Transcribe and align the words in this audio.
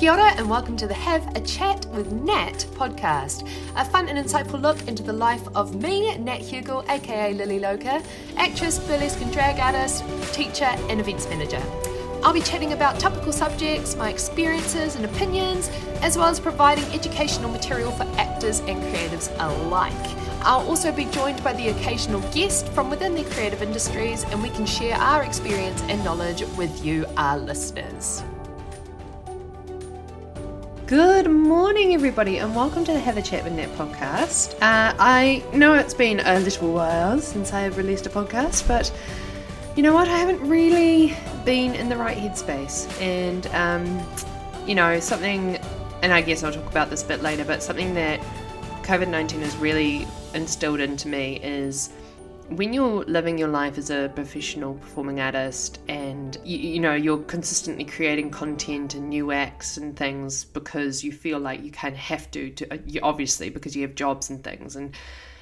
Kia 0.00 0.12
ora 0.12 0.32
and 0.38 0.48
welcome 0.48 0.78
to 0.78 0.86
the 0.86 0.94
Have 0.94 1.36
a 1.36 1.42
Chat 1.42 1.84
with 1.92 2.10
Nat 2.10 2.64
podcast, 2.72 3.46
a 3.76 3.84
fun 3.84 4.08
and 4.08 4.16
insightful 4.16 4.58
look 4.58 4.88
into 4.88 5.02
the 5.02 5.12
life 5.12 5.46
of 5.54 5.74
me, 5.74 6.16
Nat 6.16 6.38
Hugel, 6.38 6.88
aka 6.88 7.34
Lily 7.34 7.58
Loca, 7.58 8.02
actress, 8.38 8.78
burlesque 8.78 9.20
and 9.20 9.30
drag 9.30 9.60
artist, 9.60 10.02
teacher, 10.32 10.64
and 10.88 11.00
events 11.00 11.28
manager. 11.28 11.62
I'll 12.24 12.32
be 12.32 12.40
chatting 12.40 12.72
about 12.72 12.98
topical 12.98 13.30
subjects, 13.30 13.94
my 13.94 14.08
experiences 14.08 14.96
and 14.96 15.04
opinions, 15.04 15.68
as 16.00 16.16
well 16.16 16.28
as 16.28 16.40
providing 16.40 16.84
educational 16.94 17.50
material 17.50 17.90
for 17.90 18.04
actors 18.16 18.60
and 18.60 18.82
creatives 18.84 19.30
alike. 19.38 19.92
I'll 20.40 20.66
also 20.66 20.92
be 20.92 21.04
joined 21.04 21.44
by 21.44 21.52
the 21.52 21.68
occasional 21.68 22.22
guest 22.32 22.68
from 22.68 22.88
within 22.88 23.14
the 23.14 23.24
creative 23.24 23.60
industries, 23.60 24.24
and 24.24 24.42
we 24.42 24.48
can 24.48 24.64
share 24.64 24.96
our 24.96 25.24
experience 25.24 25.82
and 25.90 26.02
knowledge 26.02 26.42
with 26.56 26.82
you, 26.82 27.04
our 27.18 27.36
listeners. 27.36 28.22
Good 30.90 31.30
morning, 31.30 31.94
everybody, 31.94 32.38
and 32.38 32.52
welcome 32.52 32.84
to 32.84 32.92
the 32.92 33.22
Chat 33.22 33.44
with 33.44 33.52
Nat 33.52 33.68
podcast. 33.76 34.54
Uh, 34.54 34.92
I 34.98 35.40
know 35.54 35.74
it's 35.74 35.94
been 35.94 36.18
a 36.18 36.40
little 36.40 36.72
while 36.72 37.20
since 37.20 37.52
I 37.52 37.60
have 37.60 37.76
released 37.76 38.06
a 38.06 38.10
podcast, 38.10 38.66
but 38.66 38.92
you 39.76 39.84
know 39.84 39.94
what? 39.94 40.08
I 40.08 40.18
haven't 40.18 40.40
really 40.40 41.16
been 41.44 41.76
in 41.76 41.88
the 41.88 41.96
right 41.96 42.18
headspace, 42.18 42.90
and 43.00 43.46
um, 43.54 44.04
you 44.66 44.74
know, 44.74 44.98
something, 44.98 45.58
and 46.02 46.12
I 46.12 46.22
guess 46.22 46.42
I'll 46.42 46.52
talk 46.52 46.66
about 46.66 46.90
this 46.90 47.04
a 47.04 47.06
bit 47.06 47.22
later, 47.22 47.44
but 47.44 47.62
something 47.62 47.94
that 47.94 48.18
COVID 48.82 49.06
19 49.06 49.42
has 49.42 49.56
really 49.58 50.08
instilled 50.34 50.80
into 50.80 51.06
me 51.06 51.36
is 51.36 51.90
when 52.50 52.72
you're 52.72 53.04
living 53.04 53.38
your 53.38 53.48
life 53.48 53.78
as 53.78 53.90
a 53.90 54.10
professional 54.14 54.74
performing 54.74 55.20
artist 55.20 55.78
and 55.88 56.36
you, 56.44 56.58
you, 56.58 56.80
know 56.80 56.94
you're 56.94 57.18
consistently 57.18 57.84
creating 57.84 58.30
content 58.30 58.94
and 58.94 59.08
new 59.08 59.30
acts 59.30 59.76
and 59.76 59.96
things 59.96 60.44
because 60.44 61.04
you 61.04 61.12
feel 61.12 61.38
like 61.38 61.62
you 61.62 61.70
kind 61.70 61.94
of 61.94 62.00
have 62.00 62.28
to, 62.32 62.50
to 62.50 62.74
uh, 62.74 62.78
obviously 63.02 63.50
because 63.50 63.76
you 63.76 63.82
have 63.82 63.94
jobs 63.94 64.30
and 64.30 64.42
things 64.42 64.74
and 64.74 64.96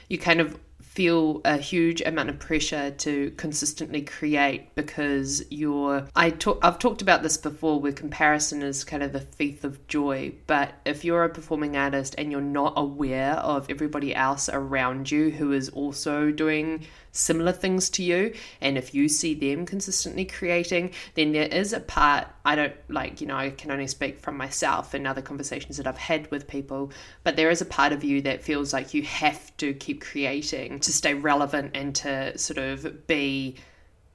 you 0.09 0.19
kind 0.19 0.41
of 0.41 0.59
feel 0.99 1.41
a 1.45 1.57
huge 1.57 2.01
amount 2.01 2.29
of 2.29 2.41
pressure 2.41 2.91
to 2.91 3.31
consistently 3.37 4.03
create 4.03 4.75
because 4.75 5.45
you're 5.49 6.05
I 6.17 6.31
talk 6.31 6.59
I've 6.61 6.81
talked 6.81 7.03
about 7.03 7.23
this 7.23 7.37
before 7.37 7.79
where 7.79 7.93
comparison 7.93 8.63
is 8.63 8.83
kind 8.83 9.05
of 9.05 9.13
the 9.13 9.21
thief 9.21 9.63
of 9.63 9.87
joy 9.87 10.33
but 10.49 10.75
if 10.85 11.05
you're 11.05 11.23
a 11.23 11.29
performing 11.29 11.77
artist 11.77 12.17
and 12.19 12.33
you're 12.33 12.41
not 12.41 12.73
aware 12.77 13.35
of 13.35 13.71
everybody 13.71 14.13
else 14.13 14.49
around 14.49 15.09
you 15.09 15.31
who 15.31 15.53
is 15.53 15.69
also 15.69 16.33
doing 16.33 16.85
similar 17.19 17.53
things 17.53 17.91
to 17.91 18.03
you 18.03 18.33
and 18.61 18.79
if 18.79 18.95
you 18.95 19.09
see 19.09 19.35
them 19.35 19.67
consistently 19.67 20.25
creating 20.25 20.93
then 21.15 21.33
there 21.33 21.49
is 21.49 21.73
a 21.73 21.81
part 21.81 22.27
I 22.45 22.55
don't 22.55 22.75
like 22.89 23.21
you 23.21 23.27
know 23.27 23.37
I 23.37 23.51
can 23.51 23.71
only 23.71 23.87
speak 23.87 24.21
from 24.21 24.37
myself 24.37 24.95
and 24.95 25.07
other 25.07 25.23
conversations 25.23 25.77
that 25.77 25.87
I've 25.87 25.99
had 25.99 26.31
with 26.31 26.47
people 26.47 26.93
but 27.25 27.37
there 27.37 27.51
is 27.51 27.61
a 27.61 27.67
part 27.67 27.93
of 27.93 28.05
you 28.05 28.23
that 28.23 28.43
feels 28.43 28.73
like 28.73 28.95
you 28.95 29.03
have 29.03 29.57
to 29.59 29.75
keep 29.75 30.01
creating 30.01 30.81
to 30.81 30.93
stay 30.93 31.15
relevant 31.15 31.73
and 31.75 31.95
to 31.97 32.37
sort 32.39 32.59
of 32.59 33.07
be 33.07 33.57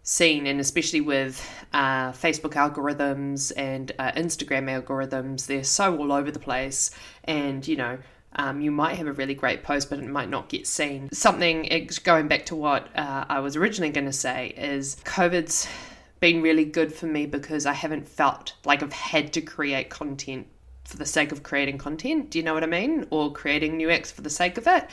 seen 0.04 0.46
and 0.48 0.60
especially 0.60 1.00
with 1.00 1.50
uh, 1.72 2.12
facebook 2.12 2.54
algorithms 2.54 3.54
and 3.56 3.94
uh, 4.00 4.12
instagram 4.12 4.66
algorithms 4.66 5.46
they're 5.48 5.64
so 5.64 5.98
all 5.98 6.12
over 6.12 6.30
the 6.30 6.40
place 6.40 6.92
and 7.24 7.66
you 7.66 7.78
know 7.78 7.98
um, 8.36 8.62
you 8.62 8.72
might 8.72 8.96
have 8.96 9.08
a 9.08 9.14
really 9.14 9.34
great 9.34 9.64
post, 9.64 9.90
but 9.90 10.00
it 10.00 10.08
might 10.08 10.30
not 10.30 10.50
get 10.50 10.68
seen. 10.68 11.10
Something 11.12 11.88
going 12.04 12.28
back 12.28 12.46
to 12.48 12.56
what 12.56 12.88
uh, 12.98 13.26
I 13.30 13.40
was 13.40 13.56
originally 13.56 13.92
going 13.92 14.06
to 14.06 14.14
say 14.14 14.54
is 14.58 14.98
COVID's 15.06 15.68
been 16.20 16.42
really 16.42 16.66
good 16.66 16.94
for 16.94 17.06
me 17.06 17.26
because 17.26 17.66
I 17.66 17.74
haven't 17.74 18.08
felt 18.08 18.54
like 18.66 18.82
I've 18.82 18.94
had 18.94 19.34
to 19.34 19.42
create 19.42 19.90
content 19.90 20.48
for 20.86 20.98
the 20.98 21.06
sake 21.06 21.32
of 21.32 21.44
creating 21.44 21.78
content. 21.78 22.30
Do 22.30 22.40
you 22.40 22.46
know 22.46 22.54
what 22.54 22.64
I 22.64 22.68
mean? 22.68 23.08
Or 23.10 23.32
creating 23.32 23.78
new 23.78 23.90
acts 23.90 24.12
for 24.12 24.22
the 24.22 24.30
sake 24.30 24.58
of 24.58 24.68
it. 24.68 24.90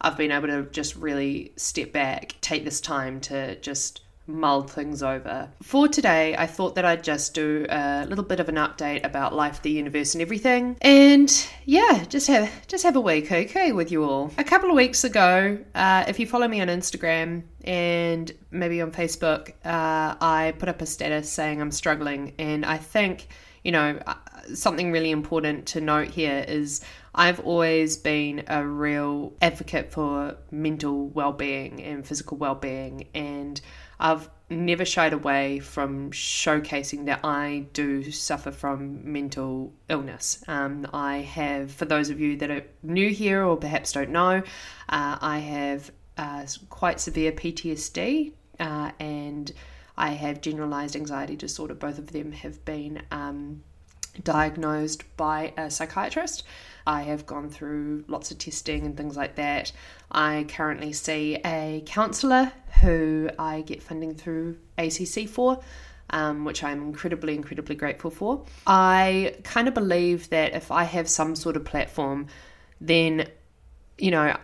I've 0.00 0.16
been 0.16 0.30
able 0.30 0.48
to 0.48 0.62
just 0.70 0.96
really 0.96 1.52
step 1.56 1.92
back, 1.92 2.36
take 2.40 2.64
this 2.64 2.80
time 2.80 3.20
to 3.22 3.56
just 3.56 4.00
mull 4.26 4.62
things 4.62 5.02
over. 5.02 5.50
For 5.62 5.88
today, 5.88 6.36
I 6.36 6.46
thought 6.46 6.74
that 6.76 6.84
I'd 6.84 7.04
just 7.04 7.34
do 7.34 7.66
a 7.68 8.06
little 8.06 8.24
bit 8.24 8.40
of 8.40 8.48
an 8.48 8.56
update 8.56 9.04
about 9.04 9.34
life, 9.34 9.62
the 9.62 9.70
universe, 9.70 10.14
and 10.14 10.22
everything. 10.22 10.76
And 10.80 11.48
yeah, 11.64 12.04
just 12.08 12.26
have 12.28 12.66
just 12.66 12.84
have 12.84 12.96
a 12.96 13.00
week, 13.00 13.30
okay, 13.30 13.72
with 13.72 13.90
you 13.90 14.04
all. 14.04 14.32
A 14.38 14.44
couple 14.44 14.70
of 14.70 14.76
weeks 14.76 15.04
ago, 15.04 15.58
uh, 15.74 16.04
if 16.08 16.18
you 16.18 16.26
follow 16.26 16.48
me 16.48 16.60
on 16.60 16.68
Instagram 16.68 17.42
and 17.64 18.32
maybe 18.50 18.80
on 18.80 18.92
Facebook, 18.92 19.50
uh, 19.64 20.16
I 20.20 20.54
put 20.58 20.68
up 20.68 20.80
a 20.80 20.86
status 20.86 21.30
saying 21.30 21.60
I'm 21.60 21.72
struggling, 21.72 22.34
and 22.38 22.64
I 22.64 22.78
think 22.78 23.28
you 23.64 23.72
know 23.72 23.98
uh, 24.06 24.14
something 24.54 24.92
really 24.92 25.10
important 25.10 25.66
to 25.66 25.80
note 25.80 26.08
here 26.08 26.44
is 26.46 26.80
I've 27.14 27.40
always 27.40 27.96
been 27.96 28.44
a 28.46 28.64
real 28.64 29.32
advocate 29.42 29.92
for 29.92 30.36
mental 30.50 31.08
well-being 31.08 31.82
and 31.82 32.06
physical 32.06 32.36
well-being 32.36 33.08
and 33.14 33.60
I've 34.00 34.30
never 34.48 34.84
shied 34.84 35.12
away 35.12 35.60
from 35.60 36.10
showcasing 36.10 37.06
that 37.06 37.20
I 37.24 37.66
do 37.72 38.10
suffer 38.10 38.50
from 38.50 39.12
mental 39.12 39.72
illness. 39.88 40.42
Um, 40.48 40.86
I 40.92 41.18
have, 41.18 41.70
for 41.70 41.84
those 41.84 42.10
of 42.10 42.18
you 42.18 42.36
that 42.38 42.50
are 42.50 42.64
new 42.82 43.10
here 43.10 43.44
or 43.44 43.56
perhaps 43.56 43.92
don't 43.92 44.10
know, 44.10 44.42
uh, 44.88 45.18
I 45.20 45.38
have 45.38 45.92
uh, 46.18 46.46
quite 46.68 46.98
severe 46.98 47.30
PTSD 47.30 48.32
uh, 48.58 48.90
and 48.98 49.52
I 49.96 50.10
have 50.10 50.40
generalized 50.40 50.96
anxiety 50.96 51.36
disorder. 51.36 51.74
Both 51.74 51.98
of 51.98 52.12
them 52.12 52.32
have 52.32 52.64
been 52.64 53.02
um, 53.12 53.62
diagnosed 54.24 55.04
by 55.16 55.52
a 55.56 55.70
psychiatrist. 55.70 56.42
I 56.90 57.02
have 57.02 57.24
gone 57.24 57.48
through 57.48 58.04
lots 58.08 58.32
of 58.32 58.38
testing 58.38 58.84
and 58.84 58.96
things 58.96 59.16
like 59.16 59.36
that. 59.36 59.70
I 60.10 60.44
currently 60.48 60.92
see 60.92 61.38
a 61.44 61.84
counsellor 61.86 62.50
who 62.82 63.30
I 63.38 63.60
get 63.60 63.80
funding 63.80 64.16
through 64.16 64.58
ACC 64.76 65.28
for. 65.28 65.60
Um, 66.12 66.44
which 66.44 66.64
I'm 66.64 66.82
incredibly, 66.82 67.36
incredibly 67.36 67.76
grateful 67.76 68.10
for. 68.10 68.44
I 68.66 69.36
kind 69.44 69.68
of 69.68 69.74
believe 69.74 70.28
that 70.30 70.54
if 70.54 70.72
I 70.72 70.82
have 70.82 71.08
some 71.08 71.36
sort 71.36 71.54
of 71.54 71.64
platform, 71.64 72.26
then, 72.80 73.28
you 73.96 74.10
know, 74.10 74.36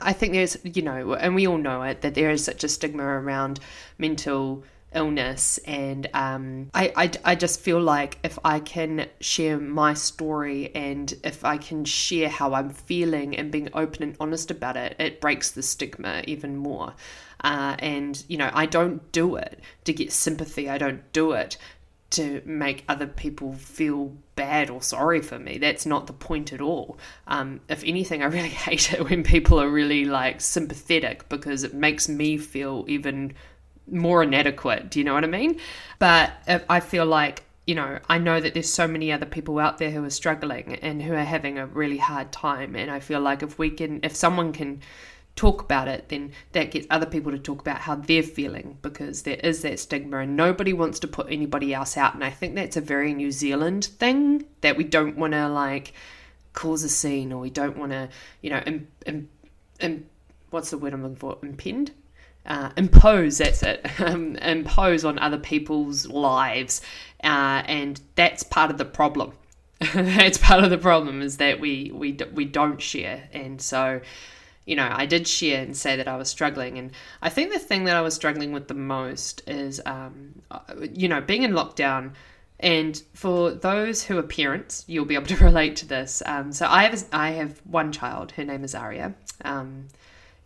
I 0.00 0.14
think 0.14 0.32
there's, 0.32 0.56
you 0.64 0.80
know, 0.80 1.12
and 1.12 1.34
we 1.34 1.46
all 1.46 1.58
know 1.58 1.82
it, 1.82 2.00
that 2.00 2.14
there 2.14 2.30
is 2.30 2.42
such 2.42 2.64
a 2.64 2.68
stigma 2.68 3.04
around 3.04 3.60
mental 3.98 4.64
illness 4.96 5.58
and 5.58 6.08
um, 6.14 6.70
I, 6.74 6.92
I, 6.96 7.10
I 7.24 7.34
just 7.34 7.60
feel 7.60 7.80
like 7.80 8.18
if 8.24 8.38
i 8.44 8.58
can 8.58 9.06
share 9.20 9.58
my 9.58 9.94
story 9.94 10.74
and 10.74 11.12
if 11.22 11.44
i 11.44 11.58
can 11.58 11.84
share 11.84 12.28
how 12.28 12.54
i'm 12.54 12.70
feeling 12.70 13.36
and 13.36 13.52
being 13.52 13.68
open 13.74 14.02
and 14.02 14.16
honest 14.18 14.50
about 14.50 14.76
it 14.76 14.96
it 14.98 15.20
breaks 15.20 15.50
the 15.50 15.62
stigma 15.62 16.22
even 16.26 16.56
more 16.56 16.94
uh, 17.44 17.76
and 17.78 18.24
you 18.28 18.38
know 18.38 18.50
i 18.54 18.66
don't 18.66 19.12
do 19.12 19.36
it 19.36 19.60
to 19.84 19.92
get 19.92 20.10
sympathy 20.10 20.68
i 20.68 20.78
don't 20.78 21.12
do 21.12 21.32
it 21.32 21.56
to 22.08 22.40
make 22.44 22.84
other 22.88 23.06
people 23.06 23.52
feel 23.52 24.12
bad 24.36 24.70
or 24.70 24.80
sorry 24.80 25.20
for 25.20 25.38
me. 25.38 25.58
That's 25.58 25.84
not 25.84 26.06
the 26.06 26.12
point 26.12 26.52
at 26.52 26.60
all. 26.60 26.98
Um, 27.26 27.60
if 27.68 27.82
anything, 27.84 28.22
I 28.22 28.26
really 28.26 28.48
hate 28.66 28.92
it 28.92 29.08
when 29.08 29.22
people 29.24 29.60
are 29.60 29.68
really 29.68 30.04
like 30.04 30.40
sympathetic 30.40 31.28
because 31.28 31.64
it 31.64 31.74
makes 31.74 32.08
me 32.08 32.38
feel 32.38 32.84
even 32.86 33.34
more 33.90 34.22
inadequate. 34.22 34.90
Do 34.90 34.98
you 34.98 35.04
know 35.04 35.14
what 35.14 35.24
I 35.24 35.28
mean? 35.28 35.60
But 35.98 36.32
I 36.68 36.80
feel 36.80 37.06
like 37.06 37.44
you 37.66 37.74
know, 37.74 37.98
I 38.08 38.18
know 38.18 38.40
that 38.40 38.54
there's 38.54 38.72
so 38.72 38.86
many 38.86 39.10
other 39.10 39.26
people 39.26 39.58
out 39.58 39.78
there 39.78 39.90
who 39.90 40.04
are 40.04 40.10
struggling 40.10 40.76
and 40.76 41.02
who 41.02 41.14
are 41.14 41.24
having 41.24 41.58
a 41.58 41.66
really 41.66 41.98
hard 41.98 42.30
time. 42.30 42.76
And 42.76 42.90
I 42.90 43.00
feel 43.00 43.20
like 43.20 43.42
if 43.42 43.58
we 43.58 43.70
can, 43.70 44.00
if 44.04 44.14
someone 44.14 44.52
can 44.52 44.82
talk 45.34 45.62
about 45.62 45.88
it, 45.88 46.08
then 46.08 46.32
that 46.52 46.70
gets 46.70 46.86
other 46.90 47.06
people 47.06 47.32
to 47.32 47.38
talk 47.38 47.60
about 47.60 47.80
how 47.80 47.96
they're 47.96 48.22
feeling 48.22 48.78
because 48.82 49.22
there 49.22 49.40
is 49.42 49.62
that 49.62 49.80
stigma 49.80 50.18
and 50.18 50.36
nobody 50.36 50.72
wants 50.72 51.00
to 51.00 51.08
put 51.08 51.26
anybody 51.28 51.74
else 51.74 51.96
out. 51.96 52.14
And 52.14 52.22
I 52.22 52.30
think 52.30 52.54
that's 52.54 52.76
a 52.76 52.80
very 52.80 53.12
New 53.12 53.32
Zealand 53.32 53.84
thing 53.84 54.44
that 54.60 54.76
we 54.76 54.84
don't 54.84 55.16
want 55.16 55.32
to 55.32 55.48
like 55.48 55.92
cause 56.52 56.84
a 56.84 56.88
scene 56.88 57.32
or 57.32 57.40
we 57.40 57.50
don't 57.50 57.76
want 57.76 57.90
to, 57.90 58.08
you 58.42 58.50
know, 58.50 58.62
Im, 58.64 58.86
Im, 59.06 59.28
Im, 59.80 60.06
what's 60.50 60.70
the 60.70 60.78
word 60.78 60.94
I'm 60.94 61.02
looking 61.02 61.16
for? 61.16 61.36
Impend? 61.42 61.90
Uh, 62.46 62.70
impose 62.76 63.38
that's 63.38 63.62
it 63.62 63.84
um, 64.00 64.36
impose 64.36 65.04
on 65.04 65.18
other 65.18 65.38
people's 65.38 66.06
lives 66.06 66.80
uh, 67.24 67.62
and 67.66 68.00
that's 68.14 68.42
part 68.42 68.70
of 68.70 68.78
the 68.78 68.84
problem 68.84 69.32
that's 69.94 70.38
part 70.38 70.64
of 70.64 70.70
the 70.70 70.78
problem 70.78 71.20
is 71.20 71.36
that 71.36 71.60
we 71.60 71.90
we 71.94 72.16
we 72.32 72.44
don't 72.44 72.80
share 72.80 73.28
and 73.32 73.60
so 73.60 74.00
you 74.64 74.74
know 74.74 74.88
I 74.90 75.06
did 75.06 75.28
share 75.28 75.62
and 75.62 75.76
say 75.76 75.96
that 75.96 76.08
I 76.08 76.16
was 76.16 76.30
struggling 76.30 76.78
and 76.78 76.92
I 77.20 77.28
think 77.28 77.52
the 77.52 77.58
thing 77.58 77.84
that 77.84 77.96
I 77.96 78.00
was 78.00 78.14
struggling 78.14 78.52
with 78.52 78.68
the 78.68 78.74
most 78.74 79.42
is 79.46 79.80
um, 79.84 80.42
uh, 80.50 80.60
you 80.92 81.08
know 81.08 81.20
being 81.20 81.42
in 81.42 81.52
lockdown 81.52 82.12
and 82.58 83.02
for 83.12 83.50
those 83.50 84.02
who 84.04 84.16
are 84.18 84.22
parents, 84.22 84.84
you'll 84.86 85.04
be 85.04 85.14
able 85.14 85.26
to 85.26 85.36
relate 85.44 85.76
to 85.76 85.86
this. 85.86 86.22
Um, 86.24 86.52
so 86.52 86.66
I 86.66 86.84
have 86.84 87.04
I 87.12 87.30
have 87.32 87.60
one 87.64 87.92
child. 87.92 88.32
Her 88.32 88.44
name 88.44 88.64
is 88.64 88.74
Aria. 88.74 89.14
Um, 89.44 89.88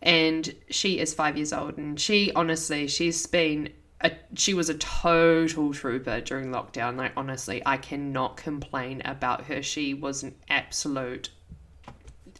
and 0.01 0.55
she 0.69 0.99
is 0.99 1.13
five 1.13 1.37
years 1.37 1.53
old 1.53 1.77
and 1.77 1.99
she 1.99 2.31
honestly 2.33 2.87
she's 2.87 3.25
been 3.27 3.69
a, 4.03 4.11
she 4.35 4.53
was 4.53 4.69
a 4.69 4.73
total 4.75 5.73
trooper 5.73 6.21
during 6.21 6.49
lockdown. 6.49 6.97
Like 6.97 7.13
honestly, 7.15 7.61
I 7.65 7.77
cannot 7.77 8.37
complain 8.37 9.01
about 9.05 9.45
her. 9.45 9.61
She 9.61 9.93
was 9.93 10.23
an 10.23 10.35
absolute 10.49 11.29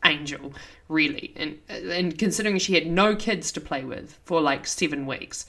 angel, 0.04 0.54
really. 0.88 1.34
And 1.36 1.60
and 1.70 2.18
considering 2.18 2.58
she 2.58 2.74
had 2.74 2.88
no 2.88 3.16
kids 3.16 3.52
to 3.54 3.62
play 3.62 3.84
with 3.84 4.18
for 4.24 4.42
like 4.42 4.66
seven 4.68 5.06
weeks, 5.06 5.46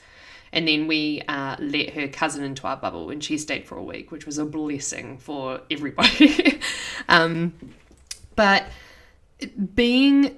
and 0.53 0.69
then 0.69 0.87
we 0.87 1.23
uh, 1.29 1.57
let 1.59 1.91
her 1.91 2.09
cousin 2.09 2.45
into 2.45 2.67
our 2.67 2.77
bubble, 2.77 3.11
and 3.11 3.23
she 3.23 3.39
stayed 3.39 3.67
for 3.67 3.77
a 3.77 3.83
week, 3.83 4.11
which 4.11 4.27
was 4.27 4.39
a 4.39 4.45
blessing 4.45 5.19
for 5.19 5.61
everybody. 5.71 6.61
um, 7.09 7.55
but 8.37 8.67
being 9.75 10.37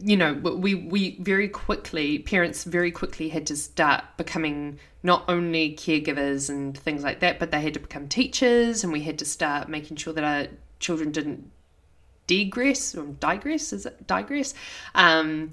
you 0.00 0.16
know 0.16 0.32
we 0.32 0.74
we 0.74 1.16
very 1.20 1.48
quickly 1.48 2.18
parents 2.18 2.64
very 2.64 2.90
quickly 2.90 3.28
had 3.28 3.46
to 3.46 3.56
start 3.56 4.04
becoming 4.16 4.78
not 5.02 5.24
only 5.28 5.74
caregivers 5.76 6.50
and 6.50 6.76
things 6.76 7.04
like 7.04 7.20
that 7.20 7.38
but 7.38 7.50
they 7.50 7.60
had 7.60 7.74
to 7.74 7.80
become 7.80 8.08
teachers 8.08 8.82
and 8.82 8.92
we 8.92 9.02
had 9.02 9.18
to 9.18 9.24
start 9.24 9.68
making 9.68 9.96
sure 9.96 10.12
that 10.12 10.24
our 10.24 10.48
children 10.80 11.12
didn't 11.12 11.50
digress 12.26 12.94
or 12.94 13.04
digress 13.04 13.72
is 13.72 13.86
it 13.86 14.06
digress? 14.06 14.54
Um, 14.94 15.50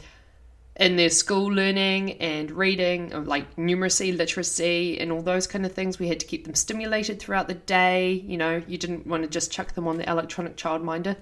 in 0.76 0.96
their 0.96 1.10
school 1.10 1.48
learning 1.48 2.14
and 2.14 2.50
reading 2.52 3.26
like 3.26 3.56
numeracy 3.56 4.16
literacy 4.16 5.00
and 5.00 5.12
all 5.12 5.22
those 5.22 5.46
kind 5.46 5.66
of 5.66 5.74
things. 5.74 6.00
We 6.00 6.08
had 6.08 6.20
to 6.20 6.26
keep 6.26 6.46
them 6.46 6.56
stimulated 6.56 7.20
throughout 7.20 7.48
the 7.48 7.54
day 7.54 8.14
you 8.14 8.38
know. 8.38 8.62
You 8.68 8.78
didn't 8.78 9.06
want 9.06 9.24
to 9.24 9.30
just 9.30 9.52
chuck 9.52 9.74
them 9.74 9.88
on 9.88 9.98
the 9.98 10.10
electronic 10.10 10.58
childminder 10.58 11.16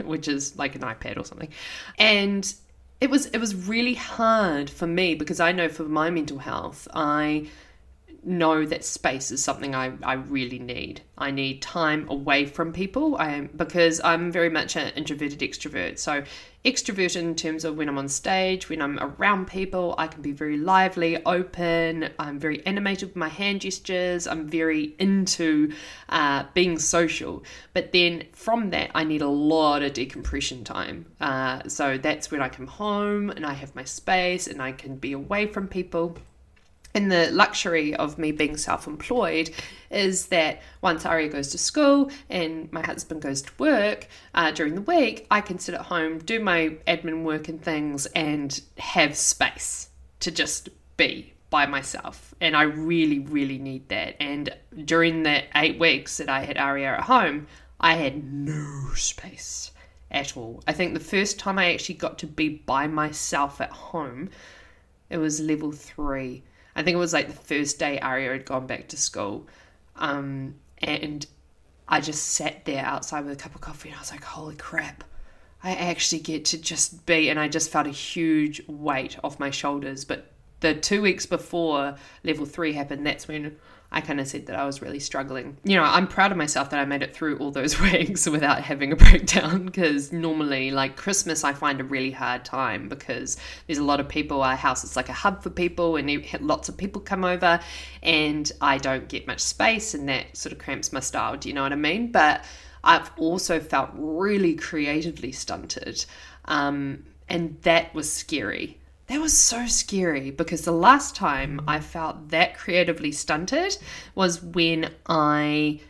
which 0.04 0.28
is 0.28 0.56
like 0.58 0.74
an 0.74 0.82
ipad 0.82 1.18
or 1.18 1.24
something. 1.24 1.50
And 1.98 2.52
it 3.00 3.10
was 3.10 3.26
it 3.26 3.38
was 3.38 3.54
really 3.54 3.94
hard 3.94 4.70
for 4.70 4.86
me 4.86 5.14
because 5.14 5.38
i 5.38 5.52
know 5.52 5.68
for 5.68 5.82
my 5.82 6.08
mental 6.08 6.38
health 6.38 6.88
i 6.94 7.46
know 8.26 8.66
that 8.66 8.84
space 8.84 9.30
is 9.30 9.42
something 9.42 9.74
I, 9.74 9.92
I 10.02 10.14
really 10.14 10.58
need. 10.58 11.02
I 11.16 11.30
need 11.30 11.62
time 11.62 12.08
away 12.10 12.46
from 12.46 12.72
people. 12.72 13.16
I 13.16 13.32
am 13.32 13.50
because 13.56 14.00
I'm 14.04 14.32
very 14.32 14.50
much 14.50 14.76
an 14.76 14.92
introverted 14.96 15.38
extrovert. 15.40 15.98
So 15.98 16.24
extrovert 16.64 17.16
in 17.16 17.36
terms 17.36 17.64
of 17.64 17.76
when 17.76 17.88
I'm 17.88 17.96
on 17.96 18.08
stage, 18.08 18.68
when 18.68 18.82
I'm 18.82 18.98
around 18.98 19.46
people, 19.46 19.94
I 19.96 20.08
can 20.08 20.20
be 20.20 20.32
very 20.32 20.56
lively, 20.56 21.24
open. 21.24 22.10
I'm 22.18 22.38
very 22.38 22.66
animated 22.66 23.10
with 23.10 23.16
my 23.16 23.28
hand 23.28 23.60
gestures. 23.60 24.26
I'm 24.26 24.48
very 24.48 24.94
into 24.98 25.72
uh, 26.08 26.44
being 26.52 26.78
social. 26.78 27.44
But 27.72 27.92
then 27.92 28.24
from 28.32 28.70
that, 28.70 28.90
I 28.94 29.04
need 29.04 29.22
a 29.22 29.28
lot 29.28 29.82
of 29.82 29.92
decompression 29.92 30.64
time. 30.64 31.06
Uh, 31.20 31.62
so 31.68 31.96
that's 31.96 32.30
when 32.30 32.42
I 32.42 32.48
come 32.48 32.66
home 32.66 33.30
and 33.30 33.46
I 33.46 33.52
have 33.52 33.74
my 33.76 33.84
space 33.84 34.48
and 34.48 34.60
I 34.60 34.72
can 34.72 34.96
be 34.96 35.12
away 35.12 35.46
from 35.46 35.68
people. 35.68 36.18
And 36.96 37.12
the 37.12 37.30
luxury 37.30 37.94
of 37.94 38.16
me 38.16 38.32
being 38.32 38.56
self 38.56 38.86
employed 38.86 39.50
is 39.90 40.28
that 40.28 40.62
once 40.80 41.04
Aria 41.04 41.28
goes 41.28 41.48
to 41.48 41.58
school 41.58 42.10
and 42.30 42.72
my 42.72 42.80
husband 42.80 43.20
goes 43.20 43.42
to 43.42 43.52
work 43.58 44.08
uh, 44.32 44.50
during 44.52 44.76
the 44.76 44.80
week, 44.80 45.26
I 45.30 45.42
can 45.42 45.58
sit 45.58 45.74
at 45.74 45.82
home, 45.82 46.20
do 46.20 46.40
my 46.40 46.78
admin 46.88 47.22
work 47.22 47.50
and 47.50 47.60
things, 47.60 48.06
and 48.06 48.58
have 48.78 49.14
space 49.14 49.90
to 50.20 50.30
just 50.30 50.70
be 50.96 51.34
by 51.50 51.66
myself. 51.66 52.34
And 52.40 52.56
I 52.56 52.62
really, 52.62 53.18
really 53.18 53.58
need 53.58 53.90
that. 53.90 54.16
And 54.18 54.56
during 54.86 55.22
the 55.22 55.42
eight 55.54 55.78
weeks 55.78 56.16
that 56.16 56.30
I 56.30 56.44
had 56.44 56.56
Aria 56.56 56.94
at 56.94 57.02
home, 57.02 57.46
I 57.78 57.96
had 57.96 58.24
no 58.24 58.94
space 58.94 59.70
at 60.10 60.34
all. 60.34 60.62
I 60.66 60.72
think 60.72 60.94
the 60.94 61.00
first 61.00 61.38
time 61.38 61.58
I 61.58 61.74
actually 61.74 61.96
got 61.96 62.16
to 62.20 62.26
be 62.26 62.48
by 62.48 62.86
myself 62.86 63.60
at 63.60 63.70
home, 63.70 64.30
it 65.10 65.18
was 65.18 65.40
level 65.40 65.72
three 65.72 66.42
I 66.76 66.82
think 66.82 66.94
it 66.94 66.98
was 66.98 67.14
like 67.14 67.26
the 67.26 67.32
first 67.32 67.78
day 67.78 67.98
Aria 67.98 68.30
had 68.32 68.44
gone 68.44 68.66
back 68.66 68.88
to 68.88 68.98
school. 68.98 69.48
Um, 69.96 70.56
and 70.78 71.26
I 71.88 72.00
just 72.00 72.22
sat 72.28 72.66
there 72.66 72.84
outside 72.84 73.24
with 73.24 73.32
a 73.32 73.42
cup 73.42 73.54
of 73.54 73.62
coffee 73.62 73.88
and 73.88 73.96
I 73.96 74.00
was 74.00 74.10
like, 74.10 74.22
holy 74.22 74.56
crap. 74.56 75.02
I 75.64 75.74
actually 75.74 76.20
get 76.20 76.44
to 76.46 76.58
just 76.58 77.06
be, 77.06 77.30
and 77.30 77.40
I 77.40 77.48
just 77.48 77.70
felt 77.70 77.86
a 77.86 77.90
huge 77.90 78.62
weight 78.68 79.16
off 79.24 79.40
my 79.40 79.50
shoulders. 79.50 80.04
But 80.04 80.30
the 80.60 80.74
two 80.74 81.00
weeks 81.00 81.24
before 81.24 81.96
level 82.22 82.44
three 82.44 82.74
happened, 82.74 83.06
that's 83.06 83.26
when 83.26 83.56
I 83.92 84.00
kind 84.00 84.20
of 84.20 84.26
said 84.26 84.46
that 84.46 84.56
I 84.56 84.66
was 84.66 84.82
really 84.82 84.98
struggling. 84.98 85.56
You 85.64 85.76
know, 85.76 85.84
I'm 85.84 86.06
proud 86.06 86.32
of 86.32 86.36
myself 86.36 86.70
that 86.70 86.80
I 86.80 86.84
made 86.84 87.02
it 87.02 87.14
through 87.14 87.38
all 87.38 87.50
those 87.50 87.80
weeks 87.80 88.26
without 88.28 88.62
having 88.62 88.92
a 88.92 88.96
breakdown 88.96 89.66
because 89.66 90.12
normally, 90.12 90.70
like 90.70 90.96
Christmas, 90.96 91.44
I 91.44 91.52
find 91.52 91.80
a 91.80 91.84
really 91.84 92.10
hard 92.10 92.44
time 92.44 92.88
because 92.88 93.36
there's 93.66 93.78
a 93.78 93.84
lot 93.84 94.00
of 94.00 94.08
people. 94.08 94.42
Our 94.42 94.56
house 94.56 94.84
is 94.84 94.96
like 94.96 95.08
a 95.08 95.14
hub 95.14 95.42
for 95.42 95.50
people, 95.50 95.96
and 95.96 96.24
lots 96.40 96.68
of 96.68 96.76
people 96.76 97.00
come 97.00 97.24
over, 97.24 97.60
and 98.02 98.50
I 98.60 98.78
don't 98.78 99.08
get 99.08 99.26
much 99.26 99.40
space, 99.40 99.94
and 99.94 100.08
that 100.08 100.36
sort 100.36 100.52
of 100.52 100.58
cramps 100.58 100.92
my 100.92 101.00
style. 101.00 101.36
Do 101.36 101.48
you 101.48 101.54
know 101.54 101.62
what 101.62 101.72
I 101.72 101.76
mean? 101.76 102.12
But 102.12 102.44
I've 102.82 103.10
also 103.16 103.60
felt 103.60 103.90
really 103.94 104.54
creatively 104.54 105.32
stunted. 105.32 106.04
Um, 106.44 107.04
and 107.28 107.60
that 107.62 107.92
was 107.94 108.12
scary 108.12 108.78
that 109.06 109.20
was 109.20 109.36
so 109.36 109.66
scary 109.66 110.30
because 110.30 110.62
the 110.62 110.72
last 110.72 111.14
time 111.14 111.60
I 111.66 111.80
felt 111.80 112.30
that 112.30 112.56
creatively 112.56 113.12
stunted 113.12 113.78
was 114.14 114.42
when 114.42 114.90
I 115.06 115.80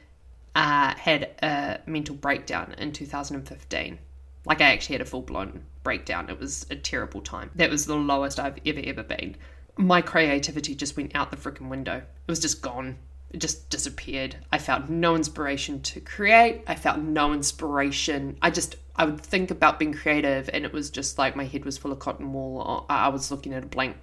uh, 0.54 0.94
had 0.96 1.30
a 1.42 1.80
mental 1.86 2.14
breakdown 2.14 2.74
in 2.78 2.92
2015. 2.92 3.98
Like, 4.44 4.60
I 4.60 4.72
actually 4.72 4.94
had 4.94 5.02
a 5.02 5.06
full 5.06 5.22
blown 5.22 5.64
breakdown. 5.82 6.30
It 6.30 6.38
was 6.38 6.66
a 6.70 6.76
terrible 6.76 7.20
time. 7.20 7.50
That 7.54 7.70
was 7.70 7.86
the 7.86 7.96
lowest 7.96 8.38
I've 8.38 8.58
ever, 8.64 8.80
ever 8.84 9.02
been. 9.02 9.36
My 9.76 10.00
creativity 10.02 10.74
just 10.74 10.96
went 10.96 11.14
out 11.14 11.30
the 11.30 11.36
freaking 11.36 11.68
window. 11.68 11.96
It 11.96 12.30
was 12.30 12.40
just 12.40 12.62
gone. 12.62 12.96
Just 13.36 13.68
disappeared. 13.70 14.36
I 14.50 14.58
felt 14.58 14.88
no 14.88 15.14
inspiration 15.14 15.82
to 15.82 16.00
create. 16.00 16.62
I 16.66 16.74
felt 16.74 16.98
no 16.98 17.32
inspiration. 17.32 18.38
I 18.40 18.50
just 18.50 18.76
I 18.96 19.04
would 19.04 19.20
think 19.20 19.50
about 19.50 19.78
being 19.78 19.92
creative, 19.92 20.48
and 20.52 20.64
it 20.64 20.72
was 20.72 20.90
just 20.90 21.18
like 21.18 21.36
my 21.36 21.44
head 21.44 21.64
was 21.64 21.76
full 21.76 21.92
of 21.92 21.98
cotton 21.98 22.32
wool. 22.32 22.86
I 22.88 23.08
was 23.08 23.30
looking 23.30 23.52
at 23.52 23.64
a 23.64 23.66
blank 23.66 23.96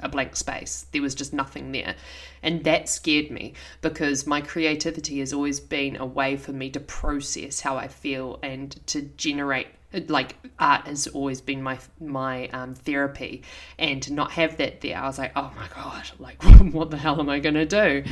a 0.00 0.08
blank 0.08 0.36
space. 0.36 0.86
There 0.92 1.02
was 1.02 1.14
just 1.14 1.32
nothing 1.32 1.72
there. 1.72 1.96
And 2.42 2.64
that 2.64 2.88
scared 2.88 3.30
me 3.30 3.54
because 3.80 4.26
my 4.26 4.40
creativity 4.40 5.18
has 5.20 5.32
always 5.32 5.60
been 5.60 5.96
a 5.96 6.06
way 6.06 6.36
for 6.36 6.52
me 6.52 6.70
to 6.70 6.80
process 6.80 7.60
how 7.60 7.76
I 7.76 7.88
feel 7.88 8.38
and 8.42 8.78
to 8.86 9.02
generate 9.02 9.68
like 10.08 10.36
art 10.58 10.86
has 10.86 11.06
always 11.08 11.40
been 11.40 11.62
my 11.62 11.78
my 12.00 12.48
um, 12.48 12.74
therapy. 12.74 13.42
And 13.78 14.02
to 14.02 14.12
not 14.12 14.32
have 14.32 14.56
that 14.58 14.80
there 14.80 14.98
i 14.98 15.06
was 15.06 15.18
like 15.18 15.32
oh 15.36 15.52
my 15.56 15.68
god 15.74 16.10
like 16.18 16.42
what 16.72 16.90
the 16.90 16.96
hell 16.96 17.20
am 17.20 17.28
i 17.28 17.38
going 17.38 17.54
to 17.54 17.66
do? 17.66 18.04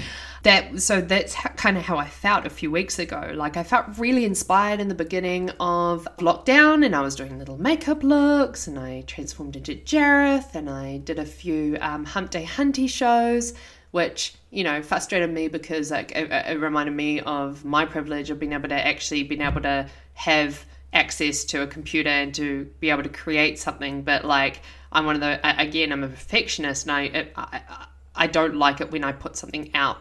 That 0.42 0.80
so 0.80 1.00
that's 1.00 1.34
kind 1.56 1.76
of 1.76 1.84
how 1.84 1.96
i 1.96 2.08
felt 2.08 2.46
a 2.46 2.50
few 2.50 2.70
weeks 2.70 2.98
ago. 2.98 3.32
Like 3.34 3.56
i 3.56 3.62
felt 3.62 3.98
really 3.98 4.24
inspired 4.24 4.80
in 4.80 4.88
the 4.88 4.94
beginning 4.94 5.50
of 5.60 6.08
lockdown 6.18 6.84
and 6.84 6.94
i 6.94 7.00
was 7.00 7.14
doing 7.14 7.38
little 7.38 7.58
makeup 7.58 8.02
looks 8.02 8.66
and 8.66 8.78
i 8.78 9.02
transformed 9.06 9.56
into 9.56 9.74
jareth 9.74 10.54
and 10.54 10.68
i 10.70 10.98
did 10.98 11.18
a 11.18 11.24
few 11.24 11.76
um, 11.80 12.04
hump 12.04 12.30
day 12.30 12.44
hunty 12.44 12.88
shows 12.88 13.54
which 13.90 14.34
you 14.50 14.64
know 14.64 14.82
frustrated 14.82 15.30
me 15.30 15.48
because 15.48 15.90
like 15.90 16.12
it, 16.12 16.30
it 16.30 16.60
reminded 16.60 16.94
me 16.94 17.20
of 17.20 17.64
my 17.64 17.84
privilege 17.84 18.30
of 18.30 18.38
being 18.38 18.52
able 18.52 18.68
to 18.68 18.86
actually 18.86 19.22
being 19.22 19.42
able 19.42 19.60
to 19.60 19.88
have 20.14 20.64
access 20.96 21.44
to 21.44 21.62
a 21.62 21.66
computer 21.66 22.08
and 22.08 22.34
to 22.34 22.64
be 22.80 22.88
able 22.90 23.02
to 23.02 23.08
create 23.10 23.58
something 23.58 24.02
but 24.02 24.24
like 24.24 24.62
i'm 24.92 25.04
one 25.04 25.14
of 25.14 25.20
the 25.20 25.60
again 25.60 25.92
i'm 25.92 26.02
a 26.02 26.08
perfectionist 26.08 26.88
and 26.88 26.92
i 26.92 27.28
i, 27.36 27.86
I 28.14 28.26
don't 28.26 28.56
like 28.56 28.80
it 28.80 28.90
when 28.90 29.04
i 29.04 29.12
put 29.12 29.36
something 29.36 29.70
out 29.74 29.98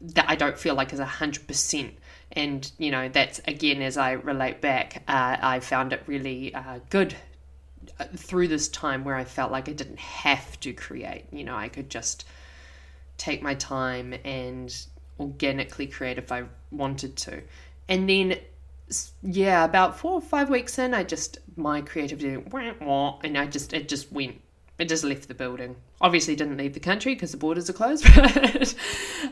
that 0.00 0.24
i 0.28 0.34
don't 0.34 0.58
feel 0.58 0.74
like 0.74 0.92
is 0.92 1.00
a 1.00 1.04
hundred 1.04 1.46
percent. 1.46 1.94
And 2.32 2.70
you 2.78 2.90
know 2.90 3.08
that's 3.08 3.40
again 3.46 3.82
as 3.82 3.96
i 3.96 4.12
relate 4.12 4.60
back 4.60 5.02
uh, 5.06 5.36
i 5.40 5.60
found 5.60 5.92
it 5.92 6.02
really 6.06 6.54
uh, 6.54 6.80
good 6.88 7.14
uh, 8.00 8.06
through 8.16 8.48
this 8.48 8.68
time 8.68 9.04
where 9.04 9.16
i 9.16 9.24
felt 9.24 9.52
like 9.52 9.68
i 9.68 9.72
didn't 9.72 9.98
have 9.98 10.58
to 10.60 10.72
create. 10.72 11.26
You 11.30 11.44
know 11.44 11.54
i 11.54 11.68
could 11.68 11.90
just 11.90 12.26
take 13.18 13.42
my 13.42 13.54
time 13.54 14.14
and 14.24 14.74
organically 15.20 15.86
create 15.86 16.16
if 16.16 16.32
i 16.32 16.44
wanted 16.70 17.16
to. 17.16 17.42
And 17.88 18.08
then 18.08 18.38
yeah, 19.22 19.64
about 19.64 19.98
four 19.98 20.12
or 20.12 20.20
five 20.20 20.50
weeks 20.50 20.78
in, 20.78 20.94
I 20.94 21.04
just 21.04 21.38
my 21.56 21.80
creativity 21.80 22.36
went 22.36 22.80
wah, 22.80 23.18
and 23.22 23.36
I 23.36 23.46
just 23.46 23.72
it 23.72 23.88
just 23.88 24.12
went. 24.12 24.40
It 24.78 24.88
just 24.88 25.04
left 25.04 25.28
the 25.28 25.34
building. 25.34 25.76
Obviously, 26.00 26.34
didn't 26.34 26.56
leave 26.56 26.74
the 26.74 26.80
country 26.80 27.14
because 27.14 27.30
the 27.30 27.36
borders 27.36 27.70
are 27.70 27.74
closed. 27.74 28.04
But 28.14 28.74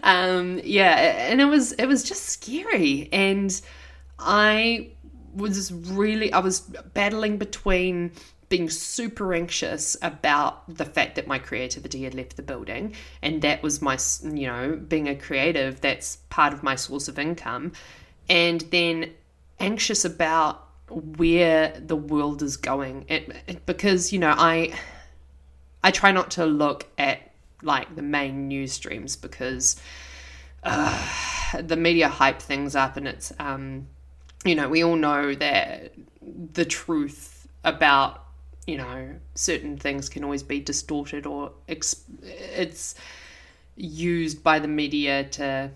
um, 0.03 0.61
yeah, 0.63 0.95
and 1.31 1.41
it 1.41 1.47
was 1.47 1.73
it 1.73 1.87
was 1.87 2.03
just 2.03 2.27
scary, 2.27 3.09
and 3.13 3.61
I 4.19 4.91
was 5.35 5.73
really 5.73 6.33
I 6.33 6.41
was 6.41 6.61
battling 6.61 7.39
between 7.39 8.13
being 8.51 8.69
super 8.69 9.33
anxious 9.33 9.97
about 10.03 10.77
the 10.77 10.85
fact 10.85 11.15
that 11.15 11.27
my 11.27 11.39
creativity 11.39 12.03
had 12.03 12.15
left 12.15 12.37
the 12.37 12.43
building 12.43 12.93
and 13.23 13.43
that 13.43 13.63
was 13.63 13.81
my 13.81 13.97
you 14.25 14.47
know 14.47 14.77
being 14.89 15.09
a 15.09 15.15
creative 15.15 15.81
that's 15.81 16.17
part 16.31 16.53
of 16.53 16.63
my 16.63 16.75
source 16.75 17.07
of 17.07 17.17
income 17.17 17.71
and 18.29 18.63
then 18.73 19.11
anxious 19.61 20.05
about 20.05 20.67
where 20.89 21.79
the 21.79 21.97
world 21.97 22.43
is 22.43 22.57
going 22.57 23.05
it, 23.09 23.31
it, 23.47 23.67
because 23.67 24.13
you 24.13 24.19
know 24.19 24.35
i 24.37 24.73
i 25.85 25.91
try 25.91 26.11
not 26.11 26.33
to 26.33 26.45
look 26.45 26.87
at 26.99 27.31
like 27.63 27.95
the 27.95 28.03
main 28.03 28.49
news 28.49 28.73
streams 28.73 29.17
because 29.17 29.81
uh, 30.63 31.61
the 31.63 31.77
media 31.77 32.09
hype 32.09 32.41
things 32.41 32.75
up 32.75 32.97
and 32.97 33.09
it's 33.09 33.33
um, 33.39 33.87
you 34.45 34.55
know 34.55 34.69
we 34.69 34.83
all 34.83 34.97
know 34.97 35.35
that 35.35 35.93
the 36.53 36.65
truth 36.65 37.49
about 37.65 38.25
you 38.67 38.77
know 38.77 39.15
certain 39.35 39.77
things 39.77 40.09
can 40.09 40.25
always 40.25 40.43
be 40.43 40.61
distorted 40.61 41.27
or 41.27 41.53
ex- 41.69 42.05
it's 42.23 42.95
used 43.77 44.43
by 44.43 44.59
the 44.59 44.69
media 44.69 45.25
to 45.25 45.71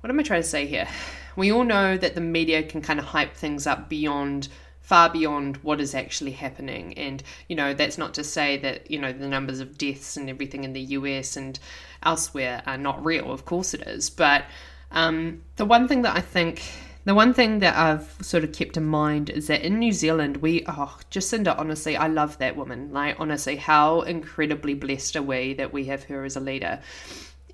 what 0.00 0.10
am 0.10 0.18
I 0.18 0.22
trying 0.22 0.42
to 0.42 0.48
say 0.48 0.66
here? 0.66 0.88
We 1.36 1.52
all 1.52 1.64
know 1.64 1.96
that 1.96 2.14
the 2.14 2.20
media 2.20 2.62
can 2.62 2.82
kind 2.82 2.98
of 2.98 3.06
hype 3.06 3.34
things 3.34 3.66
up 3.66 3.88
beyond 3.88 4.48
far 4.80 5.08
beyond 5.08 5.56
what 5.58 5.80
is 5.80 5.94
actually 5.94 6.32
happening 6.32 6.92
and 6.94 7.22
you 7.48 7.54
know 7.54 7.72
that's 7.72 7.96
not 7.96 8.12
to 8.12 8.24
say 8.24 8.56
that 8.56 8.90
you 8.90 8.98
know 8.98 9.12
the 9.12 9.28
numbers 9.28 9.60
of 9.60 9.78
deaths 9.78 10.16
and 10.16 10.28
everything 10.28 10.64
in 10.64 10.72
the 10.72 10.80
US 10.80 11.36
and 11.36 11.60
elsewhere 12.02 12.60
are 12.66 12.76
not 12.76 13.04
real 13.04 13.30
of 13.30 13.44
course 13.44 13.72
it 13.72 13.82
is 13.82 14.10
but 14.10 14.46
um, 14.90 15.42
the 15.56 15.64
one 15.64 15.86
thing 15.86 16.02
that 16.02 16.16
I 16.16 16.20
think 16.20 16.62
the 17.04 17.14
one 17.14 17.32
thing 17.32 17.60
that 17.60 17.76
I've 17.76 18.16
sort 18.20 18.44
of 18.44 18.52
kept 18.52 18.76
in 18.76 18.84
mind 18.84 19.30
is 19.30 19.46
that 19.46 19.62
in 19.62 19.78
New 19.78 19.92
Zealand, 19.92 20.38
we, 20.38 20.64
oh, 20.66 20.98
Jacinda, 21.10 21.58
honestly, 21.58 21.96
I 21.96 22.08
love 22.08 22.36
that 22.38 22.56
woman. 22.56 22.92
Like, 22.92 23.18
honestly, 23.18 23.56
how 23.56 24.02
incredibly 24.02 24.74
blessed 24.74 25.16
are 25.16 25.22
we 25.22 25.54
that 25.54 25.72
we 25.72 25.86
have 25.86 26.04
her 26.04 26.24
as 26.24 26.36
a 26.36 26.40
leader. 26.40 26.80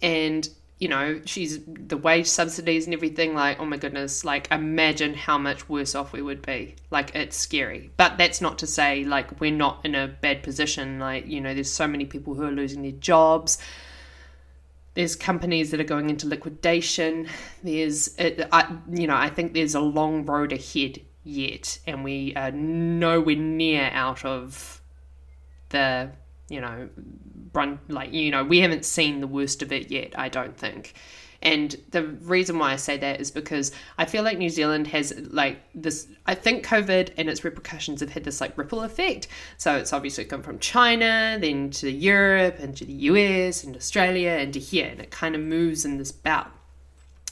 And, 0.02 0.49
you 0.78 0.88
know, 0.88 1.21
she's 1.25 1.61
the 1.66 1.97
wage 1.97 2.26
subsidies 2.26 2.85
and 2.87 2.95
everything. 2.95 3.35
Like, 3.35 3.59
oh 3.59 3.64
my 3.64 3.76
goodness, 3.76 4.25
like, 4.25 4.49
imagine 4.50 5.14
how 5.14 5.38
much 5.38 5.68
worse 5.68 5.95
off 5.95 6.12
we 6.12 6.23
would 6.23 6.42
be. 6.42 6.76
Like, 6.90 7.14
it's 7.14 7.37
scary. 7.37 7.90
But 7.97 8.18
that's 8.18 8.40
not 8.40 8.59
to 8.59 8.66
say, 8.66 9.04
like, 9.04 9.40
we're 9.40 9.50
not 9.50 9.80
in 9.85 9.95
a 9.95 10.09
bad 10.09 10.42
position. 10.42 10.99
Like, 10.99 11.26
you 11.26 11.40
know, 11.40 11.54
there's 11.54 11.73
so 11.73 11.88
many 11.88 12.04
people 12.04 12.35
who 12.35 12.45
are 12.45 12.52
losing 12.52 12.83
their 12.83 12.92
jobs 12.92 13.59
there's 14.97 15.14
companies 15.14 15.71
that 15.71 15.78
are 15.78 15.85
going 15.85 16.09
into 16.09 16.26
liquidation. 16.26 17.28
There's, 17.62 18.16
it, 18.16 18.49
I, 18.50 18.75
you 18.90 19.06
know, 19.06 19.14
I 19.14 19.28
think 19.28 19.52
there's 19.52 19.75
a 19.75 19.80
long 19.80 20.25
road 20.25 20.52
ahead 20.52 21.00
yet, 21.23 21.78
and 21.87 22.02
we 22.02 22.35
are 22.35 22.50
nowhere 22.50 23.37
near 23.37 23.90
out 23.92 24.25
of 24.25 24.80
the, 25.68 26.11
you 26.48 26.60
know, 26.60 26.88
run 27.52 27.78
like 27.88 28.12
you 28.12 28.30
know, 28.30 28.44
we 28.44 28.60
haven't 28.60 28.84
seen 28.84 29.20
the 29.20 29.26
worst 29.26 29.62
of 29.62 29.72
it 29.72 29.90
yet. 29.90 30.18
I 30.18 30.28
don't 30.28 30.56
think. 30.56 30.94
And 31.42 31.76
the 31.90 32.02
reason 32.02 32.58
why 32.58 32.72
I 32.72 32.76
say 32.76 32.96
that 32.98 33.20
is 33.20 33.30
because 33.30 33.70
I 33.98 34.04
feel 34.04 34.22
like 34.22 34.38
New 34.38 34.48
Zealand 34.48 34.86
has 34.88 35.12
like 35.30 35.58
this. 35.74 36.08
I 36.26 36.34
think 36.34 36.66
COVID 36.66 37.12
and 37.16 37.28
its 37.28 37.44
repercussions 37.44 38.00
have 38.00 38.10
had 38.10 38.24
this 38.24 38.40
like 38.40 38.56
ripple 38.56 38.82
effect. 38.82 39.28
So 39.58 39.76
it's 39.76 39.92
obviously 39.92 40.24
come 40.24 40.42
from 40.42 40.58
China, 40.58 41.38
then 41.40 41.70
to 41.70 41.90
Europe, 41.90 42.56
and 42.58 42.76
to 42.76 42.84
the 42.84 42.92
US, 42.92 43.64
and 43.64 43.76
Australia, 43.76 44.30
and 44.30 44.52
to 44.54 44.60
here, 44.60 44.86
and 44.86 45.00
it 45.00 45.10
kind 45.10 45.34
of 45.34 45.40
moves 45.40 45.84
in 45.84 45.98
this 45.98 46.12
bout. 46.12 46.50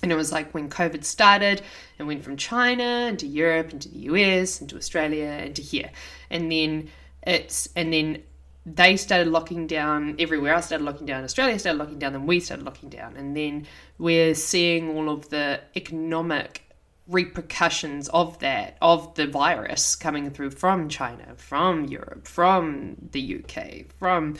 And 0.02 0.12
it 0.12 0.16
was 0.16 0.32
like 0.32 0.52
when 0.52 0.68
COVID 0.68 1.02
started, 1.02 1.62
it 1.98 2.02
went 2.02 2.22
from 2.22 2.36
China 2.36 3.06
into 3.08 3.26
Europe, 3.26 3.72
into 3.72 3.88
the 3.88 4.00
US, 4.00 4.60
into 4.60 4.76
Australia, 4.76 5.24
and 5.24 5.56
to 5.56 5.62
here. 5.62 5.90
And 6.28 6.52
then 6.52 6.90
it's 7.26 7.70
and 7.74 7.92
then 7.92 8.22
they 8.66 8.96
started 8.96 9.28
locking 9.28 9.66
down 9.66 10.16
everywhere. 10.18 10.54
I 10.54 10.60
started 10.60 10.84
locking 10.84 11.06
down. 11.06 11.22
Australia 11.24 11.58
started 11.58 11.78
locking 11.78 11.98
down. 11.98 12.12
Then 12.12 12.26
we 12.26 12.40
started 12.40 12.64
locking 12.64 12.88
down. 12.88 13.16
And 13.16 13.36
then 13.36 13.66
we're 13.98 14.34
seeing 14.34 14.90
all 14.96 15.10
of 15.10 15.28
the 15.28 15.60
economic 15.76 16.62
repercussions 17.06 18.08
of 18.08 18.38
that, 18.38 18.78
of 18.80 19.14
the 19.14 19.26
virus 19.26 19.94
coming 19.94 20.30
through 20.30 20.50
from 20.50 20.88
China, 20.88 21.34
from 21.36 21.84
Europe, 21.84 22.26
from 22.26 22.96
the 23.12 23.42
UK, 23.44 23.86
from 23.98 24.36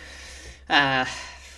uh, 0.70 1.04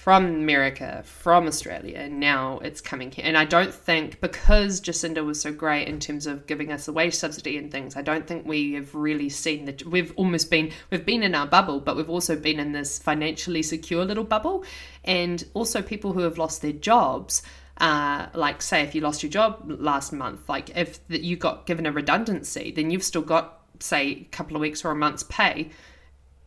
from 0.07 0.25
America, 0.25 1.03
from 1.05 1.49
Australia, 1.49 1.99
and 1.99 2.21
now 2.21 2.61
it's 2.61 2.81
coming 2.81 3.11
here. 3.11 3.25
And 3.27 3.37
I 3.37 3.45
don't 3.45 3.75
think 3.75 4.21
because 4.21 4.81
Jacinda 4.81 5.25
was 5.25 5.41
so 5.41 5.53
great 5.53 5.89
in 5.89 5.99
terms 5.99 6.29
of 6.29 6.47
giving 6.47 6.71
us 6.71 6.87
the 6.87 6.93
wage 6.93 7.15
subsidy 7.15 7.59
and 7.59 7.73
things, 7.73 7.97
I 7.97 8.03
don't 8.03 8.25
think 8.25 8.47
we 8.47 8.75
have 8.75 8.95
really 8.95 9.29
seen 9.29 9.65
that. 9.65 9.85
We've 9.85 10.13
almost 10.15 10.49
been 10.49 10.71
we've 10.93 11.05
been 11.05 11.25
in 11.25 11.35
our 11.35 11.49
bubble, 11.49 11.81
but 11.81 11.97
we've 11.97 12.09
also 12.09 12.37
been 12.37 12.61
in 12.61 12.71
this 12.71 13.01
financially 13.01 13.65
secure 13.65 14.05
little 14.05 14.23
bubble, 14.23 14.65
and 15.03 15.43
also 15.55 15.83
people 15.83 16.13
who 16.13 16.21
have 16.21 16.39
lost 16.39 16.63
their 16.63 16.71
jobs. 16.71 17.43
Uh, 17.79 18.29
like 18.33 18.63
say 18.63 18.83
if 18.83 18.95
you 18.95 19.01
lost 19.01 19.25
your 19.25 19.31
job 19.31 19.65
last 19.67 20.13
month, 20.13 20.49
like 20.49 20.71
if 20.77 21.01
you 21.09 21.35
got 21.35 21.67
given 21.67 21.85
a 21.85 21.91
redundancy, 21.91 22.71
then 22.71 22.93
you've 22.93 23.03
still 23.03 23.23
got 23.23 23.61
say 23.81 24.13
a 24.13 24.25
couple 24.31 24.55
of 24.55 24.61
weeks 24.61 24.85
or 24.85 24.93
a 24.93 24.95
month's 24.95 25.25
pay, 25.25 25.69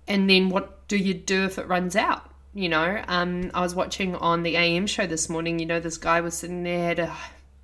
and 0.08 0.30
then 0.30 0.48
what 0.48 0.88
do 0.88 0.96
you 0.96 1.14
do 1.14 1.44
if 1.44 1.60
it 1.60 1.68
runs 1.68 1.98
out? 1.98 2.29
You 2.60 2.68
know 2.68 3.02
um, 3.08 3.50
i 3.54 3.62
was 3.62 3.74
watching 3.74 4.16
on 4.16 4.44
the 4.44 4.58
am 4.58 4.86
show 4.86 5.08
this 5.08 5.30
morning 5.30 5.60
you 5.60 5.66
know 5.66 5.80
this 5.80 5.98
guy 5.98 6.20
was 6.20 6.34
sitting 6.34 6.64
there 6.64 6.88
had 6.88 7.00
a 7.00 7.16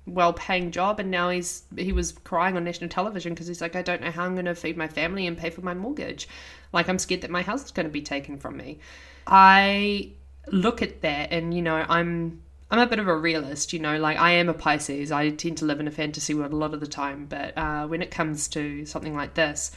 well-paying 0.06 0.70
job 0.70 1.00
and 1.00 1.10
now 1.10 1.28
he's 1.28 1.64
he 1.76 1.92
was 1.92 2.12
crying 2.12 2.56
on 2.56 2.64
national 2.64 2.88
television 2.88 3.34
because 3.34 3.48
he's 3.48 3.60
like 3.60 3.76
i 3.76 3.82
don't 3.82 4.00
know 4.00 4.10
how 4.10 4.24
i'm 4.24 4.34
going 4.34 4.46
to 4.46 4.54
feed 4.54 4.76
my 4.76 4.86
family 4.88 5.26
and 5.26 5.36
pay 5.36 5.50
for 5.50 5.62
my 5.62 5.74
mortgage. 5.74 6.28
Like 6.72 6.88
i'm 6.88 6.98
scared 6.98 7.22
that 7.22 7.30
my 7.30 7.42
house 7.42 7.64
is 7.64 7.72
going 7.72 7.86
to 7.86 7.92
be 7.92 8.02
taken 8.02 8.38
from 8.38 8.56
me. 8.56 8.78
I 9.26 10.10
look 10.46 10.80
at 10.80 11.02
that 11.02 11.32
and 11.32 11.52
you 11.52 11.60
know 11.60 11.84
i'm 11.88 12.40
i'm 12.70 12.78
a 12.78 12.86
bit 12.86 13.00
of 13.00 13.08
a 13.08 13.16
realist 13.16 13.72
you 13.72 13.80
know 13.80 13.98
like 13.98 14.16
i 14.16 14.30
am 14.30 14.48
a 14.48 14.54
pisces. 14.54 15.10
I 15.10 15.30
tend 15.30 15.58
to 15.58 15.64
live 15.64 15.80
in 15.80 15.88
a 15.88 15.90
fantasy 15.90 16.34
world 16.34 16.52
a 16.52 16.56
lot 16.56 16.72
of 16.72 16.80
the 16.80 16.86
time 16.86 17.26
but 17.26 17.58
uh, 17.58 17.86
when 17.88 18.00
it 18.00 18.12
comes 18.12 18.46
to 18.48 18.86
something 18.86 19.14
like 19.16 19.34
this 19.34 19.72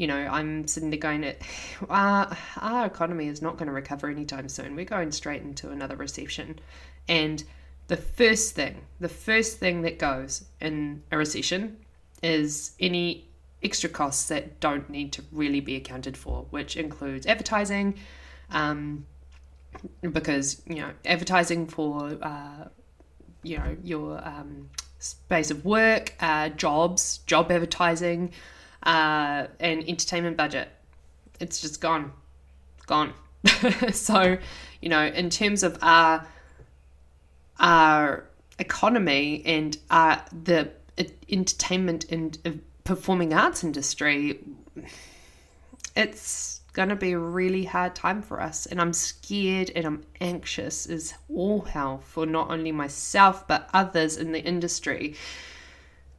you 0.00 0.06
know, 0.06 0.16
I'm 0.16 0.66
sitting 0.66 0.88
there 0.88 0.98
going, 0.98 1.22
uh, 1.90 2.34
our 2.56 2.86
economy 2.86 3.28
is 3.28 3.42
not 3.42 3.58
going 3.58 3.66
to 3.66 3.72
recover 3.72 4.08
anytime 4.08 4.48
soon. 4.48 4.74
We're 4.74 4.86
going 4.86 5.12
straight 5.12 5.42
into 5.42 5.68
another 5.68 5.94
recession. 5.94 6.58
And 7.06 7.44
the 7.88 7.98
first 7.98 8.54
thing, 8.54 8.80
the 8.98 9.10
first 9.10 9.58
thing 9.58 9.82
that 9.82 9.98
goes 9.98 10.46
in 10.58 11.02
a 11.12 11.18
recession 11.18 11.76
is 12.22 12.72
any 12.80 13.28
extra 13.62 13.90
costs 13.90 14.26
that 14.28 14.58
don't 14.58 14.88
need 14.88 15.12
to 15.12 15.22
really 15.32 15.60
be 15.60 15.76
accounted 15.76 16.16
for, 16.16 16.46
which 16.48 16.78
includes 16.78 17.26
advertising, 17.26 17.98
um, 18.52 19.04
because, 20.00 20.62
you 20.66 20.76
know, 20.76 20.92
advertising 21.04 21.66
for, 21.66 22.16
uh, 22.22 22.68
you 23.42 23.58
know, 23.58 23.76
your 23.84 24.26
um, 24.26 24.70
space 24.98 25.50
of 25.50 25.62
work, 25.66 26.14
uh, 26.20 26.48
jobs, 26.48 27.18
job 27.26 27.52
advertising, 27.52 28.32
uh, 28.82 29.46
and 29.58 29.88
entertainment 29.88 30.36
budget. 30.36 30.68
It's 31.40 31.60
just 31.60 31.80
gone, 31.80 32.12
gone. 32.86 33.12
so, 33.92 34.38
you 34.80 34.88
know, 34.88 35.06
in 35.06 35.30
terms 35.30 35.62
of 35.62 35.78
our 35.82 36.26
our 37.58 38.24
economy 38.58 39.42
and 39.44 39.76
our, 39.90 40.24
the 40.44 40.70
entertainment 41.28 42.06
and 42.10 42.38
uh, 42.44 42.50
performing 42.84 43.34
arts 43.34 43.64
industry, 43.64 44.40
it's 45.96 46.60
gonna 46.72 46.96
be 46.96 47.12
a 47.12 47.18
really 47.18 47.64
hard 47.64 47.94
time 47.96 48.22
for 48.22 48.40
us 48.40 48.66
and 48.66 48.80
i'm 48.80 48.92
scared 48.92 49.70
and 49.74 49.84
i'm 49.84 50.02
anxious 50.20 50.86
as 50.86 51.14
all 51.28 51.62
hell 51.62 51.98
for 51.98 52.24
not 52.26 52.48
only 52.50 52.70
myself 52.70 53.46
but 53.48 53.68
others 53.74 54.16
in 54.16 54.30
the 54.32 54.42
industry 54.44 55.14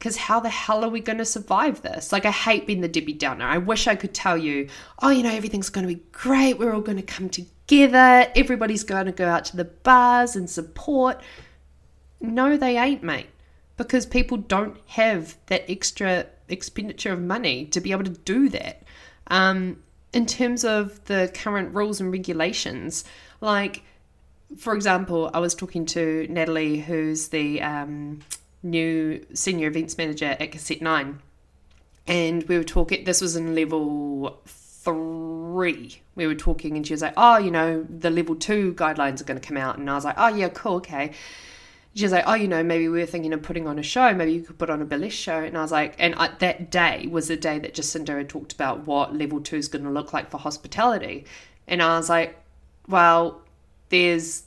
because 0.02 0.18
how 0.18 0.40
the 0.40 0.50
hell 0.50 0.84
are 0.84 0.90
we 0.90 1.00
going 1.00 1.20
to 1.20 1.26
survive 1.26 1.84
this? 1.84 2.12
Like, 2.12 2.26
I 2.26 2.32
hate 2.32 2.66
being 2.66 2.82
the 2.82 2.88
Debbie 2.88 3.14
Downer. 3.14 3.46
I 3.46 3.60
wish 3.60 3.86
I 3.86 3.96
could 3.96 4.16
tell 4.16 4.36
you, 4.36 4.68
oh, 5.00 5.12
you 5.12 5.22
know, 5.22 5.30
everything's 5.30 5.70
going 5.70 5.88
to 5.88 5.94
be 5.94 6.02
great. 6.12 6.58
We're 6.58 6.74
all 6.74 6.82
going 6.82 6.98
to 6.98 7.04
come 7.04 7.30
together. 7.30 8.26
Everybody's 8.36 8.84
going 8.84 9.06
to 9.06 9.12
go 9.12 9.28
out 9.28 9.46
to 9.46 9.58
the 9.58 9.66
bars 9.66 10.36
and 10.36 10.50
support. 10.50 11.22
No, 12.20 12.58
they 12.58 12.80
ain't, 12.80 13.04
mate, 13.04 13.28
because 13.78 14.08
people 14.08 14.38
don't 14.38 14.76
have 14.88 15.38
that 15.46 15.70
extra 15.70 16.26
expenditure 16.50 17.14
of 17.14 17.22
money 17.22 17.66
to 17.66 17.80
be 17.80 17.92
able 17.92 18.06
to 18.06 18.10
do 18.10 18.50
that. 18.50 18.82
Um, 19.28 19.84
in 20.14 20.26
terms 20.26 20.66
of 20.66 21.06
the 21.06 21.30
current 21.36 21.76
rules 21.76 22.02
and 22.02 22.12
regulations, 22.12 23.06
like, 23.40 23.84
for 24.58 24.74
example, 24.74 25.30
I 25.32 25.38
was 25.38 25.54
talking 25.54 25.86
to 25.86 26.26
Natalie, 26.28 26.80
who's 26.80 27.28
the 27.28 27.62
um, 27.62 28.22
new 28.64 29.26
senior 29.34 29.68
events 29.68 29.98
manager 29.98 30.38
at 30.40 30.52
Cassette 30.52 30.82
Nine, 30.82 31.20
and 32.08 32.44
we 32.44 32.58
were 32.58 32.64
talking. 32.64 33.04
This 33.04 33.22
was 33.22 33.36
in 33.36 33.56
level 33.56 34.42
three. 34.46 36.02
We 36.16 36.28
were 36.28 36.36
talking, 36.36 36.76
and 36.78 36.86
she 36.86 36.94
was 36.94 37.02
like, 37.02 37.14
"Oh, 37.18 37.38
you 37.38 37.52
know, 37.52 37.86
the 37.90 38.10
level 38.10 38.36
two 38.36 38.74
guidelines 38.74 39.22
are 39.22 39.26
going 39.26 39.40
to 39.40 39.48
come 39.48 39.58
out," 39.58 39.78
and 39.78 39.90
I 39.90 39.96
was 39.96 40.06
like, 40.06 40.16
"Oh 40.18 40.30
yeah, 40.30 40.50
cool, 40.50 40.76
okay." 40.78 41.12
She 41.94 42.04
was 42.06 42.12
like, 42.12 42.24
"Oh, 42.26 42.36
you 42.36 42.48
know, 42.48 42.64
maybe 42.64 42.88
we 42.88 43.00
were 43.00 43.06
thinking 43.06 43.34
of 43.34 43.42
putting 43.44 43.68
on 43.68 43.78
a 43.78 43.84
show. 43.84 44.14
Maybe 44.14 44.34
you 44.34 44.42
could 44.42 44.58
put 44.58 44.70
on 44.70 44.82
a 44.82 44.86
burlesque 44.86 45.18
show." 45.18 45.40
And 45.40 45.58
I 45.58 45.62
was 45.62 45.72
like, 45.72 45.96
and 46.00 46.16
I, 46.16 46.30
that 46.40 46.72
day 46.72 47.08
was 47.10 47.28
the 47.28 47.38
day 47.38 47.60
that 47.60 47.74
Jacinda 47.74 48.18
had 48.18 48.30
talked 48.30 48.54
about 48.54 48.88
what 48.88 49.16
level 49.16 49.42
two 49.42 49.58
is 49.58 49.68
going 49.68 49.84
to 49.84 49.92
look 49.92 50.14
like 50.14 50.30
for 50.32 50.38
hospitality, 50.38 51.26
and 51.68 51.82
I 51.82 51.98
was 51.98 52.10
like, 52.10 52.38
"Well, 52.88 53.42
there's 53.90 54.44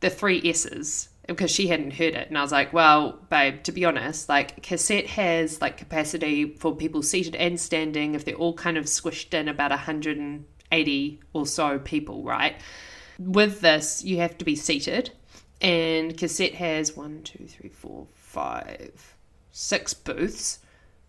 the 0.00 0.10
three 0.10 0.40
S's 0.44 1.08
because 1.28 1.52
she 1.52 1.68
hadn't 1.68 1.92
heard 1.92 2.14
it. 2.14 2.28
And 2.28 2.36
I 2.36 2.42
was 2.42 2.50
like, 2.50 2.72
well, 2.72 3.20
babe, 3.30 3.62
to 3.62 3.72
be 3.72 3.84
honest, 3.84 4.28
like 4.28 4.60
cassette 4.62 5.06
has 5.06 5.60
like 5.60 5.76
capacity 5.76 6.54
for 6.56 6.74
people 6.74 7.02
seated 7.02 7.36
and 7.36 7.60
standing 7.60 8.16
if 8.16 8.24
they're 8.24 8.34
all 8.34 8.54
kind 8.54 8.76
of 8.76 8.86
squished 8.86 9.32
in 9.32 9.46
about 9.46 9.70
180 9.70 11.20
or 11.32 11.46
so 11.46 11.78
people, 11.78 12.24
right? 12.24 12.56
with 13.18 13.60
this, 13.60 14.04
you 14.04 14.18
have 14.18 14.38
to 14.38 14.44
be 14.44 14.54
seated, 14.54 15.10
and 15.60 16.16
Cassette 16.16 16.54
has 16.54 16.96
one, 16.96 17.22
two, 17.22 17.46
three, 17.46 17.68
four, 17.68 18.06
five, 18.14 19.16
six 19.50 19.92
booths, 19.92 20.60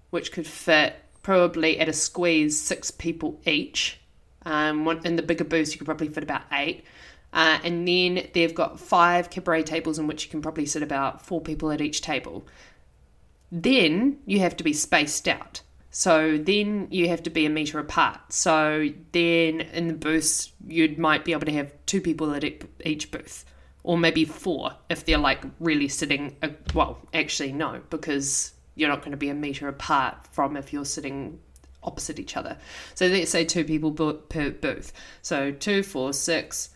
which 0.09 0.31
could 0.31 0.47
fit 0.47 0.95
probably 1.21 1.79
at 1.79 1.87
a 1.87 1.93
squeeze 1.93 2.59
six 2.59 2.89
people 2.89 3.39
each. 3.45 3.99
Um, 4.43 4.87
in 5.03 5.15
the 5.15 5.21
bigger 5.21 5.43
booths, 5.43 5.71
you 5.71 5.77
could 5.77 5.85
probably 5.85 6.07
fit 6.07 6.23
about 6.23 6.43
eight. 6.51 6.83
Uh, 7.31 7.59
and 7.63 7.87
then 7.87 8.27
they've 8.33 8.55
got 8.55 8.79
five 8.79 9.29
cabaret 9.29 9.63
tables 9.63 9.99
in 9.99 10.07
which 10.07 10.25
you 10.25 10.31
can 10.31 10.41
probably 10.41 10.65
sit 10.65 10.81
about 10.81 11.25
four 11.25 11.41
people 11.41 11.71
at 11.71 11.81
each 11.81 12.01
table. 12.01 12.45
Then 13.51 14.19
you 14.25 14.39
have 14.39 14.57
to 14.57 14.63
be 14.63 14.73
spaced 14.73 15.27
out. 15.27 15.61
So 15.91 16.37
then 16.37 16.87
you 16.91 17.09
have 17.09 17.23
to 17.23 17.29
be 17.29 17.45
a 17.45 17.49
meter 17.49 17.79
apart. 17.79 18.31
So 18.31 18.89
then 19.11 19.61
in 19.61 19.87
the 19.87 19.93
booths, 19.93 20.51
you 20.67 20.95
might 20.97 21.25
be 21.25 21.31
able 21.31 21.45
to 21.45 21.53
have 21.53 21.73
two 21.85 22.01
people 22.01 22.33
at 22.33 22.43
each 22.85 23.11
booth, 23.11 23.45
or 23.83 23.97
maybe 23.97 24.25
four 24.25 24.71
if 24.89 25.05
they're 25.05 25.17
like 25.17 25.43
really 25.59 25.87
sitting. 25.87 26.35
Uh, 26.43 26.49
well, 26.75 26.99
actually, 27.13 27.51
no, 27.51 27.81
because 27.89 28.53
you're 28.75 28.89
not 28.89 29.01
going 29.01 29.11
to 29.11 29.17
be 29.17 29.29
a 29.29 29.33
meter 29.33 29.67
apart 29.67 30.27
from 30.31 30.55
if 30.55 30.71
you're 30.71 30.85
sitting 30.85 31.39
opposite 31.81 32.19
each 32.19 32.37
other. 32.37 32.57
So 32.93 33.07
let's 33.07 33.31
say 33.31 33.43
two 33.43 33.63
people 33.63 33.91
per 33.91 34.51
booth. 34.51 34.93
So 35.21 35.51
two, 35.51 35.81
four, 35.81 36.13
six, 36.13 36.69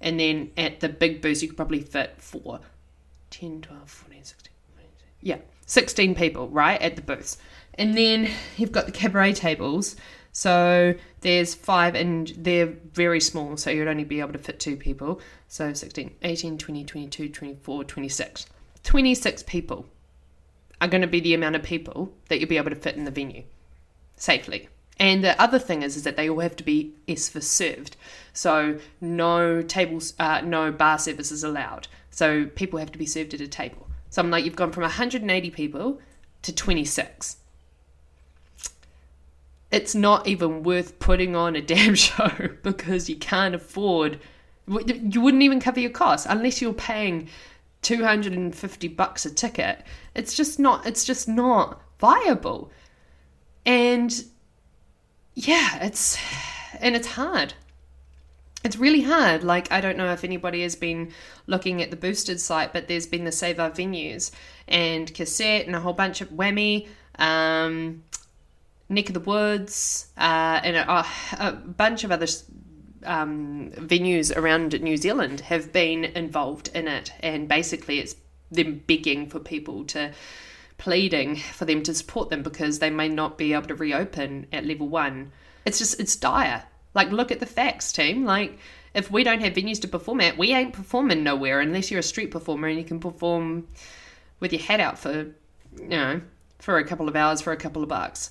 and 0.00 0.18
then 0.18 0.50
at 0.56 0.80
the 0.80 0.88
big 0.88 1.20
booths, 1.20 1.42
you 1.42 1.48
could 1.48 1.56
probably 1.56 1.80
fit 1.80 2.14
four, 2.18 2.60
10, 3.30 3.62
12, 3.62 3.90
14, 3.90 4.24
16, 4.24 4.52
18, 4.78 4.88
yeah, 5.20 5.38
16 5.66 6.14
people, 6.14 6.48
right, 6.48 6.80
at 6.80 6.96
the 6.96 7.02
booths. 7.02 7.38
And 7.74 7.96
then 7.96 8.30
you've 8.56 8.72
got 8.72 8.86
the 8.86 8.92
cabaret 8.92 9.34
tables. 9.34 9.96
So 10.32 10.94
there's 11.22 11.54
five, 11.54 11.94
and 11.94 12.32
they're 12.36 12.74
very 12.92 13.20
small, 13.20 13.56
so 13.56 13.70
you'd 13.70 13.88
only 13.88 14.04
be 14.04 14.20
able 14.20 14.32
to 14.32 14.38
fit 14.38 14.60
two 14.60 14.76
people. 14.76 15.20
So 15.48 15.72
16, 15.72 16.14
18, 16.22 16.58
20, 16.58 16.84
22, 16.84 17.28
24, 17.28 17.84
26. 17.84 18.46
26 18.84 19.42
people 19.44 19.86
are 20.80 20.88
going 20.88 21.02
to 21.02 21.08
be 21.08 21.20
the 21.20 21.34
amount 21.34 21.56
of 21.56 21.62
people 21.62 22.12
that 22.28 22.38
you'll 22.38 22.48
be 22.48 22.56
able 22.56 22.70
to 22.70 22.76
fit 22.76 22.96
in 22.96 23.04
the 23.04 23.10
venue 23.10 23.42
safely. 24.16 24.68
And 24.98 25.22
the 25.22 25.40
other 25.40 25.58
thing 25.58 25.82
is, 25.82 25.96
is 25.96 26.02
that 26.02 26.16
they 26.16 26.28
all 26.28 26.40
have 26.40 26.56
to 26.56 26.64
be 26.64 26.92
S 27.06 27.28
for 27.28 27.40
served. 27.40 27.96
So 28.32 28.78
no 29.00 29.62
tables, 29.62 30.14
uh, 30.18 30.40
no 30.44 30.72
bar 30.72 30.98
services 30.98 31.44
allowed. 31.44 31.86
So 32.10 32.46
people 32.46 32.78
have 32.78 32.92
to 32.92 32.98
be 32.98 33.06
served 33.06 33.34
at 33.34 33.40
a 33.40 33.48
table. 33.48 33.88
So 34.10 34.22
I'm 34.22 34.30
like, 34.30 34.44
you've 34.44 34.56
gone 34.56 34.72
from 34.72 34.82
180 34.82 35.50
people 35.50 36.00
to 36.42 36.54
26 36.54 37.36
it's 39.70 39.94
not 39.94 40.26
even 40.26 40.62
worth 40.62 40.98
putting 40.98 41.36
on 41.36 41.56
a 41.56 41.62
damn 41.62 41.94
show 41.94 42.30
because 42.62 43.08
you 43.08 43.16
can't 43.16 43.54
afford 43.54 44.20
you 44.66 45.20
wouldn't 45.20 45.42
even 45.42 45.60
cover 45.60 45.80
your 45.80 45.90
costs 45.90 46.26
unless 46.28 46.60
you're 46.60 46.74
paying 46.74 47.28
250 47.82 48.88
bucks 48.88 49.24
a 49.24 49.30
ticket 49.30 49.82
it's 50.14 50.34
just 50.34 50.58
not 50.58 50.84
it's 50.86 51.04
just 51.04 51.28
not 51.28 51.80
viable 51.98 52.70
and 53.64 54.24
yeah 55.46 55.84
it's 55.84 56.18
and 56.80 56.96
it's 56.96 57.08
hard 57.08 57.54
it's 58.64 58.76
really 58.76 59.02
hard 59.02 59.44
like 59.44 59.70
i 59.70 59.80
don't 59.80 59.96
know 59.96 60.12
if 60.12 60.24
anybody 60.24 60.62
has 60.62 60.74
been 60.74 61.12
looking 61.46 61.80
at 61.80 61.90
the 61.90 61.96
boosted 61.96 62.40
site 62.40 62.72
but 62.72 62.88
there's 62.88 63.06
been 63.06 63.24
the 63.24 63.32
save 63.32 63.60
our 63.60 63.70
venues 63.70 64.30
and 64.66 65.14
cassette 65.14 65.66
and 65.66 65.76
a 65.76 65.80
whole 65.80 65.92
bunch 65.92 66.20
of 66.20 66.28
whammy 66.30 66.88
um, 67.18 68.02
Neck 68.88 69.08
of 69.08 69.14
the 69.14 69.20
Woods, 69.20 70.08
uh, 70.16 70.60
and 70.62 70.76
a, 70.76 71.04
a, 71.38 71.52
bunch 71.52 72.04
of 72.04 72.12
other 72.12 72.26
um, 73.04 73.70
venues 73.72 74.34
around 74.34 74.80
New 74.80 74.96
Zealand 74.96 75.40
have 75.40 75.72
been 75.72 76.04
involved 76.04 76.70
in 76.74 76.88
it. 76.88 77.12
And 77.20 77.48
basically, 77.48 77.98
it's 77.98 78.16
them 78.50 78.82
begging 78.86 79.28
for 79.28 79.40
people 79.40 79.84
to, 79.86 80.12
pleading 80.78 81.36
for 81.36 81.64
them 81.64 81.82
to 81.82 81.92
support 81.92 82.30
them 82.30 82.42
because 82.42 82.78
they 82.78 82.90
may 82.90 83.08
not 83.08 83.36
be 83.36 83.52
able 83.52 83.68
to 83.68 83.74
reopen 83.74 84.46
at 84.52 84.64
level 84.64 84.88
one. 84.88 85.32
It's 85.64 85.78
just, 85.78 86.00
it's 86.00 86.16
dire. 86.16 86.64
Like, 86.94 87.10
look 87.10 87.30
at 87.30 87.40
the 87.40 87.46
facts, 87.46 87.92
team. 87.92 88.24
Like, 88.24 88.58
if 88.94 89.10
we 89.10 89.22
don't 89.22 89.40
have 89.40 89.52
venues 89.52 89.80
to 89.82 89.88
perform 89.88 90.20
at, 90.20 90.38
we 90.38 90.52
ain't 90.52 90.72
performing 90.72 91.22
nowhere 91.22 91.60
unless 91.60 91.90
you're 91.90 92.00
a 92.00 92.02
street 92.02 92.30
performer 92.30 92.68
and 92.68 92.78
you 92.78 92.84
can 92.84 93.00
perform 93.00 93.68
with 94.40 94.52
your 94.52 94.62
head 94.62 94.80
out 94.80 94.98
for, 94.98 95.26
you 95.76 95.88
know, 95.88 96.20
for 96.58 96.78
a 96.78 96.84
couple 96.84 97.08
of 97.08 97.16
hours 97.16 97.40
for 97.40 97.52
a 97.52 97.56
couple 97.56 97.82
of 97.82 97.88
bucks. 97.88 98.30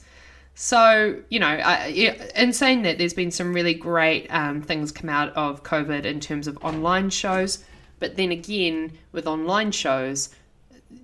So, 0.55 1.21
you 1.29 1.39
know, 1.39 1.47
I, 1.47 1.88
in 2.36 2.51
saying 2.51 2.81
that, 2.81 2.97
there's 2.97 3.13
been 3.13 3.29
some 3.29 3.53
really 3.53 3.75
great 3.75 4.27
um, 4.33 4.62
things 4.62 4.91
come 4.91 5.10
out 5.10 5.29
of 5.36 5.62
COVID 5.63 6.03
in 6.03 6.19
terms 6.19 6.47
of 6.47 6.57
online 6.63 7.12
shows. 7.12 7.63
But 7.99 8.15
then 8.15 8.31
again, 8.31 8.97
with 9.12 9.27
online 9.27 9.71
shows, 9.71 10.29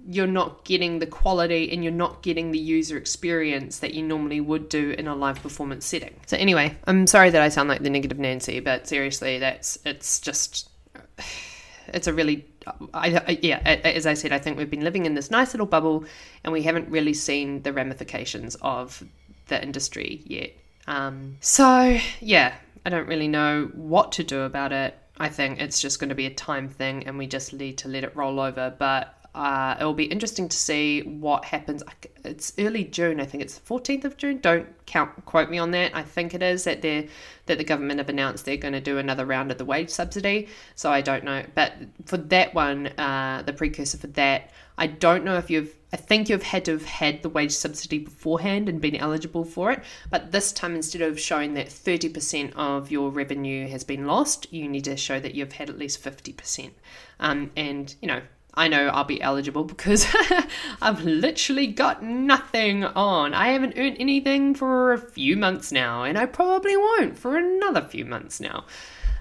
you're 0.06 0.28
not 0.28 0.64
getting 0.66 1.00
the 1.00 1.06
quality 1.06 1.72
and 1.72 1.84
you're 1.84 1.94
not 1.94 2.22
getting 2.24 2.52
the 2.52 2.60
user 2.60 2.98
experience 2.98 3.80
that 3.80 3.94
you 3.94 4.04
normally 4.04 4.40
would 4.40 4.70
do 4.70 4.92
in 4.92 5.08
a 5.08 5.16
live 5.16 5.42
performance 5.42 5.86
setting. 5.86 6.14
So 6.26 6.38
anyway, 6.38 6.76
I'm 6.86 7.08
sorry 7.08 7.30
that 7.30 7.42
I 7.42 7.50
sound 7.50 7.70
like 7.70 7.84
the 7.84 7.90
negative 7.90 8.20
Nancy, 8.20 8.60
but 8.60 8.88
seriously, 8.88 9.40
that's 9.40 9.78
it's 9.86 10.20
just 10.20 10.70
it's 11.88 12.08
a 12.08 12.14
really 12.14 12.46
I, 12.94 13.22
I, 13.28 13.40
yeah, 13.42 13.60
as 13.60 14.06
I 14.06 14.14
said, 14.14 14.32
I 14.32 14.40
think 14.40 14.58
we've 14.58 14.70
been 14.70 14.84
living 14.84 15.06
in 15.06 15.16
this 15.16 15.30
nice 15.30 15.54
little 15.54 15.66
bubble, 15.66 16.06
and 16.44 16.54
we 16.54 16.62
haven't 16.62 16.90
really 16.90 17.14
seen 17.14 17.62
the 17.64 17.74
ramifications 17.74 18.56
of 18.62 19.04
the 19.48 19.62
industry 19.62 20.22
yet. 20.26 20.52
Um, 20.88 21.38
so, 21.42 22.00
yeah, 22.22 22.56
I 22.86 22.90
don't 22.90 23.08
really 23.08 23.28
know 23.28 23.70
what 23.74 24.14
to 24.14 24.24
do 24.24 24.42
about 24.42 24.72
it. 24.72 24.98
I 25.18 25.30
think 25.30 25.62
it's 25.62 25.82
just 25.82 26.00
going 26.00 26.10
to 26.10 26.16
be 26.16 26.26
a 26.26 26.34
time 26.34 26.68
thing 26.68 27.06
and 27.06 27.18
we 27.18 27.28
just 27.28 27.54
need 27.54 27.78
to 27.80 27.88
let 27.88 28.04
it 28.04 28.16
roll 28.16 28.40
over. 28.40 28.74
But 28.78 29.16
uh, 29.36 29.76
it 29.80 29.84
will 29.84 29.94
be 29.94 30.06
interesting 30.06 30.48
to 30.48 30.56
see 30.56 31.02
what 31.02 31.46
happens. 31.46 31.82
It's 32.24 32.54
early 32.60 32.84
June, 32.84 33.20
I 33.20 33.26
think 33.26 33.42
it's 33.42 33.58
the 33.58 33.66
14th 33.66 34.06
of 34.06 34.18
June. 34.18 34.38
Don't 34.38 34.68
count 34.86 35.26
quote 35.26 35.50
me 35.50 35.58
on 35.58 35.72
that. 35.72 35.96
I 35.96 36.04
think 36.04 36.36
it 36.36 36.44
is 36.44 36.66
that 36.66 36.82
they 36.84 37.10
that 37.48 37.58
the 37.58 37.64
government 37.64 37.98
have 37.98 38.10
announced 38.10 38.46
they're 38.46 38.58
going 38.58 38.74
to 38.74 38.82
do 38.82 39.00
another 39.00 39.26
round 39.26 39.52
of 39.52 39.58
the 39.58 39.66
wage 39.66 39.90
subsidy. 39.90 40.48
So 40.76 40.92
I 40.92 41.02
don't 41.02 41.24
know, 41.24 41.44
but 41.56 41.74
for 42.06 42.18
that 42.18 42.54
one, 42.54 42.88
uh, 42.88 43.44
the 43.46 43.54
precursor 43.54 43.98
for 43.98 44.08
that, 44.08 44.52
I 44.78 44.88
don't 44.88 45.24
know 45.24 45.38
if 45.38 45.50
you've. 45.50 45.76
I 45.92 45.96
think 45.96 46.28
you've 46.28 46.42
had 46.42 46.66
to 46.66 46.72
have 46.72 46.86
had 46.86 47.22
the 47.22 47.30
wage 47.30 47.52
subsidy 47.52 48.00
beforehand 48.00 48.68
and 48.68 48.82
been 48.82 48.96
eligible 48.96 49.46
for 49.46 49.72
it. 49.72 49.84
But 50.10 50.32
this 50.32 50.52
time, 50.52 50.74
instead 50.74 51.04
of 51.04 51.20
showing 51.20 51.54
that 51.54 51.68
30% 51.68 52.54
of 52.56 52.90
your 52.90 53.12
revenue 53.12 53.68
has 53.68 53.84
been 53.84 54.08
lost, 54.08 54.52
you 54.52 54.68
need 54.68 54.86
to 54.86 54.98
show 54.98 55.20
that 55.20 55.36
you've 55.36 55.52
had 55.52 55.70
at 55.70 55.78
least 55.78 56.04
50%. 56.04 56.72
Um, 57.20 57.52
and, 57.56 57.96
you 58.02 58.08
know, 58.08 58.24
I 58.56 58.68
know 58.68 58.88
I'll 58.88 59.04
be 59.04 59.22
eligible 59.22 59.64
because 59.64 60.06
I've 60.82 61.04
literally 61.04 61.68
got 61.68 62.04
nothing 62.04 62.84
on. 62.84 63.34
I 63.34 63.50
haven't 63.50 63.74
earned 63.78 63.98
anything 64.00 64.54
for 64.54 64.94
a 64.94 64.98
few 65.00 65.36
months 65.36 65.72
now, 65.72 66.04
and 66.04 66.18
I 66.18 66.26
probably 66.28 66.78
won't 66.78 67.18
for 67.18 67.38
another 67.38 67.82
few 67.82 68.06
months 68.06 68.40
now. 68.40 68.66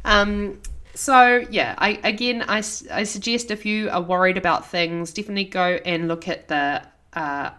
Um, 0.05 0.61
so 0.95 1.45
yeah, 1.51 1.75
I 1.79 1.99
again 2.05 2.45
I, 2.47 2.59
I 2.91 3.05
suggest 3.05 3.51
if 3.51 3.65
you 3.65 3.89
are 3.91 4.03
worried 4.03 4.37
about 4.37 4.69
things, 4.69 5.13
definitely 5.13 5.45
go 5.45 5.79
and 5.85 6.09
look 6.09 6.29
at 6.29 6.49
the 6.49 6.83
uh, 7.15 7.51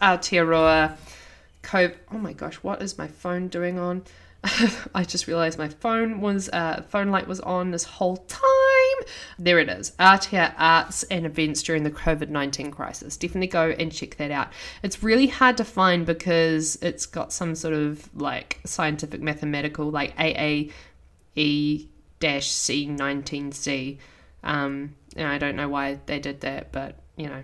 Aotearoa 0.00 0.96
Cove. 1.62 1.94
Oh 2.10 2.18
my 2.18 2.32
gosh, 2.32 2.56
what 2.56 2.80
is 2.80 2.96
my 2.96 3.08
phone 3.08 3.48
doing 3.48 3.78
on? 3.78 4.04
I 4.94 5.04
just 5.04 5.26
realized 5.26 5.58
my 5.58 5.68
phone 5.68 6.20
was 6.20 6.48
uh, 6.48 6.82
phone 6.88 7.10
light 7.10 7.26
was 7.26 7.40
on 7.40 7.70
this 7.70 7.84
whole 7.84 8.16
time. 8.16 8.67
There 9.38 9.58
it 9.58 9.68
is. 9.68 9.92
Aotea 9.98 10.54
Arts 10.58 11.02
and 11.04 11.26
Events 11.26 11.62
during 11.62 11.82
the 11.82 11.90
COVID 11.90 12.28
19 12.28 12.70
crisis. 12.70 13.16
Definitely 13.16 13.48
go 13.48 13.70
and 13.70 13.92
check 13.92 14.16
that 14.16 14.30
out. 14.30 14.48
It's 14.82 15.02
really 15.02 15.26
hard 15.26 15.56
to 15.58 15.64
find 15.64 16.06
because 16.06 16.76
it's 16.82 17.06
got 17.06 17.32
some 17.32 17.54
sort 17.54 17.74
of 17.74 18.08
like 18.14 18.60
scientific 18.64 19.20
mathematical, 19.20 19.90
like 19.90 20.16
AAE 20.16 20.72
C19C. 22.20 23.98
Um, 24.42 24.94
and 25.16 25.28
I 25.28 25.38
don't 25.38 25.56
know 25.56 25.68
why 25.68 25.98
they 26.06 26.18
did 26.18 26.40
that, 26.42 26.72
but 26.72 26.96
you 27.16 27.28
know, 27.28 27.42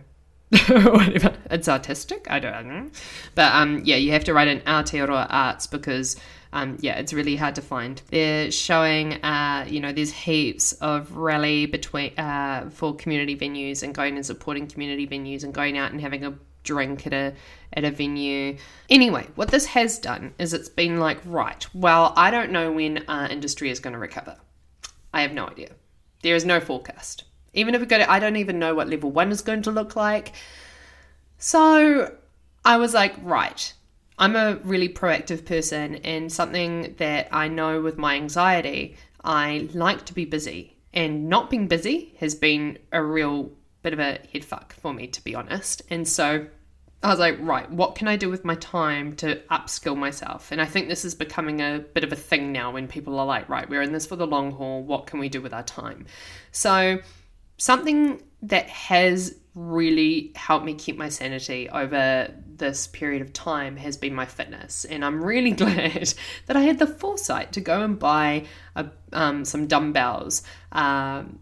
whatever. 0.68 1.36
It's 1.50 1.68
artistic. 1.68 2.26
I 2.30 2.38
don't 2.38 2.68
know. 2.68 2.90
But 3.34 3.52
um, 3.54 3.82
yeah, 3.84 3.96
you 3.96 4.12
have 4.12 4.24
to 4.24 4.34
write 4.34 4.48
in 4.48 4.60
Aotearoa 4.60 5.26
Arts 5.28 5.66
because 5.66 6.16
um, 6.54 6.78
yeah, 6.80 6.94
it's 6.98 7.12
really 7.12 7.34
hard 7.34 7.56
to 7.56 7.62
find. 7.62 8.00
They're 8.10 8.50
showing, 8.52 9.14
uh, 9.24 9.66
you 9.68 9.80
know, 9.80 9.92
there's 9.92 10.12
heaps 10.12 10.72
of 10.74 11.16
rally 11.16 11.66
between 11.66 12.16
uh, 12.16 12.70
for 12.70 12.94
community 12.94 13.36
venues 13.36 13.82
and 13.82 13.92
going 13.92 14.14
and 14.14 14.24
supporting 14.24 14.68
community 14.68 15.04
venues 15.04 15.42
and 15.42 15.52
going 15.52 15.76
out 15.76 15.90
and 15.90 16.00
having 16.00 16.24
a 16.24 16.32
drink 16.62 17.08
at 17.08 17.12
a 17.12 17.34
at 17.72 17.84
a 17.84 17.90
venue. 17.90 18.56
Anyway, 18.88 19.26
what 19.34 19.48
this 19.48 19.66
has 19.66 19.98
done 19.98 20.32
is 20.38 20.54
it's 20.54 20.68
been 20.68 21.00
like, 21.00 21.18
right, 21.24 21.66
well, 21.74 22.12
I 22.16 22.30
don't 22.30 22.52
know 22.52 22.70
when 22.70 23.04
our 23.08 23.28
industry 23.28 23.68
is 23.68 23.80
going 23.80 23.94
to 23.94 23.98
recover. 23.98 24.36
I 25.12 25.22
have 25.22 25.32
no 25.32 25.48
idea. 25.48 25.70
There 26.22 26.36
is 26.36 26.44
no 26.44 26.60
forecast. 26.60 27.24
Even 27.52 27.74
if 27.74 27.80
we 27.80 27.88
go 27.88 27.98
to, 27.98 28.08
I 28.08 28.20
don't 28.20 28.36
even 28.36 28.60
know 28.60 28.76
what 28.76 28.88
level 28.88 29.10
one 29.10 29.32
is 29.32 29.42
going 29.42 29.62
to 29.62 29.72
look 29.72 29.96
like. 29.96 30.32
So 31.36 32.16
I 32.64 32.76
was 32.76 32.94
like, 32.94 33.14
right, 33.22 33.72
I'm 34.18 34.36
a 34.36 34.56
really 34.62 34.88
proactive 34.88 35.44
person, 35.44 35.96
and 35.96 36.32
something 36.32 36.94
that 36.98 37.28
I 37.32 37.48
know 37.48 37.80
with 37.80 37.98
my 37.98 38.14
anxiety, 38.14 38.96
I 39.22 39.68
like 39.72 40.04
to 40.06 40.14
be 40.14 40.24
busy. 40.24 40.70
and 40.94 41.28
not 41.28 41.50
being 41.50 41.66
busy 41.66 42.14
has 42.20 42.34
been 42.36 42.78
a 42.92 43.02
real 43.02 43.50
bit 43.82 43.92
of 43.92 43.98
a 43.98 44.20
head 44.32 44.44
fuck 44.44 44.72
for 44.74 44.94
me, 44.94 45.08
to 45.08 45.22
be 45.24 45.34
honest. 45.34 45.82
And 45.90 46.06
so 46.06 46.46
I 47.02 47.08
was 47.08 47.18
like, 47.18 47.36
right, 47.40 47.70
what 47.70 47.96
can 47.96 48.08
I 48.08 48.16
do 48.16 48.30
with 48.30 48.44
my 48.44 48.54
time 48.54 49.14
to 49.16 49.42
upskill 49.50 49.96
myself? 49.96 50.52
And 50.52 50.60
I 50.60 50.64
think 50.64 50.88
this 50.88 51.04
is 51.04 51.14
becoming 51.14 51.60
a 51.60 51.84
bit 51.92 52.04
of 52.04 52.12
a 52.12 52.16
thing 52.16 52.52
now 52.52 52.70
when 52.70 52.88
people 52.88 53.18
are 53.18 53.26
like, 53.26 53.48
right, 53.48 53.68
we're 53.68 53.82
in 53.82 53.92
this 53.92 54.06
for 54.06 54.16
the 54.16 54.26
long 54.26 54.52
haul. 54.52 54.82
What 54.82 55.06
can 55.06 55.18
we 55.18 55.28
do 55.28 55.42
with 55.42 55.52
our 55.52 55.64
time? 55.64 56.06
So, 56.52 57.00
something 57.58 58.22
that 58.42 58.68
has 58.68 59.34
really 59.54 60.32
helped 60.34 60.64
me 60.64 60.74
keep 60.74 60.96
my 60.96 61.08
sanity 61.08 61.68
over 61.68 62.32
this 62.56 62.86
period 62.88 63.22
of 63.22 63.32
time 63.32 63.76
has 63.76 63.96
been 63.96 64.14
my 64.14 64.26
fitness. 64.26 64.84
And 64.84 65.04
I'm 65.04 65.22
really 65.22 65.50
glad 65.52 66.14
that 66.46 66.56
I 66.56 66.62
had 66.62 66.78
the 66.78 66.86
foresight 66.86 67.52
to 67.52 67.60
go 67.60 67.82
and 67.82 67.98
buy 67.98 68.46
a, 68.74 68.86
um, 69.12 69.44
some 69.44 69.66
dumbbells, 69.66 70.42
um, 70.72 71.40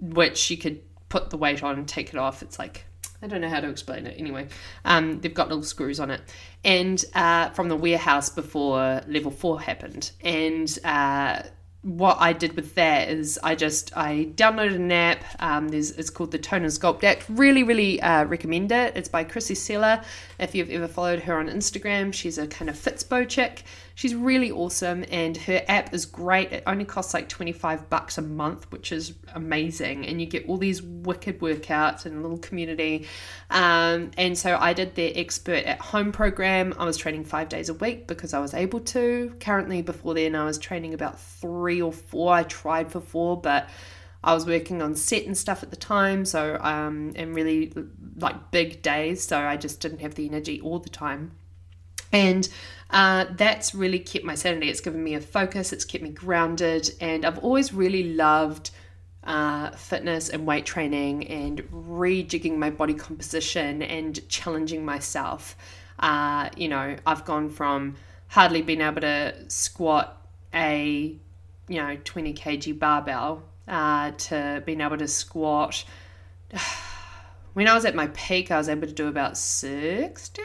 which 0.00 0.50
you 0.50 0.56
could 0.56 0.80
put 1.08 1.30
the 1.30 1.36
weight 1.36 1.62
on 1.62 1.78
and 1.78 1.86
take 1.86 2.10
it 2.10 2.16
off. 2.16 2.42
It's 2.42 2.58
like 2.58 2.86
I 3.22 3.26
don't 3.26 3.42
know 3.42 3.50
how 3.50 3.60
to 3.60 3.68
explain 3.68 4.06
it. 4.06 4.18
Anyway, 4.18 4.48
um, 4.86 5.20
they've 5.20 5.34
got 5.34 5.48
little 5.48 5.62
screws 5.62 6.00
on 6.00 6.10
it, 6.10 6.22
and 6.64 7.04
uh, 7.14 7.50
from 7.50 7.68
the 7.68 7.76
warehouse 7.76 8.30
before 8.30 9.02
level 9.06 9.30
four 9.30 9.60
happened, 9.60 10.12
and. 10.22 10.78
Uh, 10.84 11.42
what 11.82 12.18
I 12.20 12.34
did 12.34 12.56
with 12.56 12.74
that 12.74 13.08
is 13.08 13.38
I 13.42 13.54
just 13.54 13.96
I 13.96 14.28
downloaded 14.34 14.76
an 14.76 14.92
app. 14.92 15.24
Um, 15.38 15.68
there's 15.68 15.92
it's 15.92 16.10
called 16.10 16.30
the 16.30 16.38
Tone 16.38 16.62
and 16.62 16.72
Sculpt 16.72 17.02
app. 17.04 17.22
Really, 17.28 17.62
really 17.62 18.00
uh, 18.02 18.24
recommend 18.24 18.70
it. 18.70 18.96
It's 18.96 19.08
by 19.08 19.24
Krissy 19.24 19.56
Cela. 19.56 20.04
If 20.38 20.54
you've 20.54 20.70
ever 20.70 20.88
followed 20.88 21.20
her 21.20 21.38
on 21.38 21.48
Instagram, 21.48 22.12
she's 22.12 22.36
a 22.36 22.46
kind 22.46 22.68
of 22.68 22.76
Fitspo 22.76 23.26
chick. 23.26 23.64
She's 24.00 24.14
really 24.14 24.50
awesome, 24.50 25.04
and 25.10 25.36
her 25.36 25.62
app 25.68 25.92
is 25.92 26.06
great. 26.06 26.52
It 26.52 26.62
only 26.66 26.86
costs 26.86 27.12
like 27.12 27.28
25 27.28 27.90
bucks 27.90 28.16
a 28.16 28.22
month, 28.22 28.72
which 28.72 28.92
is 28.92 29.12
amazing. 29.34 30.06
And 30.06 30.18
you 30.18 30.26
get 30.26 30.48
all 30.48 30.56
these 30.56 30.80
wicked 30.80 31.40
workouts 31.40 32.06
and 32.06 32.16
a 32.16 32.20
little 32.22 32.38
community. 32.38 33.06
Um, 33.50 34.12
and 34.16 34.38
so 34.38 34.56
I 34.58 34.72
did 34.72 34.94
their 34.94 35.12
expert 35.14 35.66
at 35.66 35.82
home 35.82 36.12
program. 36.12 36.74
I 36.78 36.86
was 36.86 36.96
training 36.96 37.24
five 37.24 37.50
days 37.50 37.68
a 37.68 37.74
week 37.74 38.06
because 38.06 38.32
I 38.32 38.38
was 38.38 38.54
able 38.54 38.80
to. 38.80 39.34
Currently, 39.38 39.82
before 39.82 40.14
then, 40.14 40.34
I 40.34 40.46
was 40.46 40.56
training 40.56 40.94
about 40.94 41.20
three 41.20 41.82
or 41.82 41.92
four. 41.92 42.32
I 42.32 42.44
tried 42.44 42.90
for 42.90 43.02
four, 43.02 43.38
but 43.38 43.68
I 44.24 44.32
was 44.32 44.46
working 44.46 44.80
on 44.80 44.94
set 44.94 45.26
and 45.26 45.36
stuff 45.36 45.62
at 45.62 45.68
the 45.68 45.76
time, 45.76 46.24
so 46.24 46.56
um, 46.62 47.12
and 47.16 47.34
really 47.34 47.74
like 48.16 48.50
big 48.50 48.80
days, 48.80 49.22
so 49.22 49.38
I 49.38 49.58
just 49.58 49.78
didn't 49.80 49.98
have 49.98 50.14
the 50.14 50.26
energy 50.26 50.58
all 50.62 50.78
the 50.78 50.88
time. 50.88 51.32
And 52.12 52.48
uh, 52.90 53.26
that's 53.36 53.74
really 53.74 53.98
kept 53.98 54.24
my 54.24 54.34
sanity. 54.34 54.68
It's 54.68 54.80
given 54.80 55.02
me 55.02 55.14
a 55.14 55.20
focus, 55.20 55.72
it's 55.72 55.84
kept 55.84 56.02
me 56.02 56.10
grounded, 56.10 56.90
and 57.00 57.24
I've 57.24 57.38
always 57.38 57.72
really 57.72 58.14
loved 58.14 58.70
uh, 59.22 59.70
fitness 59.72 60.28
and 60.28 60.46
weight 60.46 60.66
training 60.66 61.26
and 61.28 61.62
rejigging 61.70 62.56
my 62.56 62.70
body 62.70 62.94
composition 62.94 63.82
and 63.82 64.28
challenging 64.28 64.84
myself. 64.84 65.56
Uh, 65.98 66.48
you 66.56 66.68
know, 66.68 66.96
I've 67.06 67.24
gone 67.24 67.50
from 67.50 67.96
hardly 68.28 68.62
being 68.62 68.80
able 68.80 69.02
to 69.02 69.34
squat 69.48 70.16
a 70.54 71.16
you 71.68 71.76
know 71.76 71.96
20 72.02 72.34
kg 72.34 72.78
barbell 72.78 73.42
uh, 73.68 74.10
to 74.12 74.62
being 74.66 74.80
able 74.80 74.98
to 74.98 75.08
squat. 75.08 75.84
When 77.52 77.66
I 77.66 77.74
was 77.74 77.84
at 77.84 77.96
my 77.96 78.06
peak, 78.14 78.52
I 78.52 78.58
was 78.58 78.68
able 78.68 78.86
to 78.86 78.92
do 78.92 79.08
about 79.08 79.36
60 79.36 80.40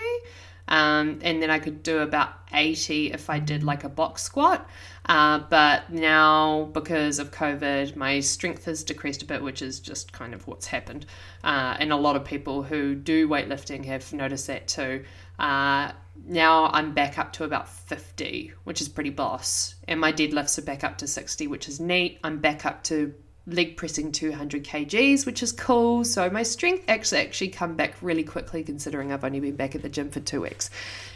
um, 0.67 1.19
and 1.21 1.41
then 1.41 1.49
I 1.49 1.59
could 1.59 1.83
do 1.83 1.99
about 1.99 2.33
80 2.51 3.11
if 3.11 3.29
I 3.29 3.39
did 3.39 3.63
like 3.63 3.83
a 3.83 3.89
box 3.89 4.23
squat. 4.23 4.67
Uh, 5.05 5.39
but 5.49 5.91
now, 5.91 6.69
because 6.73 7.19
of 7.19 7.31
COVID, 7.31 7.95
my 7.95 8.19
strength 8.19 8.65
has 8.65 8.83
decreased 8.83 9.21
a 9.21 9.25
bit, 9.25 9.43
which 9.43 9.61
is 9.61 9.79
just 9.79 10.11
kind 10.11 10.33
of 10.33 10.47
what's 10.47 10.65
happened. 10.67 11.05
Uh, 11.43 11.75
and 11.79 11.91
a 11.91 11.95
lot 11.95 12.15
of 12.15 12.25
people 12.25 12.63
who 12.63 12.95
do 12.95 13.27
weightlifting 13.27 13.85
have 13.85 14.11
noticed 14.13 14.47
that 14.47 14.67
too. 14.67 15.03
Uh, 15.37 15.91
now 16.25 16.67
I'm 16.67 16.93
back 16.93 17.19
up 17.19 17.33
to 17.33 17.43
about 17.43 17.69
50, 17.69 18.53
which 18.63 18.81
is 18.81 18.89
pretty 18.89 19.11
boss. 19.11 19.75
And 19.87 19.99
my 19.99 20.11
deadlifts 20.11 20.57
are 20.57 20.63
back 20.63 20.83
up 20.83 20.97
to 20.99 21.07
60, 21.07 21.47
which 21.47 21.67
is 21.67 21.79
neat. 21.79 22.19
I'm 22.23 22.39
back 22.39 22.65
up 22.65 22.83
to 22.85 23.13
leg 23.47 23.77
pressing 23.77 24.11
200 24.11 24.63
kgs, 24.63 25.25
which 25.25 25.43
is 25.43 25.51
cool. 25.51 26.03
So 26.03 26.29
my 26.29 26.43
strength 26.43 26.85
actually 26.87 27.21
actually 27.21 27.49
come 27.49 27.75
back 27.75 27.95
really 28.01 28.23
quickly, 28.23 28.63
considering 28.63 29.11
I've 29.11 29.23
only 29.23 29.39
been 29.39 29.55
back 29.55 29.75
at 29.75 29.81
the 29.81 29.89
gym 29.89 30.09
for 30.09 30.19
two 30.19 30.41
weeks. 30.41 30.69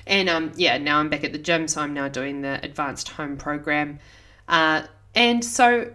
And 0.06 0.30
um, 0.30 0.52
yeah, 0.56 0.78
now 0.78 1.00
I'm 1.00 1.10
back 1.10 1.24
at 1.24 1.32
the 1.32 1.40
gym, 1.40 1.68
so 1.68 1.82
I'm 1.82 1.94
now 1.94 2.08
doing 2.08 2.42
the 2.42 2.60
advanced 2.64 3.10
home 3.10 3.38
program. 3.38 4.00
Uh, 4.48 4.84
and 5.16 5.44
so 5.44 5.92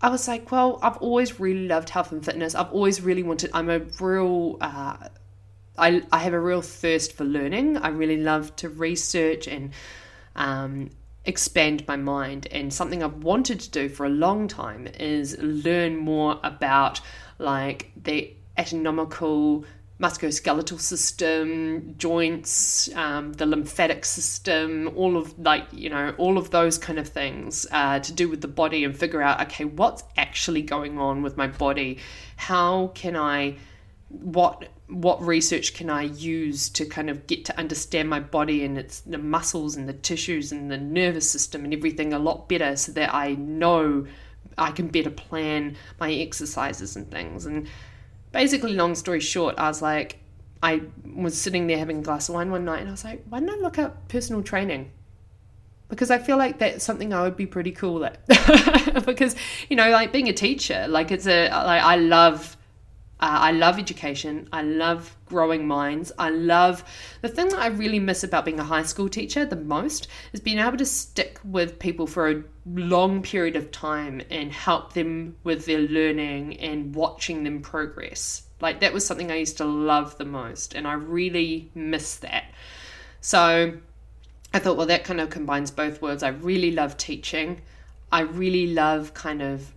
I 0.00 0.08
was 0.08 0.26
like, 0.28 0.50
well, 0.50 0.78
I've 0.82 0.96
always 0.98 1.38
really 1.38 1.66
loved 1.66 1.90
health 1.90 2.12
and 2.12 2.24
fitness. 2.24 2.54
I've 2.54 2.72
always 2.72 3.00
really 3.00 3.22
wanted. 3.22 3.50
I'm 3.52 3.70
a 3.70 3.80
real. 4.00 4.56
Uh, 4.60 4.96
I, 5.76 6.02
I 6.12 6.18
have 6.18 6.34
a 6.34 6.40
real 6.40 6.62
thirst 6.62 7.14
for 7.14 7.24
learning. 7.24 7.78
I 7.78 7.88
really 7.88 8.18
love 8.18 8.54
to 8.56 8.68
research 8.68 9.48
and 9.48 9.72
um, 10.36 10.90
expand 11.24 11.86
my 11.86 11.96
mind. 11.96 12.46
And 12.50 12.72
something 12.72 13.02
I've 13.02 13.22
wanted 13.22 13.60
to 13.60 13.70
do 13.70 13.88
for 13.88 14.06
a 14.06 14.10
long 14.10 14.48
time 14.48 14.86
is 14.98 15.36
learn 15.40 15.96
more 15.96 16.38
about 16.42 17.00
like 17.38 17.92
the 17.96 18.34
anatomical 18.56 19.64
musculoskeletal 20.00 20.80
system, 20.80 21.94
joints, 21.96 22.92
um, 22.94 23.32
the 23.34 23.46
lymphatic 23.46 24.04
system, 24.04 24.90
all 24.96 25.16
of 25.16 25.38
like 25.38 25.66
you 25.72 25.88
know 25.88 26.14
all 26.18 26.36
of 26.36 26.50
those 26.50 26.78
kind 26.78 26.98
of 26.98 27.08
things 27.08 27.66
uh, 27.70 27.98
to 28.00 28.12
do 28.12 28.28
with 28.28 28.40
the 28.40 28.48
body, 28.48 28.84
and 28.84 28.96
figure 28.96 29.22
out 29.22 29.40
okay 29.40 29.64
what's 29.64 30.02
actually 30.16 30.62
going 30.62 30.98
on 30.98 31.22
with 31.22 31.36
my 31.36 31.46
body. 31.46 31.98
How 32.36 32.88
can 32.94 33.16
I 33.16 33.56
what 34.08 34.68
what 34.88 35.22
research 35.22 35.74
can 35.74 35.88
I 35.88 36.02
use 36.02 36.68
to 36.70 36.84
kind 36.84 37.08
of 37.08 37.26
get 37.26 37.46
to 37.46 37.58
understand 37.58 38.10
my 38.10 38.20
body 38.20 38.64
and 38.64 38.76
its 38.76 39.00
the 39.00 39.18
muscles 39.18 39.76
and 39.76 39.88
the 39.88 39.94
tissues 39.94 40.52
and 40.52 40.70
the 40.70 40.76
nervous 40.76 41.28
system 41.28 41.64
and 41.64 41.72
everything 41.72 42.12
a 42.12 42.18
lot 42.18 42.48
better 42.48 42.76
so 42.76 42.92
that 42.92 43.14
I 43.14 43.34
know 43.34 44.06
I 44.58 44.70
can 44.72 44.88
better 44.88 45.10
plan 45.10 45.76
my 45.98 46.12
exercises 46.12 46.96
and 46.96 47.10
things. 47.10 47.46
And 47.46 47.66
basically, 48.32 48.74
long 48.74 48.94
story 48.94 49.20
short, 49.20 49.58
I 49.58 49.68
was 49.68 49.80
like, 49.80 50.18
I 50.62 50.82
was 51.14 51.38
sitting 51.38 51.66
there 51.66 51.78
having 51.78 51.98
a 51.98 52.02
glass 52.02 52.28
of 52.28 52.34
wine 52.34 52.50
one 52.50 52.64
night 52.64 52.80
and 52.80 52.88
I 52.88 52.92
was 52.92 53.04
like, 53.04 53.24
why 53.28 53.40
don't 53.40 53.50
I 53.50 53.56
look 53.56 53.78
up 53.78 54.08
personal 54.08 54.42
training? 54.42 54.90
Because 55.88 56.10
I 56.10 56.18
feel 56.18 56.36
like 56.36 56.58
that's 56.58 56.84
something 56.84 57.12
I 57.12 57.22
would 57.22 57.36
be 57.36 57.46
pretty 57.46 57.72
cool 57.72 58.04
at. 58.04 58.26
because, 59.06 59.36
you 59.68 59.76
know, 59.76 59.90
like 59.90 60.12
being 60.12 60.28
a 60.28 60.32
teacher, 60.32 60.86
like 60.88 61.10
it's 61.10 61.26
a, 61.26 61.48
like 61.48 61.82
I 61.82 61.96
love 61.96 62.56
uh, 63.24 63.38
I 63.40 63.52
love 63.52 63.78
education. 63.78 64.50
I 64.52 64.60
love 64.60 65.16
growing 65.24 65.66
minds. 65.66 66.12
I 66.18 66.28
love 66.28 66.84
the 67.22 67.28
thing 67.28 67.48
that 67.48 67.58
I 67.58 67.68
really 67.68 67.98
miss 67.98 68.22
about 68.22 68.44
being 68.44 68.60
a 68.60 68.64
high 68.64 68.82
school 68.82 69.08
teacher 69.08 69.46
the 69.46 69.56
most 69.56 70.08
is 70.34 70.40
being 70.40 70.58
able 70.58 70.76
to 70.76 70.84
stick 70.84 71.40
with 71.42 71.78
people 71.78 72.06
for 72.06 72.30
a 72.30 72.44
long 72.66 73.22
period 73.22 73.56
of 73.56 73.70
time 73.70 74.20
and 74.28 74.52
help 74.52 74.92
them 74.92 75.36
with 75.42 75.64
their 75.64 75.78
learning 75.78 76.58
and 76.58 76.94
watching 76.94 77.44
them 77.44 77.62
progress. 77.62 78.42
Like 78.60 78.80
that 78.80 78.92
was 78.92 79.06
something 79.06 79.32
I 79.32 79.36
used 79.36 79.56
to 79.56 79.64
love 79.64 80.18
the 80.18 80.26
most, 80.26 80.74
and 80.74 80.86
I 80.86 80.92
really 80.92 81.70
miss 81.74 82.16
that. 82.16 82.44
So 83.22 83.72
I 84.52 84.58
thought, 84.58 84.76
well, 84.76 84.88
that 84.88 85.04
kind 85.04 85.22
of 85.22 85.30
combines 85.30 85.70
both 85.70 86.02
worlds. 86.02 86.22
I 86.22 86.28
really 86.28 86.72
love 86.72 86.98
teaching. 86.98 87.62
I 88.12 88.20
really 88.20 88.74
love 88.74 89.14
kind 89.14 89.40
of 89.40 89.72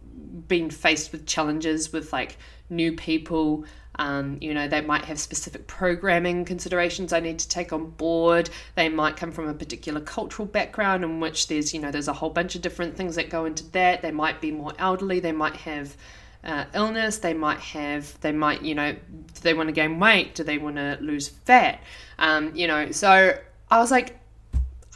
being 0.47 0.69
faced 0.69 1.11
with 1.11 1.25
challenges 1.25 1.91
with 1.91 2.13
like 2.13 2.37
new 2.69 2.93
people. 2.93 3.65
Um, 3.99 4.37
you 4.41 4.53
know, 4.53 4.67
they 4.67 4.81
might 4.81 5.05
have 5.05 5.19
specific 5.19 5.65
programming 5.65 6.45
considerations 6.45 7.13
I 7.13 7.19
need 7.19 7.39
to 7.39 7.49
take 7.49 7.73
on 7.73 7.89
board. 7.91 8.49
They 8.75 8.89
might 8.89 9.17
come 9.17 9.31
from 9.31 9.47
a 9.47 9.53
particular 9.53 10.01
cultural 10.01 10.45
background 10.45 11.03
in 11.03 11.19
which 11.19 11.47
there's, 11.47 11.73
you 11.73 11.79
know, 11.79 11.89
there's 11.89 12.07
a 12.07 12.13
whole 12.13 12.29
bunch 12.29 12.55
of 12.55 12.61
different 12.61 12.95
things 12.95 13.15
that 13.15 13.29
go 13.29 13.45
into 13.45 13.69
that. 13.71 14.03
They 14.03 14.11
might 14.11 14.39
be 14.39 14.51
more 14.51 14.73
elderly. 14.77 15.19
They 15.19 15.31
might 15.31 15.55
have 15.55 15.95
uh, 16.43 16.65
illness. 16.75 17.17
They 17.17 17.33
might 17.33 17.59
have, 17.59 18.19
they 18.21 18.31
might, 18.31 18.61
you 18.61 18.75
know, 18.75 18.93
do 18.93 19.41
they 19.41 19.55
want 19.55 19.69
to 19.69 19.73
gain 19.73 19.99
weight? 19.99 20.35
Do 20.35 20.43
they 20.43 20.59
want 20.59 20.75
to 20.75 20.97
lose 21.01 21.27
fat? 21.27 21.81
Um, 22.19 22.55
you 22.55 22.67
know, 22.67 22.91
so 22.91 23.37
I 23.71 23.79
was 23.79 23.89
like, 23.89 24.19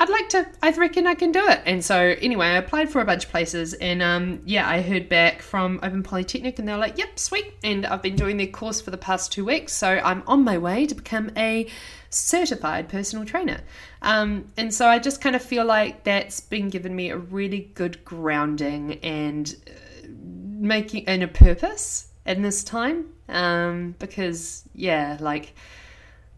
I'd 0.02 0.10
like 0.10 0.30
to, 0.30 0.48
I 0.64 0.72
reckon 0.72 1.06
I 1.06 1.14
can 1.14 1.32
do 1.32 1.48
it. 1.48 1.62
And 1.64 1.86
so, 1.86 1.96
anyway, 1.96 2.48
I 2.48 2.58
applied 2.58 2.90
for 2.90 3.02
a 3.02 3.06
bunch 3.06 3.26
of 3.26 3.30
places, 3.30 3.76
and 3.76 4.02
um, 4.02 4.42
yeah, 4.46 4.68
I 4.68 4.82
heard 4.82 5.08
back 5.08 5.44
from 5.44 5.80
Open 5.84 6.02
Polytechnic, 6.02 6.58
and 6.58 6.68
they 6.68 6.72
were 6.72 6.80
like, 6.80 6.98
yep, 6.98 7.20
sweet. 7.20 7.54
And 7.64 7.86
I've 7.86 8.02
been 8.02 8.16
doing 8.16 8.38
their 8.38 8.48
course 8.48 8.82
for 8.82 8.90
the 8.90 8.98
past 8.98 9.32
two 9.32 9.46
weeks, 9.46 9.74
so 9.74 10.02
I'm 10.04 10.24
on 10.26 10.44
my 10.44 10.58
way 10.58 10.88
to 10.88 10.96
become 10.96 11.30
a 11.38 11.68
certified 12.10 12.90
personal 12.90 13.26
trainer. 13.26 13.62
Um, 14.02 14.46
and 14.58 14.74
so, 14.74 14.88
I 14.88 14.98
just 14.98 15.22
kind 15.22 15.36
of 15.36 15.44
feel 15.44 15.66
like 15.66 16.04
that's 16.04 16.40
been 16.40 16.70
given 16.70 16.96
me 16.96 17.12
a 17.12 17.18
really 17.18 17.70
good 17.76 18.04
grounding 18.04 18.94
and 19.04 19.56
uh, 19.68 20.08
making 20.08 21.08
and 21.08 21.22
a 21.22 21.28
purpose 21.28 22.08
in 22.26 22.42
this 22.42 22.64
time. 22.64 23.06
Um, 23.30 23.94
because, 24.00 24.64
yeah, 24.74 25.18
like, 25.20 25.54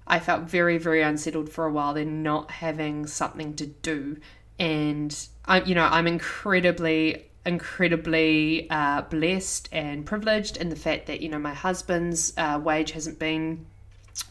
I 0.08 0.20
felt 0.20 0.44
very, 0.44 0.78
very 0.78 1.02
unsettled 1.02 1.50
for 1.50 1.66
a 1.66 1.72
while, 1.72 1.94
then 1.94 2.24
not 2.24 2.52
having 2.52 3.08
something 3.08 3.56
to 3.56 3.68
do. 3.68 4.18
And 4.60 5.16
I, 5.46 5.62
you 5.62 5.76
know, 5.76 5.86
I'm 5.86 6.08
incredibly 6.08 7.26
incredibly 7.46 8.70
uh, 8.70 9.02
blessed 9.02 9.68
and 9.74 10.06
privileged 10.06 10.56
in 10.56 10.70
the 10.70 10.78
fact 10.78 11.08
that 11.08 11.20
you 11.20 11.28
know 11.28 11.40
my 11.40 11.54
husband's 11.54 12.32
uh, 12.38 12.58
wage 12.64 12.92
hasn't 12.92 13.20
been 13.20 13.66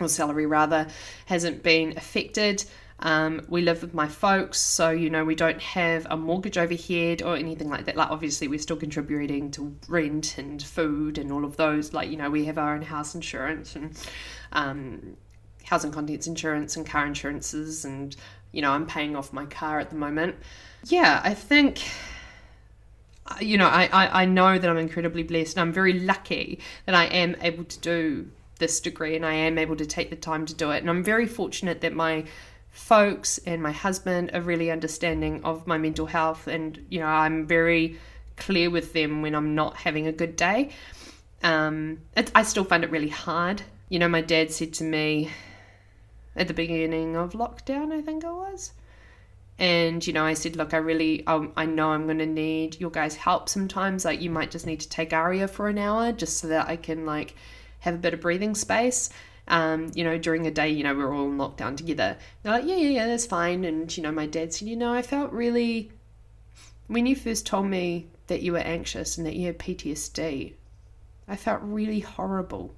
or 0.00 0.08
salary 0.08 0.46
rather 0.46 0.86
hasn't 1.26 1.62
been 1.62 1.92
affected 1.98 2.64
um, 3.02 3.44
we 3.48 3.62
live 3.62 3.82
with 3.82 3.94
my 3.94 4.06
folks, 4.06 4.60
so 4.60 4.90
you 4.90 5.10
know 5.10 5.24
we 5.24 5.34
don't 5.34 5.60
have 5.60 6.06
a 6.08 6.16
mortgage 6.16 6.56
overhead 6.56 7.20
or 7.20 7.36
anything 7.36 7.68
like 7.68 7.84
that. 7.86 7.96
Like 7.96 8.10
obviously 8.10 8.46
we're 8.46 8.60
still 8.60 8.76
contributing 8.76 9.50
to 9.52 9.76
rent 9.88 10.38
and 10.38 10.62
food 10.62 11.18
and 11.18 11.32
all 11.32 11.44
of 11.44 11.56
those. 11.56 11.92
Like 11.92 12.10
you 12.10 12.16
know 12.16 12.30
we 12.30 12.44
have 12.44 12.58
our 12.58 12.74
own 12.74 12.82
house 12.82 13.16
insurance 13.16 13.74
and 13.74 13.98
um, 14.52 15.16
housing 15.64 15.92
contents 15.92 16.26
insurance 16.26 16.76
and 16.76 16.86
car 16.86 17.06
insurances, 17.06 17.84
and 17.84 18.16
you 18.52 18.62
know 18.62 18.70
I'm 18.70 18.86
paying 18.86 19.16
off 19.16 19.32
my 19.32 19.46
car 19.46 19.80
at 19.80 19.90
the 19.90 19.96
moment. 19.96 20.36
Yeah, 20.84 21.20
I 21.22 21.34
think 21.34 21.82
you 23.40 23.56
know 23.56 23.68
I, 23.68 23.88
I, 23.92 24.22
I 24.22 24.24
know 24.24 24.58
that 24.58 24.68
I'm 24.68 24.78
incredibly 24.78 25.22
blessed 25.22 25.56
and 25.56 25.62
I'm 25.62 25.72
very 25.72 26.00
lucky 26.00 26.60
that 26.86 26.94
I 26.94 27.04
am 27.06 27.36
able 27.40 27.64
to 27.64 27.78
do 27.80 28.30
this 28.58 28.80
degree 28.80 29.16
and 29.16 29.26
I 29.26 29.34
am 29.34 29.58
able 29.58 29.76
to 29.76 29.86
take 29.86 30.10
the 30.10 30.16
time 30.16 30.46
to 30.46 30.54
do 30.54 30.70
it. 30.70 30.78
And 30.78 30.90
I'm 30.90 31.02
very 31.02 31.26
fortunate 31.26 31.80
that 31.80 31.94
my 31.94 32.24
folks 32.72 33.38
and 33.44 33.62
my 33.62 33.70
husband 33.70 34.30
are 34.32 34.40
really 34.40 34.70
understanding 34.70 35.44
of 35.44 35.66
my 35.66 35.76
mental 35.76 36.06
health 36.06 36.46
and 36.46 36.84
you 36.88 36.98
know 36.98 37.06
i'm 37.06 37.46
very 37.46 37.98
clear 38.38 38.70
with 38.70 38.94
them 38.94 39.20
when 39.20 39.34
i'm 39.34 39.54
not 39.54 39.76
having 39.76 40.06
a 40.06 40.12
good 40.12 40.36
day 40.36 40.70
um, 41.42 41.98
it, 42.16 42.32
i 42.34 42.42
still 42.42 42.64
find 42.64 42.82
it 42.82 42.90
really 42.90 43.10
hard 43.10 43.60
you 43.90 43.98
know 43.98 44.08
my 44.08 44.22
dad 44.22 44.50
said 44.50 44.72
to 44.72 44.84
me 44.84 45.30
at 46.36 46.48
the 46.48 46.54
beginning 46.54 47.16
of 47.16 47.32
lockdown 47.32 47.92
i 47.92 48.00
think 48.00 48.24
it 48.24 48.32
was 48.32 48.72
and 49.58 50.06
you 50.06 50.12
know 50.12 50.24
i 50.24 50.34
said 50.34 50.56
look 50.56 50.72
i 50.72 50.78
really 50.78 51.26
um, 51.26 51.52
i 51.56 51.66
know 51.66 51.90
i'm 51.90 52.04
going 52.04 52.18
to 52.18 52.26
need 52.26 52.80
your 52.80 52.90
guys 52.90 53.16
help 53.16 53.48
sometimes 53.48 54.04
like 54.04 54.20
you 54.20 54.30
might 54.30 54.50
just 54.50 54.66
need 54.66 54.80
to 54.80 54.88
take 54.88 55.12
aria 55.12 55.46
for 55.46 55.68
an 55.68 55.78
hour 55.78 56.12
just 56.12 56.38
so 56.38 56.48
that 56.48 56.68
i 56.68 56.76
can 56.76 57.04
like 57.04 57.34
have 57.80 57.94
a 57.94 57.98
bit 57.98 58.14
of 58.14 58.20
breathing 58.20 58.54
space 58.54 59.10
um, 59.48 59.90
you 59.94 60.04
know, 60.04 60.18
during 60.18 60.46
a 60.46 60.50
day, 60.50 60.70
you 60.70 60.84
know, 60.84 60.94
we 60.94 61.02
are 61.02 61.12
all 61.12 61.26
in 61.26 61.36
lockdown 61.36 61.76
together. 61.76 62.16
They're 62.42 62.52
like, 62.52 62.64
yeah, 62.64 62.76
yeah, 62.76 62.88
yeah, 62.90 63.06
that's 63.06 63.26
fine. 63.26 63.64
And, 63.64 63.94
you 63.96 64.02
know, 64.02 64.12
my 64.12 64.26
dad 64.26 64.54
said, 64.54 64.68
you 64.68 64.76
know, 64.76 64.92
I 64.92 65.02
felt 65.02 65.32
really, 65.32 65.90
when 66.86 67.06
you 67.06 67.16
first 67.16 67.46
told 67.46 67.66
me 67.66 68.06
that 68.28 68.42
you 68.42 68.52
were 68.52 68.58
anxious 68.58 69.18
and 69.18 69.26
that 69.26 69.34
you 69.34 69.46
had 69.46 69.58
PTSD, 69.58 70.54
I 71.28 71.36
felt 71.36 71.60
really 71.62 72.00
horrible. 72.00 72.74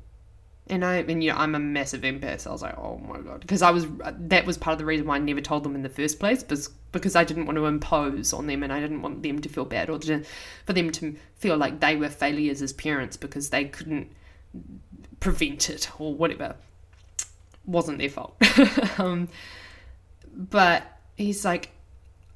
And 0.68 0.82
I, 0.82 0.96
and 0.96 1.22
you 1.22 1.30
know, 1.30 1.36
I'm 1.36 1.54
a 1.54 1.58
massive 1.58 2.02
empath. 2.02 2.40
So 2.40 2.50
I 2.50 2.52
was 2.52 2.62
like, 2.62 2.78
oh 2.78 2.96
my 2.96 3.20
god, 3.20 3.40
because 3.40 3.60
I 3.60 3.70
was 3.70 3.86
that 4.00 4.46
was 4.46 4.56
part 4.56 4.72
of 4.72 4.78
the 4.78 4.86
reason 4.86 5.06
why 5.06 5.16
I 5.16 5.18
never 5.18 5.42
told 5.42 5.62
them 5.62 5.74
in 5.74 5.82
the 5.82 5.90
first 5.90 6.18
place, 6.18 6.42
because 6.42 6.68
because 6.90 7.14
I 7.14 7.24
didn't 7.24 7.44
want 7.44 7.56
to 7.56 7.66
impose 7.66 8.32
on 8.32 8.46
them, 8.46 8.62
and 8.62 8.72
I 8.72 8.80
didn't 8.80 9.02
want 9.02 9.22
them 9.22 9.40
to 9.40 9.48
feel 9.48 9.66
bad 9.66 9.90
or 9.90 9.98
to, 9.98 10.24
for 10.64 10.72
them 10.72 10.90
to 10.92 11.16
feel 11.36 11.58
like 11.58 11.80
they 11.80 11.96
were 11.96 12.08
failures 12.08 12.62
as 12.62 12.72
parents 12.72 13.16
because 13.16 13.50
they 13.50 13.66
couldn't 13.66 14.10
prevent 15.20 15.68
it 15.68 15.90
or 16.00 16.14
whatever. 16.14 16.56
Wasn't 17.66 17.98
their 17.98 18.10
fault. 18.10 18.36
um, 18.98 19.28
but 20.34 20.84
he's 21.16 21.44
like, 21.44 21.70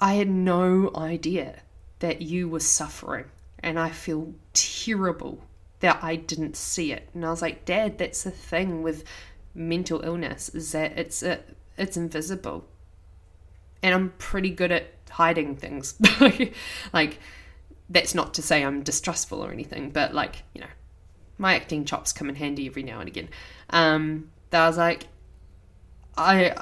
I 0.00 0.14
had 0.14 0.28
no 0.28 0.90
idea 0.94 1.60
that 2.00 2.20
you 2.20 2.48
were 2.48 2.60
suffering, 2.60 3.24
and 3.60 3.78
I 3.78 3.88
feel 3.88 4.34
terrible 4.52 5.42
that 5.80 6.02
I 6.02 6.16
didn't 6.16 6.56
see 6.56 6.92
it. 6.92 7.08
And 7.14 7.24
I 7.24 7.30
was 7.30 7.42
like, 7.42 7.64
Dad, 7.64 7.98
that's 7.98 8.24
the 8.24 8.30
thing 8.30 8.82
with 8.82 9.04
mental 9.54 10.00
illness 10.02 10.48
is 10.50 10.72
that 10.72 10.96
it's 10.98 11.22
a, 11.22 11.40
it's 11.76 11.96
invisible, 11.96 12.64
and 13.82 13.94
I'm 13.94 14.10
pretty 14.18 14.50
good 14.50 14.72
at 14.72 14.86
hiding 15.10 15.56
things. 15.56 15.94
like, 16.92 17.20
that's 17.88 18.14
not 18.14 18.34
to 18.34 18.42
say 18.42 18.64
I'm 18.64 18.82
distrustful 18.82 19.44
or 19.44 19.52
anything, 19.52 19.90
but 19.90 20.14
like, 20.14 20.42
you 20.54 20.60
know, 20.60 20.66
my 21.38 21.54
acting 21.54 21.84
chops 21.84 22.12
come 22.12 22.28
in 22.28 22.34
handy 22.34 22.66
every 22.66 22.82
now 22.82 22.98
and 23.00 23.08
again. 23.08 23.28
Um, 23.70 24.30
that 24.50 24.62
I 24.62 24.66
was 24.66 24.78
like, 24.78 25.06
I 26.16 26.54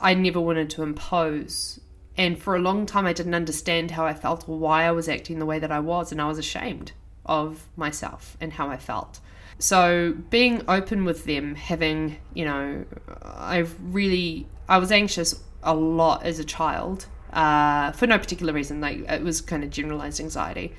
I 0.00 0.14
never 0.14 0.40
wanted 0.40 0.70
to 0.70 0.82
impose, 0.82 1.78
and 2.16 2.36
for 2.36 2.56
a 2.56 2.58
long 2.58 2.84
time 2.84 3.06
I 3.06 3.12
didn't 3.12 3.34
understand 3.34 3.92
how 3.92 4.04
I 4.04 4.14
felt 4.14 4.48
or 4.48 4.58
why 4.58 4.84
I 4.84 4.90
was 4.90 5.08
acting 5.08 5.38
the 5.38 5.46
way 5.46 5.60
that 5.60 5.70
I 5.70 5.78
was, 5.78 6.10
and 6.10 6.20
I 6.20 6.26
was 6.26 6.38
ashamed 6.38 6.92
of 7.28 7.68
myself 7.76 8.36
and 8.40 8.54
how 8.54 8.68
I 8.68 8.76
felt. 8.76 9.20
So 9.58 10.14
being 10.30 10.62
open 10.68 11.04
with 11.04 11.24
them, 11.24 11.54
having 11.54 12.16
you 12.34 12.44
know, 12.44 12.84
I've 13.22 13.76
really 13.80 14.46
I 14.68 14.78
was 14.78 14.92
anxious 14.92 15.42
a 15.62 15.74
lot 15.74 16.24
as 16.24 16.38
a 16.38 16.44
child 16.44 17.06
uh, 17.32 17.92
for 17.92 18.06
no 18.06 18.18
particular 18.18 18.52
reason. 18.52 18.80
Like 18.80 18.98
it 19.08 19.22
was 19.22 19.40
kind 19.40 19.64
of 19.64 19.70
generalized 19.70 20.20
anxiety. 20.20 20.74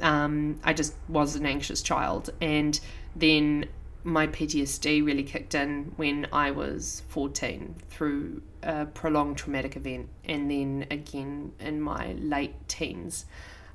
Um, 0.00 0.58
I 0.64 0.72
just 0.72 0.94
was 1.08 1.36
an 1.36 1.46
anxious 1.46 1.82
child. 1.82 2.30
And 2.40 2.78
then 3.14 3.66
my 4.02 4.26
PTSD 4.26 5.04
really 5.04 5.22
kicked 5.22 5.54
in 5.54 5.92
when 5.96 6.26
I 6.32 6.50
was 6.50 7.02
14 7.08 7.74
through 7.88 8.42
a 8.62 8.86
prolonged 8.86 9.38
traumatic 9.38 9.76
event, 9.76 10.08
and 10.24 10.50
then 10.50 10.86
again 10.90 11.52
in 11.58 11.80
my 11.80 12.12
late 12.12 12.68
teens 12.68 13.26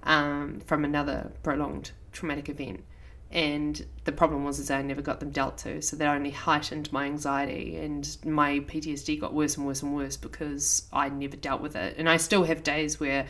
um, 0.04 0.60
from 0.66 0.86
another 0.86 1.32
prolonged 1.44 1.92
traumatic 2.12 2.50
event. 2.50 2.84
And 3.32 3.86
the 4.06 4.12
problem 4.12 4.44
was 4.44 4.58
is 4.58 4.72
I 4.72 4.82
never 4.82 5.04
got 5.04 5.20
them 5.20 5.30
dealt 5.30 5.60
to, 5.60 5.82
so 5.82 5.96
that 5.96 6.08
only 6.08 6.32
heightened 6.32 6.92
my 6.92 7.06
anxiety, 7.06 7.78
and 7.78 8.18
my 8.26 8.60
PTSD 8.62 9.20
got 9.20 9.34
worse 9.36 9.56
and 9.56 9.68
worse 9.68 9.84
and 9.84 9.96
worse 9.96 10.18
because 10.18 10.88
I 10.92 11.10
never 11.10 11.38
dealt 11.38 11.62
with 11.62 11.76
it. 11.76 11.96
And 11.98 12.10
I 12.10 12.18
still 12.18 12.44
have 12.46 12.64
days 12.64 13.00
where 13.00 13.28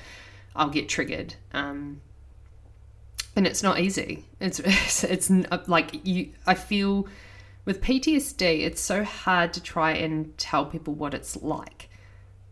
I'll 0.56 0.70
get 0.70 0.88
triggered. 0.88 1.36
Um, 1.54 2.00
and 3.36 3.46
it's 3.46 3.62
not 3.62 3.80
easy. 3.80 4.26
It's, 4.40 4.60
it's 4.64 5.04
it's 5.04 5.30
like 5.68 6.06
you. 6.08 6.32
I 6.48 6.54
feel 6.54 7.08
with 7.66 7.82
PTSD, 7.82 8.62
it's 8.62 8.82
so 8.82 9.04
hard 9.04 9.54
to 9.54 9.62
try 9.62 9.92
and 9.92 10.36
tell 10.38 10.66
people 10.66 10.94
what 10.94 11.14
it's 11.14 11.36
like 11.42 11.90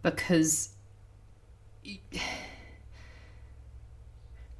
because 0.03 0.69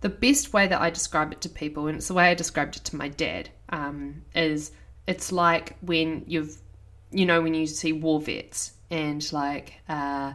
the 0.02 0.10
best 0.10 0.54
way 0.54 0.68
that 0.68 0.80
I 0.80 0.90
describe 0.90 1.32
it 1.32 1.42
to 1.42 1.50
people, 1.50 1.88
and 1.88 1.98
it's 1.98 2.08
the 2.08 2.14
way 2.14 2.30
I 2.30 2.34
described 2.34 2.76
it 2.76 2.84
to 2.86 2.96
my 2.96 3.08
dad, 3.08 3.50
um, 3.70 4.24
is 4.36 4.72
it's 5.08 5.32
like 5.32 5.78
when 5.82 6.24
you've, 6.28 6.58
you 7.12 7.26
know, 7.26 7.42
when 7.42 7.54
you 7.54 7.66
see 7.66 7.94
war 7.94 8.20
vets 8.22 8.74
and 8.92 9.32
like 9.34 9.74
uh, 9.90 10.34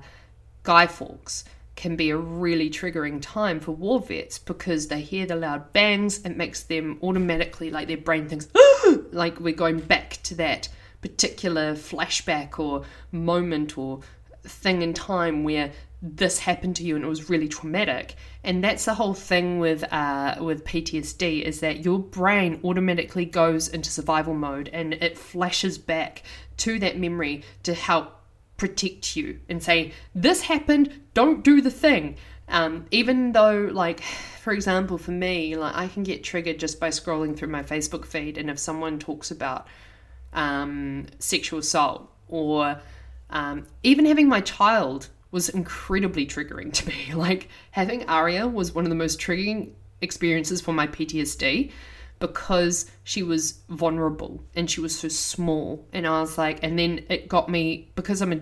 Guy 0.63 0.87
Fawkes 0.87 1.45
can 1.77 1.97
be 1.97 2.11
a 2.11 2.17
really 2.17 2.71
triggering 2.71 3.19
time 3.21 3.61
for 3.61 3.73
war 3.73 4.01
vets 4.01 4.39
because 4.39 4.89
they 4.89 5.01
hear 5.01 5.27
the 5.27 5.37
loud 5.37 5.73
bangs. 5.73 6.25
It 6.25 6.37
makes 6.37 6.65
them 6.65 6.99
automatically, 7.03 7.71
like 7.71 7.89
their 7.89 7.97
brain 7.97 8.29
thinks, 8.29 8.49
like 9.13 9.41
we're 9.41 9.55
going 9.55 9.81
back 9.81 10.19
to 10.25 10.35
that 10.37 10.69
particular 11.01 11.75
flashback 11.75 12.59
or 12.59 12.85
moment 13.11 13.77
or 13.77 14.01
thing 14.45 14.83
in 14.83 14.93
time 14.93 15.45
where 15.45 15.73
this 16.03 16.41
happened 16.41 16.75
to 16.77 16.83
you 16.83 16.97
and 16.97 17.05
it 17.05 17.09
was 17.09 17.31
really 17.31 17.47
traumatic. 17.47 18.17
And 18.43 18.63
that's 18.63 18.85
the 18.85 18.95
whole 18.95 19.15
thing 19.15 19.61
with 19.61 19.85
uh, 19.93 20.37
with 20.41 20.65
PTSD 20.65 21.43
is 21.43 21.61
that 21.61 21.85
your 21.85 22.01
brain 22.01 22.61
automatically 22.65 23.25
goes 23.25 23.69
into 23.69 23.89
survival 23.89 24.35
mode 24.35 24.69
and 24.73 24.95
it 24.95 25.17
flashes 25.17 25.79
back 25.79 26.25
to 26.59 26.81
that 26.81 26.99
memory 26.99 27.45
to 27.63 27.73
help 27.73 28.19
protect 28.57 29.15
you 29.17 29.39
and 29.49 29.63
say, 29.63 29.93
This 30.15 30.43
happened, 30.43 31.01
don't 31.15 31.45
do 31.45 31.61
the 31.61 31.71
thing. 31.71 32.17
Um, 32.49 32.87
even 32.91 33.33
though, 33.33 33.71
like, 33.73 34.03
for 34.03 34.53
example, 34.53 34.99
for 34.99 35.13
me, 35.13 35.57
like, 35.57 35.75
I 35.75 35.87
can 35.87 36.03
get 36.03 36.25
triggered 36.25 36.59
just 36.59 36.81
by 36.81 36.89
scrolling 36.89 37.37
through 37.37 37.49
my 37.49 37.63
Facebook 37.63 38.05
feed, 38.05 38.37
and 38.37 38.51
if 38.51 38.59
someone 38.59 38.99
talks 38.99 39.31
about 39.31 39.69
um, 40.33 41.07
sexual 41.19 41.61
assault 41.61 42.11
or 42.29 42.81
um, 43.31 43.67
even 43.83 44.05
having 44.05 44.29
my 44.29 44.41
child 44.41 45.09
was 45.33 45.49
incredibly 45.49 46.27
triggering 46.27 46.73
to 46.73 46.89
me. 46.89 47.13
Like, 47.15 47.49
having 47.73 48.09
Aria 48.09 48.47
was 48.47 48.73
one 48.73 48.85
of 48.85 48.91
the 48.91 48.97
most 48.97 49.19
triggering 49.19 49.71
experiences 50.01 50.61
for 50.61 50.73
my 50.73 50.87
PTSD 50.87 51.73
because 52.21 52.91
she 53.03 53.23
was 53.23 53.61
vulnerable 53.69 54.45
and 54.55 54.71
she 54.71 54.81
was 54.81 54.97
so 54.97 55.09
small. 55.09 55.85
And 55.93 56.07
I 56.07 56.21
was 56.21 56.39
like, 56.39 56.63
and 56.63 56.79
then 56.79 57.05
it 57.09 57.29
got 57.29 57.49
me, 57.49 57.91
because 57.97 58.21
I'm 58.21 58.33
a 58.33 58.41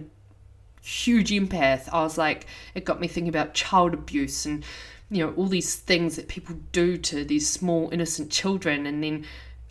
huge 0.83 1.31
empath, 1.31 1.89
I 1.91 2.03
was 2.03 2.19
like, 2.19 2.47
it 2.75 2.85
got 2.85 3.01
me 3.01 3.09
thinking 3.09 3.29
about 3.29 3.55
child 3.55 3.95
abuse 3.95 4.45
and, 4.45 4.65
you 5.11 5.25
know, 5.25 5.33
all 5.35 5.47
these 5.47 5.77
things 5.77 6.17
that 6.17 6.29
people 6.29 6.57
do 6.73 6.99
to 6.99 7.25
these 7.25 7.49
small, 7.49 7.89
innocent 7.91 8.31
children. 8.31 8.87
And 8.87 9.03
then, 9.03 9.25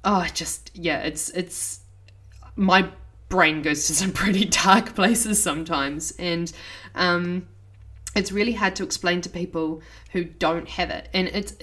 oh, 0.03 0.25
just, 0.33 0.71
yeah, 0.73 1.01
it's, 1.01 1.29
it's, 1.31 1.81
my 2.55 2.89
brain 3.29 3.61
goes 3.61 3.87
to 3.87 3.95
some 3.95 4.11
pretty 4.13 4.45
dark 4.45 4.95
places 4.95 5.41
sometimes. 5.41 6.11
And, 6.19 6.51
um, 6.95 7.47
it's 8.15 8.31
really 8.31 8.53
hard 8.53 8.75
to 8.77 8.83
explain 8.83 9.21
to 9.21 9.29
people 9.29 9.81
who 10.11 10.23
don't 10.23 10.67
have 10.67 10.89
it. 10.89 11.09
And 11.13 11.27
it's, 11.27 11.55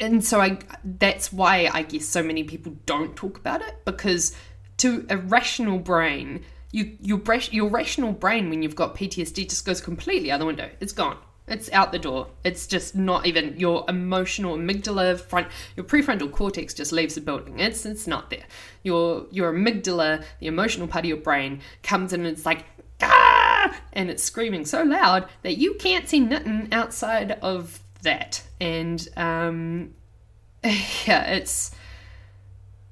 and 0.00 0.24
so 0.24 0.40
I 0.40 0.58
that's 0.82 1.32
why 1.32 1.68
I 1.72 1.82
guess 1.82 2.06
so 2.06 2.22
many 2.22 2.42
people 2.44 2.74
don't 2.86 3.14
talk 3.14 3.36
about 3.36 3.60
it 3.60 3.76
because 3.84 4.34
to 4.78 5.06
a 5.10 5.18
rational 5.18 5.78
brain, 5.78 6.44
you 6.72 6.96
your 7.00 7.20
your 7.50 7.68
rational 7.68 8.12
brain 8.12 8.48
when 8.48 8.62
you've 8.62 8.74
got 8.74 8.96
PTSD 8.96 9.48
just 9.48 9.66
goes 9.66 9.80
completely 9.80 10.30
out 10.30 10.40
the 10.40 10.46
window. 10.46 10.70
It's 10.80 10.92
gone. 10.92 11.18
It's 11.50 11.70
out 11.72 11.90
the 11.90 11.98
door. 11.98 12.28
It's 12.44 12.68
just 12.68 12.94
not 12.94 13.26
even 13.26 13.58
your 13.58 13.84
emotional 13.88 14.56
amygdala 14.56 15.20
front. 15.20 15.48
Your 15.76 15.84
prefrontal 15.84 16.30
cortex 16.30 16.72
just 16.72 16.92
leaves 16.92 17.16
the 17.16 17.20
building. 17.20 17.58
It's 17.58 17.84
it's 17.84 18.06
not 18.06 18.30
there. 18.30 18.44
Your 18.84 19.26
your 19.32 19.52
amygdala, 19.52 20.24
the 20.38 20.46
emotional 20.46 20.86
part 20.86 21.04
of 21.04 21.08
your 21.08 21.18
brain, 21.18 21.60
comes 21.82 22.12
in 22.12 22.20
and 22.20 22.28
it's 22.28 22.46
like 22.46 22.64
ah, 23.02 23.76
and 23.92 24.10
it's 24.10 24.22
screaming 24.22 24.64
so 24.64 24.84
loud 24.84 25.28
that 25.42 25.58
you 25.58 25.74
can't 25.74 26.08
see 26.08 26.20
nothing 26.20 26.68
outside 26.70 27.32
of 27.42 27.80
that. 28.02 28.42
And 28.60 29.08
um, 29.16 29.94
yeah, 30.64 31.32
it's 31.32 31.72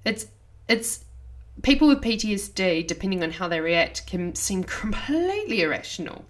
it's 0.05 0.27
it's 0.69 1.05
people 1.63 1.87
with 1.87 2.01
PTSD, 2.01 2.89
depending 2.89 3.23
on 3.23 3.31
how 3.31 3.47
they 3.47 3.61
react, 3.61 4.05
can 4.09 4.35
seem 4.35 4.65
completely 4.65 5.63
irrational. 5.63 6.25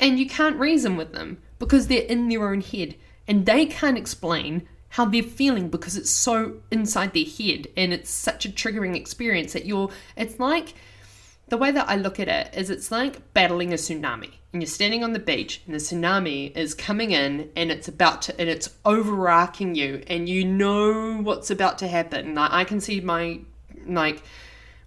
And 0.00 0.18
you 0.18 0.26
can't 0.26 0.56
reason 0.56 0.96
with 0.96 1.12
them 1.12 1.38
because 1.60 1.86
they're 1.86 2.02
in 2.02 2.28
their 2.28 2.48
own 2.48 2.60
head 2.60 2.96
and 3.28 3.46
they 3.46 3.66
can't 3.66 3.96
explain 3.96 4.66
how 4.94 5.04
they're 5.04 5.22
feeling 5.22 5.68
because 5.68 5.96
it's 5.96 6.10
so 6.10 6.54
inside 6.72 7.14
their 7.14 7.24
head 7.24 7.68
and 7.76 7.92
it's 7.92 8.10
such 8.10 8.44
a 8.44 8.48
triggering 8.48 8.96
experience 8.96 9.52
that 9.52 9.64
you're 9.64 9.88
it's 10.16 10.40
like 10.40 10.74
the 11.48 11.56
way 11.56 11.70
that 11.70 11.88
I 11.88 11.96
look 11.96 12.18
at 12.18 12.28
it 12.28 12.52
is 12.54 12.70
it's 12.70 12.90
like 12.90 13.32
battling 13.34 13.72
a 13.72 13.76
tsunami 13.76 14.32
and 14.52 14.62
you're 14.62 14.68
standing 14.68 15.04
on 15.04 15.12
the 15.12 15.18
beach 15.18 15.62
and 15.66 15.74
the 15.74 15.78
tsunami 15.78 16.56
is 16.56 16.74
coming 16.74 17.12
in 17.12 17.50
and 17.54 17.70
it's 17.70 17.88
about 17.88 18.22
to 18.22 18.40
and 18.40 18.48
it's 18.48 18.70
overarching 18.84 19.74
you 19.74 20.02
and 20.08 20.28
you 20.28 20.44
know 20.44 21.18
what's 21.18 21.50
about 21.50 21.78
to 21.78 21.88
happen. 21.88 22.34
Like 22.34 22.50
I 22.52 22.64
can 22.64 22.80
see 22.80 23.00
my 23.00 23.40
like 23.86 24.22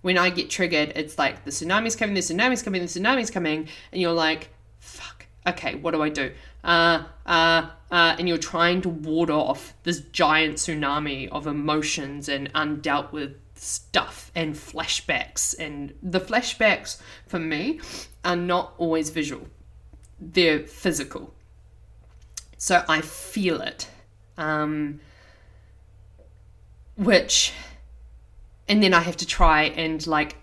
when 0.01 0.17
I 0.17 0.29
get 0.29 0.49
triggered 0.49 0.93
it's 0.95 1.17
like 1.17 1.45
the 1.45 1.51
tsunami's 1.51 1.95
coming 1.95 2.13
the 2.15 2.21
tsunami's 2.21 2.61
coming 2.61 2.81
the 2.81 2.87
tsunami's 2.87 3.31
coming 3.31 3.69
and 3.91 4.01
you're 4.01 4.11
like 4.11 4.49
fuck 4.79 5.25
okay 5.47 5.75
what 5.75 5.91
do 5.91 6.01
I 6.01 6.09
do 6.09 6.31
uh, 6.63 7.03
uh, 7.25 7.69
uh, 7.91 8.15
and 8.17 8.27
you're 8.27 8.37
trying 8.37 8.81
to 8.81 8.89
ward 8.89 9.29
off 9.29 9.73
this 9.83 9.99
giant 10.11 10.55
tsunami 10.55 11.29
of 11.29 11.47
emotions 11.47 12.29
and 12.29 12.51
undealt 12.53 13.11
with 13.11 13.35
stuff 13.55 14.31
and 14.35 14.55
flashbacks. 14.55 15.55
And 15.59 15.93
the 16.01 16.19
flashbacks 16.19 16.99
for 17.27 17.39
me 17.39 17.79
are 18.25 18.35
not 18.35 18.73
always 18.77 19.09
visual, 19.09 19.47
they're 20.19 20.59
physical. 20.59 21.33
So 22.57 22.83
I 22.87 23.01
feel 23.01 23.61
it. 23.61 23.89
Um, 24.37 25.01
which, 26.95 27.53
and 28.67 28.81
then 28.81 28.93
I 28.93 29.01
have 29.01 29.17
to 29.17 29.25
try 29.25 29.63
and 29.63 30.05
like 30.07 30.37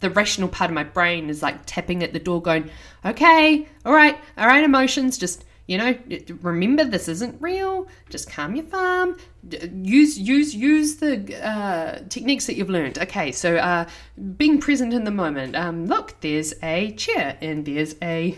the 0.00 0.10
rational 0.10 0.48
part 0.48 0.70
of 0.70 0.74
my 0.74 0.84
brain 0.84 1.28
is 1.28 1.42
like 1.42 1.60
tapping 1.66 2.02
at 2.02 2.12
the 2.12 2.18
door, 2.18 2.40
going, 2.40 2.70
okay, 3.04 3.68
all 3.84 3.92
right, 3.92 4.18
all 4.36 4.46
right, 4.46 4.64
emotions, 4.64 5.18
just 5.18 5.44
you 5.70 5.78
know, 5.78 5.96
remember 6.42 6.82
this 6.82 7.06
isn't 7.06 7.40
real. 7.40 7.86
Just 8.08 8.28
calm 8.28 8.56
your 8.56 8.64
farm. 8.64 9.16
Use 9.48 10.18
use 10.18 10.52
use 10.52 10.96
the 10.96 11.46
uh, 11.46 12.00
techniques 12.08 12.46
that 12.46 12.56
you've 12.56 12.68
learned. 12.68 12.98
Okay, 12.98 13.30
so 13.30 13.56
uh, 13.56 13.88
being 14.36 14.58
present 14.58 14.92
in 14.92 15.04
the 15.04 15.12
moment. 15.12 15.54
Um, 15.54 15.86
look, 15.86 16.20
there's 16.22 16.54
a 16.60 16.90
chair 16.94 17.38
and 17.40 17.64
there's 17.64 17.94
a 18.02 18.36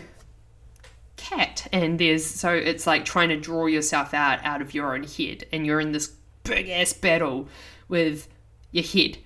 cat 1.17 1.67
and 1.73 1.97
there's 1.97 2.23
so 2.23 2.53
it's 2.53 2.85
like 2.85 3.03
trying 3.03 3.29
to 3.29 3.39
draw 3.39 3.65
yourself 3.65 4.13
out 4.13 4.37
out 4.45 4.61
of 4.61 4.75
your 4.75 4.93
own 4.93 5.01
head 5.01 5.43
and 5.51 5.65
you're 5.65 5.79
in 5.79 5.91
this 5.91 6.13
big 6.43 6.69
ass 6.69 6.93
battle 6.93 7.47
with 7.87 8.27
your 8.71 8.83
head 8.83 9.17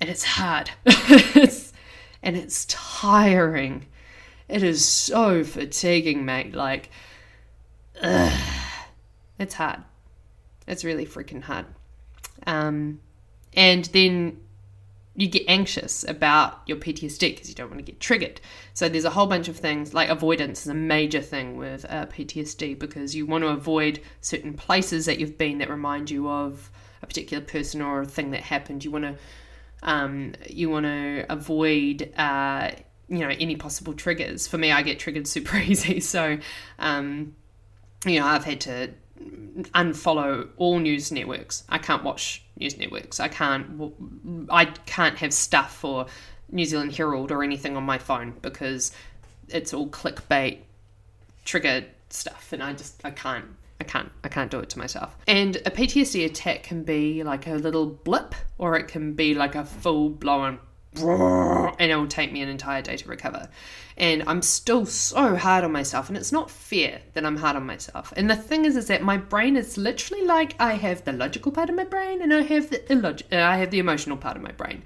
and 0.00 0.10
it's 0.10 0.24
hard 0.24 0.70
it's, 0.86 1.72
and 2.22 2.36
it's 2.36 2.64
tiring 2.64 3.86
it 4.48 4.62
is 4.62 4.86
so 4.86 5.44
fatiguing, 5.44 6.24
mate. 6.24 6.54
Like, 6.54 6.90
ugh, 8.00 8.32
it's 9.38 9.54
hard. 9.54 9.80
It's 10.66 10.84
really 10.84 11.06
freaking 11.06 11.42
hard. 11.42 11.66
Um, 12.46 13.00
and 13.54 13.84
then 13.86 14.40
you 15.16 15.28
get 15.28 15.44
anxious 15.46 16.04
about 16.08 16.60
your 16.66 16.76
PTSD 16.76 17.34
because 17.34 17.48
you 17.48 17.54
don't 17.54 17.68
want 17.68 17.78
to 17.78 17.84
get 17.84 18.00
triggered. 18.00 18.40
So 18.72 18.88
there's 18.88 19.04
a 19.04 19.10
whole 19.10 19.26
bunch 19.26 19.48
of 19.48 19.56
things 19.56 19.94
like 19.94 20.08
avoidance 20.08 20.62
is 20.62 20.68
a 20.68 20.74
major 20.74 21.20
thing 21.20 21.56
with 21.56 21.86
uh, 21.88 22.06
PTSD 22.06 22.78
because 22.78 23.14
you 23.14 23.24
want 23.24 23.44
to 23.44 23.48
avoid 23.48 24.00
certain 24.20 24.54
places 24.54 25.06
that 25.06 25.20
you've 25.20 25.38
been 25.38 25.58
that 25.58 25.70
remind 25.70 26.10
you 26.10 26.28
of 26.28 26.70
a 27.02 27.06
particular 27.06 27.44
person 27.44 27.80
or 27.80 28.02
a 28.02 28.06
thing 28.06 28.32
that 28.32 28.40
happened. 28.40 28.84
You 28.84 28.90
want 28.90 29.04
to 29.04 29.16
um, 29.84 30.32
you 30.48 30.70
want 30.70 30.86
to 30.86 31.26
avoid 31.28 32.12
uh, 32.16 32.70
you 33.08 33.18
know 33.18 33.28
any 33.28 33.56
possible 33.56 33.92
triggers. 33.92 34.46
For 34.46 34.58
me, 34.58 34.72
I 34.72 34.82
get 34.82 34.98
triggered 34.98 35.26
super 35.26 35.56
easy, 35.58 36.00
so 36.00 36.38
um, 36.78 37.34
you 38.04 38.20
know 38.20 38.26
I've 38.26 38.44
had 38.44 38.60
to 38.62 38.90
unfollow 39.74 40.48
all 40.56 40.78
news 40.78 41.12
networks. 41.12 41.64
I 41.68 41.78
can't 41.78 42.02
watch 42.02 42.42
news 42.56 42.76
networks. 42.78 43.20
I 43.20 43.28
can't. 43.28 43.92
I 44.50 44.66
can't 44.66 45.18
have 45.18 45.32
stuff 45.32 45.74
for 45.76 46.06
New 46.50 46.64
Zealand 46.64 46.94
Herald 46.94 47.30
or 47.30 47.42
anything 47.42 47.76
on 47.76 47.84
my 47.84 47.98
phone 47.98 48.34
because 48.42 48.92
it's 49.48 49.74
all 49.74 49.88
clickbait, 49.88 50.58
trigger 51.44 51.84
stuff, 52.10 52.52
and 52.52 52.62
I 52.62 52.72
just 52.72 53.04
I 53.04 53.10
can't. 53.10 53.46
I 53.80 53.84
can't 53.84 54.10
I 54.22 54.28
can't 54.28 54.50
do 54.50 54.60
it 54.60 54.70
to 54.70 54.78
myself. 54.78 55.16
And 55.26 55.56
a 55.56 55.70
PTSD 55.70 56.24
attack 56.24 56.62
can 56.62 56.84
be 56.84 57.22
like 57.24 57.46
a 57.46 57.54
little 57.54 57.86
blip 57.86 58.34
or 58.56 58.76
it 58.76 58.86
can 58.86 59.14
be 59.14 59.34
like 59.34 59.56
a 59.56 59.64
full 59.64 60.10
blown 60.10 60.60
and 60.96 61.90
it 61.90 61.96
will 61.96 62.06
take 62.06 62.32
me 62.32 62.42
an 62.42 62.48
entire 62.48 62.82
day 62.82 62.96
to 62.96 63.08
recover. 63.08 63.48
And 63.96 64.24
I'm 64.26 64.42
still 64.42 64.86
so 64.86 65.36
hard 65.36 65.64
on 65.64 65.72
myself, 65.72 66.08
and 66.08 66.16
it's 66.16 66.32
not 66.32 66.50
fair 66.50 67.00
that 67.12 67.24
I'm 67.24 67.36
hard 67.36 67.56
on 67.56 67.66
myself. 67.66 68.12
And 68.16 68.28
the 68.28 68.36
thing 68.36 68.64
is, 68.64 68.76
is 68.76 68.88
that 68.88 69.02
my 69.02 69.16
brain 69.16 69.56
is 69.56 69.76
literally 69.78 70.24
like 70.24 70.54
I 70.58 70.74
have 70.74 71.04
the 71.04 71.12
logical 71.12 71.52
part 71.52 71.70
of 71.70 71.76
my 71.76 71.84
brain, 71.84 72.20
and 72.20 72.34
I 72.34 72.42
have 72.42 72.70
the 72.70 72.78
illog- 72.78 73.32
uh, 73.32 73.42
I 73.42 73.56
have 73.56 73.70
the 73.70 73.78
emotional 73.78 74.16
part 74.16 74.36
of 74.36 74.42
my 74.42 74.52
brain. 74.52 74.82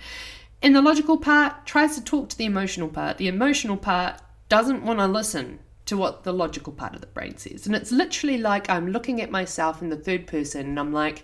And 0.63 0.75
the 0.75 0.83
logical 0.83 1.19
part 1.19 1.67
tries 1.67 1.95
to 1.97 2.05
talk 2.05 2.29
to 2.31 2.39
the 2.39 2.45
emotional 2.45 2.89
part. 2.89 3.19
The 3.19 3.29
emotional 3.29 3.77
part 3.77 4.21
doesn't 4.49 4.83
want 4.83 4.99
to 4.99 5.07
listen 5.07 5.61
to 5.87 5.97
what 5.97 6.25
the 6.25 6.33
logical 6.33 6.73
part 6.73 6.95
of 6.95 7.01
the 7.01 7.07
brain 7.07 7.39
says. 7.39 7.67
And 7.67 7.75
it's 7.75 7.93
literally 7.93 8.37
like 8.37 8.69
I'm 8.69 8.89
looking 8.89 9.23
at 9.23 9.31
myself 9.31 9.81
in 9.81 9.89
the 9.89 9.97
third 9.97 10.27
person, 10.27 10.67
and 10.67 10.79
I'm 10.79 10.93
like, 10.93 11.23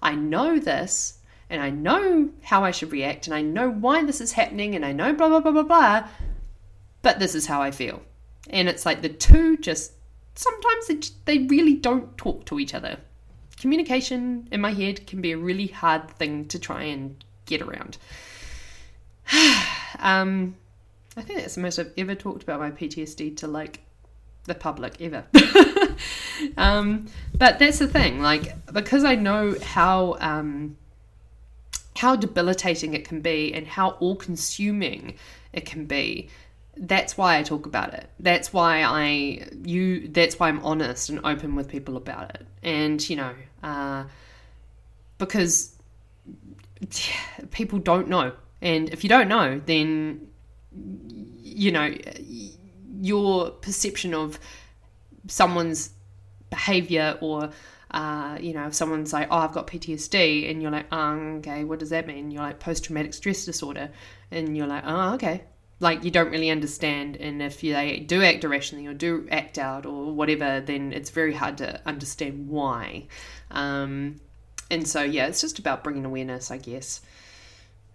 I 0.00 0.14
know 0.14 0.58
this, 0.58 1.18
and 1.48 1.62
I 1.62 1.70
know 1.70 2.30
how 2.42 2.64
I 2.64 2.70
should 2.70 2.92
react 2.92 3.26
and 3.26 3.34
I 3.34 3.42
know 3.42 3.70
why 3.70 4.04
this 4.04 4.20
is 4.20 4.32
happening 4.32 4.74
and 4.74 4.84
I 4.84 4.92
know 4.92 5.12
blah 5.12 5.28
blah 5.28 5.40
blah 5.40 5.52
blah 5.52 5.62
blah, 5.62 6.08
but 7.02 7.18
this 7.18 7.34
is 7.34 7.46
how 7.46 7.62
I 7.62 7.70
feel. 7.70 8.02
And 8.50 8.68
it's 8.68 8.86
like 8.86 9.02
the 9.02 9.08
two 9.08 9.56
just 9.56 9.92
sometimes 10.34 10.86
they, 10.86 11.00
they 11.24 11.46
really 11.46 11.74
don't 11.74 12.16
talk 12.16 12.44
to 12.46 12.60
each 12.60 12.74
other. 12.74 12.98
Communication 13.58 14.48
in 14.52 14.60
my 14.60 14.72
head 14.72 15.06
can 15.06 15.20
be 15.20 15.32
a 15.32 15.38
really 15.38 15.68
hard 15.68 16.10
thing 16.10 16.46
to 16.48 16.58
try 16.58 16.82
and 16.82 17.24
get 17.46 17.62
around. 17.62 17.96
um, 19.98 20.56
I 21.16 21.22
think 21.22 21.40
that's 21.40 21.54
the 21.54 21.62
most 21.62 21.78
I've 21.78 21.92
ever 21.96 22.14
talked 22.14 22.42
about 22.42 22.60
my 22.60 22.70
PTSD 22.70 23.36
to 23.38 23.46
like 23.46 23.80
the 24.44 24.54
public 24.54 25.00
ever. 25.00 25.24
um, 26.56 27.06
but 27.34 27.58
that's 27.58 27.78
the 27.78 27.88
thing, 27.88 28.20
like 28.20 28.54
because 28.72 29.04
I 29.04 29.14
know 29.14 29.56
how 29.62 30.16
um, 30.20 30.76
how 31.96 32.16
debilitating 32.16 32.94
it 32.94 33.04
can 33.04 33.20
be 33.20 33.52
and 33.54 33.66
how 33.66 33.90
all 33.92 34.16
consuming 34.16 35.14
it 35.52 35.64
can 35.64 35.86
be 35.86 36.28
that's 36.76 37.16
why 37.16 37.38
I 37.38 37.42
talk 37.42 37.66
about 37.66 37.94
it. 37.94 38.08
That's 38.20 38.52
why 38.52 38.82
I 38.82 39.48
you. 39.64 40.08
That's 40.08 40.38
why 40.38 40.48
I'm 40.48 40.62
honest 40.64 41.08
and 41.08 41.20
open 41.24 41.54
with 41.54 41.68
people 41.68 41.96
about 41.96 42.34
it. 42.34 42.46
And 42.62 43.08
you 43.08 43.16
know, 43.16 43.34
uh, 43.62 44.04
because 45.18 45.74
people 47.50 47.78
don't 47.78 48.08
know, 48.08 48.32
and 48.60 48.90
if 48.90 49.02
you 49.02 49.08
don't 49.08 49.28
know, 49.28 49.60
then 49.64 50.28
you 50.72 51.72
know 51.72 51.94
your 53.00 53.50
perception 53.50 54.12
of 54.14 54.38
someone's 55.28 55.90
behavior 56.50 57.16
or 57.20 57.50
uh, 57.90 58.38
you 58.40 58.52
know, 58.52 58.66
if 58.66 58.74
someone's 58.74 59.12
like, 59.12 59.28
oh, 59.30 59.38
I've 59.38 59.52
got 59.52 59.66
PTSD, 59.66 60.50
and 60.50 60.60
you're 60.60 60.70
like, 60.70 60.86
oh, 60.92 61.36
okay, 61.38 61.64
what 61.64 61.78
does 61.78 61.90
that 61.90 62.06
mean? 62.06 62.30
You're 62.30 62.42
like, 62.42 62.58
post 62.58 62.84
traumatic 62.84 63.14
stress 63.14 63.44
disorder. 63.44 63.90
And 64.30 64.56
you're 64.56 64.66
like, 64.66 64.82
oh, 64.86 65.14
okay. 65.14 65.44
Like, 65.78 66.04
you 66.04 66.10
don't 66.10 66.30
really 66.30 66.50
understand. 66.50 67.16
And 67.16 67.42
if 67.42 67.60
they 67.60 68.00
do 68.00 68.22
act 68.22 68.44
irrationally 68.44 68.86
or 68.86 68.94
do 68.94 69.28
act 69.30 69.58
out 69.58 69.86
or 69.86 70.12
whatever, 70.12 70.60
then 70.60 70.92
it's 70.92 71.10
very 71.10 71.34
hard 71.34 71.58
to 71.58 71.80
understand 71.86 72.48
why. 72.48 73.06
Um, 73.50 74.20
and 74.70 74.88
so, 74.88 75.02
yeah, 75.02 75.26
it's 75.26 75.40
just 75.40 75.58
about 75.58 75.84
bringing 75.84 76.04
awareness, 76.04 76.50
I 76.50 76.58
guess. 76.58 77.02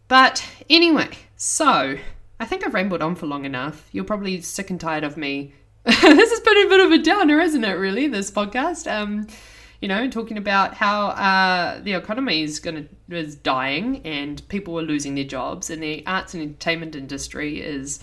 But 0.07 0.45
anyway, 0.69 1.09
so 1.35 1.97
I 2.39 2.45
think 2.45 2.65
I've 2.65 2.73
rambled 2.73 3.01
on 3.01 3.15
for 3.15 3.27
long 3.27 3.45
enough. 3.45 3.89
You're 3.91 4.03
probably 4.03 4.41
sick 4.41 4.69
and 4.69 4.79
tired 4.79 5.03
of 5.03 5.17
me. 5.17 5.53
this 5.85 5.95
has 6.01 6.39
been 6.39 6.65
a 6.65 6.69
bit 6.69 6.85
of 6.85 6.91
a 6.91 6.97
downer, 6.97 7.39
isn't 7.39 7.63
it, 7.63 7.73
really, 7.73 8.07
this 8.07 8.29
podcast? 8.31 8.91
Um, 8.91 9.27
you 9.81 9.87
know, 9.87 10.07
talking 10.09 10.37
about 10.37 10.75
how 10.75 11.07
uh, 11.07 11.81
the 11.81 11.93
economy 11.93 12.43
is 12.43 12.59
going 12.59 12.87
to 13.09 13.15
is 13.15 13.35
dying 13.35 14.01
and 14.05 14.47
people 14.47 14.79
are 14.79 14.83
losing 14.83 15.15
their 15.15 15.25
jobs, 15.25 15.69
and 15.69 15.81
the 15.81 16.05
arts 16.05 16.33
and 16.33 16.43
entertainment 16.43 16.95
industry 16.95 17.59
is 17.59 17.99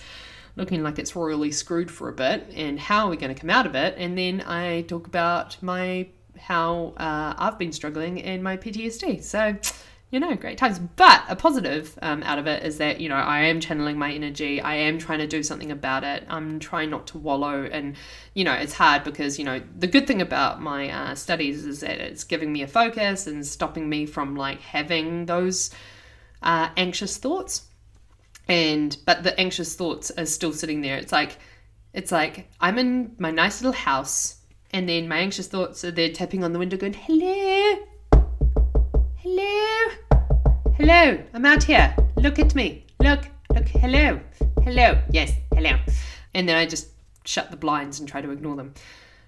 looking 0.57 0.83
like 0.83 0.99
it's 0.99 1.15
royally 1.15 1.53
screwed 1.53 1.89
for 1.91 2.09
a 2.09 2.13
bit 2.13 2.53
and 2.55 2.81
how 2.81 3.07
are 3.07 3.11
we 3.11 3.17
going 3.17 3.33
to 3.33 3.41
come 3.41 3.49
out 3.49 3.65
of 3.65 3.77
it. 3.77 3.95
And 3.97 4.19
then 4.19 4.43
I 4.45 4.83
talk 4.83 5.07
about 5.07 5.63
my 5.63 6.09
how 6.37 6.95
uh, 6.97 7.35
I've 7.37 7.59
been 7.59 7.73
struggling 7.73 8.19
in 8.19 8.43
my 8.43 8.57
PTSD. 8.57 9.23
So, 9.23 9.57
you 10.11 10.21
know, 10.21 10.35
great 10.37 10.57
times. 10.57 10.79
But 10.79 11.23
a 11.29 11.37
positive 11.37 11.99
um, 12.01 12.23
out 12.23 12.39
of 12.39 12.47
it 12.47 12.63
is 12.63 12.79
that, 12.79 13.01
you 13.01 13.09
know, 13.09 13.17
I 13.17 13.41
am 13.41 13.61
channeling 13.61 13.99
my 13.99 14.11
energy. 14.11 14.61
I 14.61 14.75
am 14.75 14.99
trying 14.99 15.19
to 15.19 15.27
do 15.27 15.43
something 15.43 15.71
about 15.71 16.03
it. 16.03 16.25
I'm 16.29 16.59
trying 16.61 16.89
not 16.89 17.09
to 17.09 17.19
wallow. 17.19 17.65
And, 17.65 17.95
you 18.33 18.45
know, 18.45 18.55
it's 18.55 18.73
hard 18.73 19.05
because, 19.05 19.39
you 19.39 19.45
know, 19.45 19.61
the 19.79 19.87
good 19.87 20.07
thing 20.07 20.23
about 20.23 20.63
my 20.63 20.91
uh, 20.91 21.15
studies 21.15 21.67
is 21.67 21.81
that 21.81 21.99
it's 21.99 22.25
giving 22.25 22.53
me 22.53 22.63
a 22.63 22.67
focus 22.67 23.27
and 23.27 23.47
stopping 23.47 23.89
me 23.89 24.07
from 24.07 24.35
like 24.35 24.61
having 24.61 25.27
those 25.27 25.71
uh, 26.43 26.71
anxious 26.77 27.19
thoughts. 27.19 27.67
And, 28.49 28.97
but 29.05 29.25
the 29.25 29.39
anxious 29.39 29.75
thoughts 29.75 30.11
are 30.13 30.25
still 30.25 30.55
sitting 30.55 30.81
there. 30.81 30.97
It's 30.97 31.13
like, 31.13 31.37
it's 31.93 32.13
like 32.13 32.51
I'm 32.61 32.79
in 32.79 33.15
my 33.19 33.31
nice 33.31 33.61
little 33.61 33.73
house 33.73 34.37
and 34.71 34.89
then 34.89 35.09
my 35.09 35.19
anxious 35.19 35.49
thoughts 35.49 35.85
are 35.85 35.91
there 35.91 36.11
tapping 36.13 36.45
on 36.45 36.53
the 36.53 36.59
window 36.59 36.77
going, 36.77 36.95
hello, 36.95 37.79
hello, 37.87 37.88
hello, 40.89 41.23
I'm 41.35 41.45
out 41.45 41.65
here. 41.65 41.95
Look 42.17 42.39
at 42.39 42.55
me. 42.55 42.87
Look, 42.99 43.29
look, 43.55 43.69
hello, 43.69 44.21
hello, 44.63 44.99
yes, 45.11 45.35
hello. 45.53 45.77
And 46.33 46.49
then 46.49 46.57
I 46.57 46.65
just 46.65 46.89
shut 47.27 47.51
the 47.51 47.59
blinds 47.59 48.01
and 48.01 48.09
try 48.09 48.23
to 48.23 48.31
ignore 48.31 48.57
them. 48.57 48.73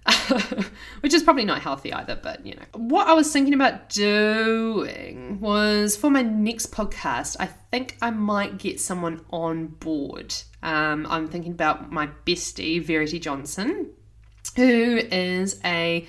Which 1.01 1.13
is 1.13 1.23
probably 1.23 1.45
not 1.45 1.61
healthy 1.61 1.93
either, 1.93 2.19
but 2.23 2.47
you 2.47 2.55
know. 2.55 2.63
What 2.73 3.09
I 3.09 3.13
was 3.13 3.31
thinking 3.31 3.53
about 3.53 3.91
doing 3.91 5.39
was 5.39 5.99
for 5.99 6.09
my 6.09 6.23
next 6.23 6.73
podcast, 6.73 7.37
I 7.39 7.45
think 7.45 7.99
I 8.01 8.11
might 8.11 8.57
get 8.57 8.81
someone 8.81 9.23
on 9.31 9.67
board. 9.67 10.35
Um, 10.63 11.07
I'm 11.11 11.29
thinking 11.29 11.53
about 11.53 11.93
my 11.93 12.09
bestie, 12.25 12.83
Verity 12.83 13.19
Johnson 13.19 13.91
who 14.57 14.97
is 14.97 15.61
a 15.63 16.07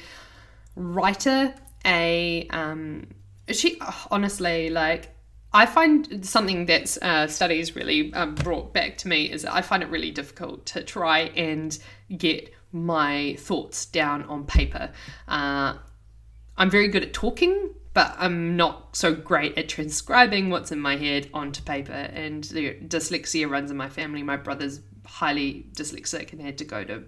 writer, 0.78 1.54
a 1.86 2.47
um, 2.52 3.08
she 3.49 3.82
honestly 4.10 4.70
like 4.70 5.10
I 5.54 5.66
find 5.66 6.26
something 6.26 6.66
that 6.68 6.97
uh, 7.02 7.28
studies 7.28 7.76
really 7.76 8.14
um, 8.14 8.36
brought 8.36 8.74
back 8.74 8.97
to 8.99 9.08
me 9.08 9.30
is 9.32 9.43
I 9.45 9.62
find 9.62 9.84
it 9.84 9.89
really 9.89 10.12
difficult 10.12 10.66
to 10.68 10.84
try 10.84 11.20
and 11.36 11.78
get 12.18 12.54
my 12.72 13.36
thoughts 13.38 13.86
down 13.86 14.24
on 14.24 14.45
paper. 14.45 14.91
Uh, 15.28 15.76
I'm 16.56 16.70
very 16.70 16.88
good 16.88 17.04
at 17.04 17.14
talking, 17.14 17.74
but 17.93 18.16
I'm 18.18 18.56
not 18.56 18.95
so 18.95 19.14
great 19.14 19.58
at 19.58 19.68
transcribing 19.68 20.49
what's 20.49 20.72
in 20.72 20.80
my 20.80 20.95
head 20.95 21.30
onto 21.34 21.62
paper. 21.64 21.91
And 21.91 22.45
the 22.45 22.76
dyslexia 22.76 23.49
runs 23.49 23.72
in 23.72 23.78
my 23.78 23.89
family. 23.89 24.24
My 24.24 24.38
brother's 24.38 24.80
highly 25.06 25.66
dyslexic 25.76 26.32
and 26.32 26.41
had 26.41 26.58
to 26.60 26.66
go 26.66 26.86
to 26.86 27.04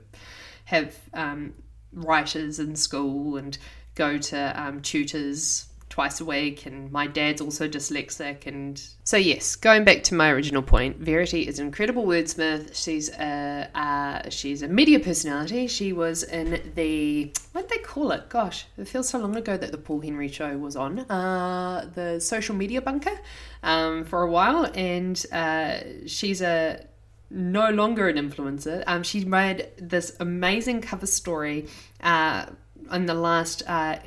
have 0.66 0.98
um, 1.14 1.54
writers 1.94 2.60
in 2.60 2.76
school 2.76 3.38
and 3.38 3.58
go 3.96 4.18
to 4.18 4.62
um, 4.62 4.82
tutors 4.82 5.68
twice 5.94 6.20
a 6.20 6.26
week 6.26 6.66
and 6.66 6.92
my 6.92 7.06
dad's 7.06 7.40
also 7.40 7.70
dyslexic 7.70 8.48
and 8.48 8.84
so 9.04 9.16
yes 9.16 9.56
going 9.56 9.84
back 9.84 10.02
to 10.02 10.16
my 10.16 10.32
original 10.32 10.64
point 10.64 10.98
verity 10.98 11.48
is 11.48 11.60
an 11.60 11.68
incredible 11.68 12.04
wordsmith. 12.04 12.74
She's 12.74 13.12
a 13.12 13.70
uh, 13.76 14.28
she's 14.32 14.64
a 14.64 14.68
media 14.68 15.00
personality. 15.00 15.68
She 15.68 15.94
was 15.94 16.24
in 16.24 16.72
the 16.74 17.32
what 17.52 17.70
they 17.70 17.78
call 17.78 18.12
it? 18.12 18.28
Gosh 18.28 18.66
it 18.76 18.88
feels 18.88 19.08
so 19.08 19.20
long 19.20 19.36
ago 19.36 19.56
that 19.56 19.72
the 19.72 19.78
paul 19.78 20.02
henry 20.02 20.30
show 20.30 20.58
was 20.58 20.76
on. 20.76 21.02
Uh, 21.02 21.88
the 21.94 22.20
social 22.20 22.56
media 22.56 22.82
bunker 22.82 23.20
um, 23.62 24.04
for 24.04 24.24
a 24.24 24.32
while 24.32 24.66
and 24.74 25.24
uh, 25.32 25.78
she's 26.08 26.42
a 26.42 26.88
no 27.30 27.70
longer 27.70 28.08
an 28.08 28.18
influencer. 28.18 28.84
Um, 28.88 29.04
she 29.04 29.26
made 29.26 29.68
this 29.78 30.16
amazing 30.20 30.82
cover 30.82 31.06
story 31.06 31.68
uh, 32.02 32.48
in 32.92 33.06
the 33.06 33.14
last 33.14 33.62
uh, 33.68 33.98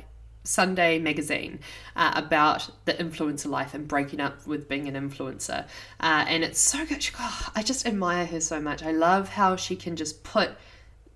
Sunday 0.47 0.99
magazine 0.99 1.59
uh, 1.95 2.13
about 2.15 2.69
the 2.85 2.93
influencer 2.93 3.47
life 3.47 3.73
and 3.73 3.87
breaking 3.87 4.19
up 4.19 4.47
with 4.47 4.67
being 4.67 4.87
an 4.87 4.95
influencer. 4.95 5.65
Uh, 5.99 6.25
and 6.27 6.43
it's 6.43 6.59
so 6.59 6.85
good. 6.85 7.03
She, 7.03 7.11
oh, 7.19 7.49
I 7.55 7.63
just 7.63 7.85
admire 7.85 8.25
her 8.25 8.39
so 8.39 8.59
much. 8.59 8.83
I 8.83 8.91
love 8.91 9.29
how 9.29 9.55
she 9.55 9.75
can 9.75 9.95
just 9.95 10.23
put 10.23 10.51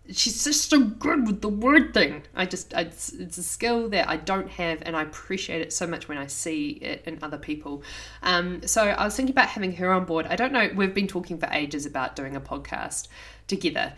she's 0.09 0.43
just 0.43 0.69
so 0.69 0.79
good 0.79 1.27
with 1.27 1.41
the 1.41 1.49
word 1.49 1.93
thing. 1.93 2.23
I 2.36 2.45
just, 2.45 2.73
it's, 2.73 3.13
it's 3.13 3.38
a 3.38 3.43
skill 3.43 3.89
that 3.89 4.09
I 4.09 4.17
don't 4.17 4.49
have, 4.49 4.82
and 4.86 4.95
I 4.95 5.03
appreciate 5.03 5.61
it 5.61 5.73
so 5.73 5.88
much 5.88 6.07
when 6.07 6.17
I 6.17 6.27
see 6.27 6.71
it 6.71 7.03
in 7.05 7.19
other 7.21 7.38
people. 7.38 7.84
Um, 8.23 8.65
so 8.67 8.84
I 8.84 9.05
was 9.05 9.15
thinking 9.15 9.34
about 9.34 9.49
having 9.49 9.73
her 9.73 9.91
on 9.91 10.05
board. 10.05 10.25
I 10.27 10.36
don't 10.36 10.51
know, 10.51 10.69
we've 10.75 10.93
been 10.93 11.07
talking 11.07 11.38
for 11.38 11.47
ages 11.51 11.86
about 11.86 12.15
doing 12.15 12.36
a 12.36 12.41
podcast 12.41 13.07
together, 13.47 13.93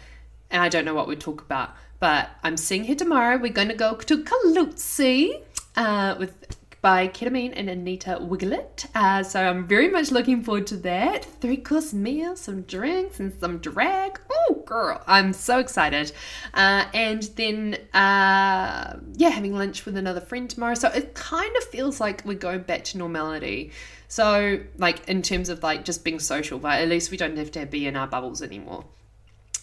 and 0.52 0.62
I 0.62 0.70
don't 0.70 0.86
know 0.86 0.94
what 0.94 1.08
we'd 1.08 1.20
talk 1.20 1.42
about, 1.42 1.76
but 2.04 2.32
I'm 2.44 2.58
seeing 2.58 2.84
her 2.88 2.96
tomorrow. 2.96 3.38
We're 3.38 3.54
going 3.54 3.70
to 3.70 3.76
go 3.76 3.96
to 3.96 4.24
Caluzzi 4.26 5.42
uh, 5.78 6.16
with 6.20 6.36
by 6.82 7.08
Kita 7.08 7.32
Mean 7.32 7.54
and 7.54 7.70
Anita 7.70 8.18
Wigl'it. 8.20 8.88
Uh, 8.94 9.24
so 9.24 9.42
I'm 9.42 9.66
very 9.66 9.88
much 9.88 10.12
looking 10.12 10.44
forward 10.44 10.68
to 10.68 10.76
that. 10.80 11.24
Three 11.24 11.56
course 11.56 11.94
meal, 11.94 12.36
some 12.36 12.64
drinks, 12.64 13.22
and 13.22 13.32
some 13.40 13.60
drag. 13.60 14.20
Oh, 14.30 14.64
girl, 14.66 15.02
I'm 15.08 15.32
so 15.32 15.60
excited. 15.60 16.12
Uh, 16.54 16.84
and 16.94 17.24
then, 17.38 17.76
uh, 17.94 18.98
yeah, 19.14 19.30
having 19.30 19.56
lunch 19.56 19.86
with 19.86 19.96
another 19.96 20.20
friend 20.20 20.50
tomorrow. 20.50 20.74
So 20.74 20.90
it 20.90 21.14
kind 21.14 21.56
of 21.56 21.64
feels 21.64 22.02
like 22.02 22.26
we're 22.26 22.34
going 22.34 22.64
back 22.64 22.84
to 22.84 22.98
normality. 22.98 23.72
So, 24.10 24.60
like, 24.78 25.08
in 25.08 25.22
terms 25.22 25.48
of 25.48 25.64
like 25.64 25.86
just 25.86 26.04
being 26.04 26.20
social, 26.20 26.60
but 26.60 26.82
at 26.82 26.90
least 26.90 27.12
we 27.12 27.16
don't 27.16 27.38
have 27.38 27.52
to 27.52 27.66
be 27.66 27.88
in 27.88 27.96
our 27.96 28.08
bubbles 28.08 28.42
anymore. 28.42 28.84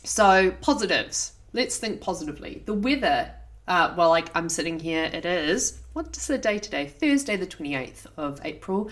So, 0.04 0.52
positives. 0.62 1.34
Let's 1.52 1.78
think 1.78 2.00
positively. 2.00 2.62
The 2.64 2.74
weather 2.74 3.34
uh, 3.70 3.94
well, 3.96 4.08
like 4.08 4.28
I'm 4.34 4.48
sitting 4.48 4.80
here, 4.80 5.04
it 5.04 5.24
is, 5.24 5.80
what's 5.92 6.26
the 6.26 6.38
day 6.38 6.58
today? 6.58 6.88
Thursday, 6.88 7.36
the 7.36 7.46
28th 7.46 8.06
of 8.16 8.40
April. 8.44 8.90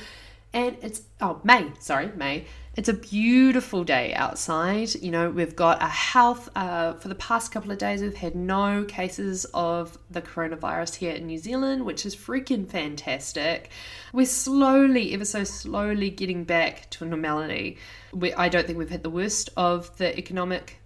And 0.52 0.76
it's, 0.80 1.02
oh, 1.20 1.40
May, 1.42 1.72
sorry, 1.80 2.12
May. 2.16 2.46
It's 2.76 2.88
a 2.88 2.94
beautiful 2.94 3.82
day 3.82 4.14
outside. 4.14 4.94
You 4.94 5.10
know, 5.10 5.30
we've 5.30 5.56
got 5.56 5.82
a 5.82 5.88
health, 5.88 6.48
uh, 6.54 6.92
for 6.94 7.08
the 7.08 7.16
past 7.16 7.50
couple 7.50 7.72
of 7.72 7.78
days, 7.78 8.02
we've 8.02 8.14
had 8.14 8.36
no 8.36 8.84
cases 8.84 9.46
of 9.52 9.98
the 10.12 10.22
coronavirus 10.22 10.94
here 10.94 11.12
in 11.12 11.26
New 11.26 11.38
Zealand, 11.38 11.84
which 11.84 12.06
is 12.06 12.14
freaking 12.14 12.68
fantastic. 12.68 13.70
We're 14.12 14.26
slowly, 14.26 15.12
ever 15.12 15.24
so 15.24 15.42
slowly, 15.42 16.08
getting 16.08 16.44
back 16.44 16.88
to 16.90 17.04
normality. 17.04 17.78
We, 18.12 18.32
I 18.32 18.48
don't 18.48 18.64
think 18.64 18.78
we've 18.78 18.88
had 18.88 19.02
the 19.02 19.10
worst 19.10 19.50
of 19.56 19.94
the 19.98 20.16
economic 20.16 20.77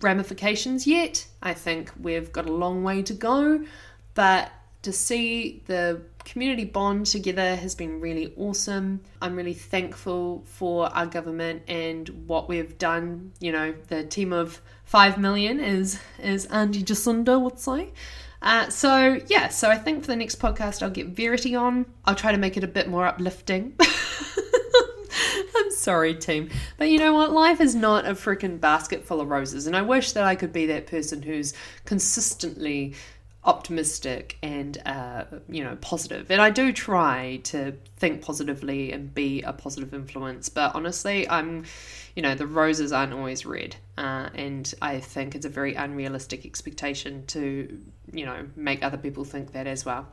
ramifications 0.00 0.86
yet. 0.86 1.26
I 1.42 1.54
think 1.54 1.92
we've 2.00 2.32
got 2.32 2.46
a 2.46 2.52
long 2.52 2.82
way 2.82 3.02
to 3.02 3.14
go, 3.14 3.64
but 4.14 4.50
to 4.82 4.92
see 4.92 5.62
the 5.66 6.00
community 6.24 6.64
bond 6.64 7.06
together 7.06 7.56
has 7.56 7.74
been 7.74 8.00
really 8.00 8.32
awesome. 8.36 9.00
I'm 9.20 9.34
really 9.34 9.54
thankful 9.54 10.44
for 10.46 10.86
our 10.94 11.06
government 11.06 11.62
and 11.68 12.08
what 12.26 12.48
we've 12.48 12.78
done. 12.78 13.32
You 13.40 13.52
know, 13.52 13.74
the 13.88 14.04
team 14.04 14.32
of 14.32 14.60
five 14.84 15.18
million, 15.18 15.60
is 15.60 15.98
as 16.20 16.46
Andy 16.46 16.82
Jacinda 16.82 17.40
would 17.40 17.58
say. 17.58 17.92
Uh, 18.42 18.68
so 18.68 19.18
yeah, 19.26 19.48
so 19.48 19.70
I 19.70 19.76
think 19.76 20.02
for 20.02 20.08
the 20.08 20.16
next 20.16 20.38
podcast 20.38 20.82
I'll 20.82 20.90
get 20.90 21.08
Verity 21.08 21.56
on. 21.56 21.86
I'll 22.04 22.14
try 22.14 22.32
to 22.32 22.38
make 22.38 22.56
it 22.56 22.64
a 22.64 22.68
bit 22.68 22.88
more 22.88 23.06
uplifting. 23.06 23.76
I'm 25.66 25.70
sorry, 25.70 26.14
team. 26.14 26.50
But 26.78 26.88
you 26.90 26.98
know 26.98 27.12
what? 27.12 27.32
Life 27.32 27.60
is 27.60 27.74
not 27.74 28.06
a 28.06 28.12
freaking 28.12 28.60
basket 28.60 29.04
full 29.04 29.20
of 29.20 29.28
roses. 29.28 29.66
And 29.66 29.76
I 29.76 29.82
wish 29.82 30.12
that 30.12 30.24
I 30.24 30.34
could 30.34 30.52
be 30.52 30.66
that 30.66 30.86
person 30.86 31.22
who's 31.22 31.54
consistently 31.84 32.94
optimistic 33.46 34.36
and 34.42 34.82
uh, 34.86 35.24
you 35.48 35.62
know 35.62 35.76
positive 35.80 36.32
and 36.32 36.42
i 36.42 36.50
do 36.50 36.72
try 36.72 37.40
to 37.44 37.72
think 37.96 38.20
positively 38.20 38.90
and 38.90 39.14
be 39.14 39.40
a 39.42 39.52
positive 39.52 39.94
influence 39.94 40.48
but 40.48 40.74
honestly 40.74 41.28
i'm 41.30 41.64
you 42.16 42.22
know 42.22 42.34
the 42.34 42.46
roses 42.46 42.92
aren't 42.92 43.12
always 43.12 43.46
red 43.46 43.76
uh, 43.98 44.28
and 44.34 44.74
i 44.82 44.98
think 44.98 45.34
it's 45.34 45.46
a 45.46 45.50
very 45.50 45.74
unrealistic 45.74 46.44
expectation 46.44 47.24
to 47.26 47.78
you 48.12 48.26
know 48.26 48.44
make 48.56 48.82
other 48.82 48.96
people 48.96 49.24
think 49.24 49.52
that 49.52 49.66
as 49.66 49.84
well 49.84 50.08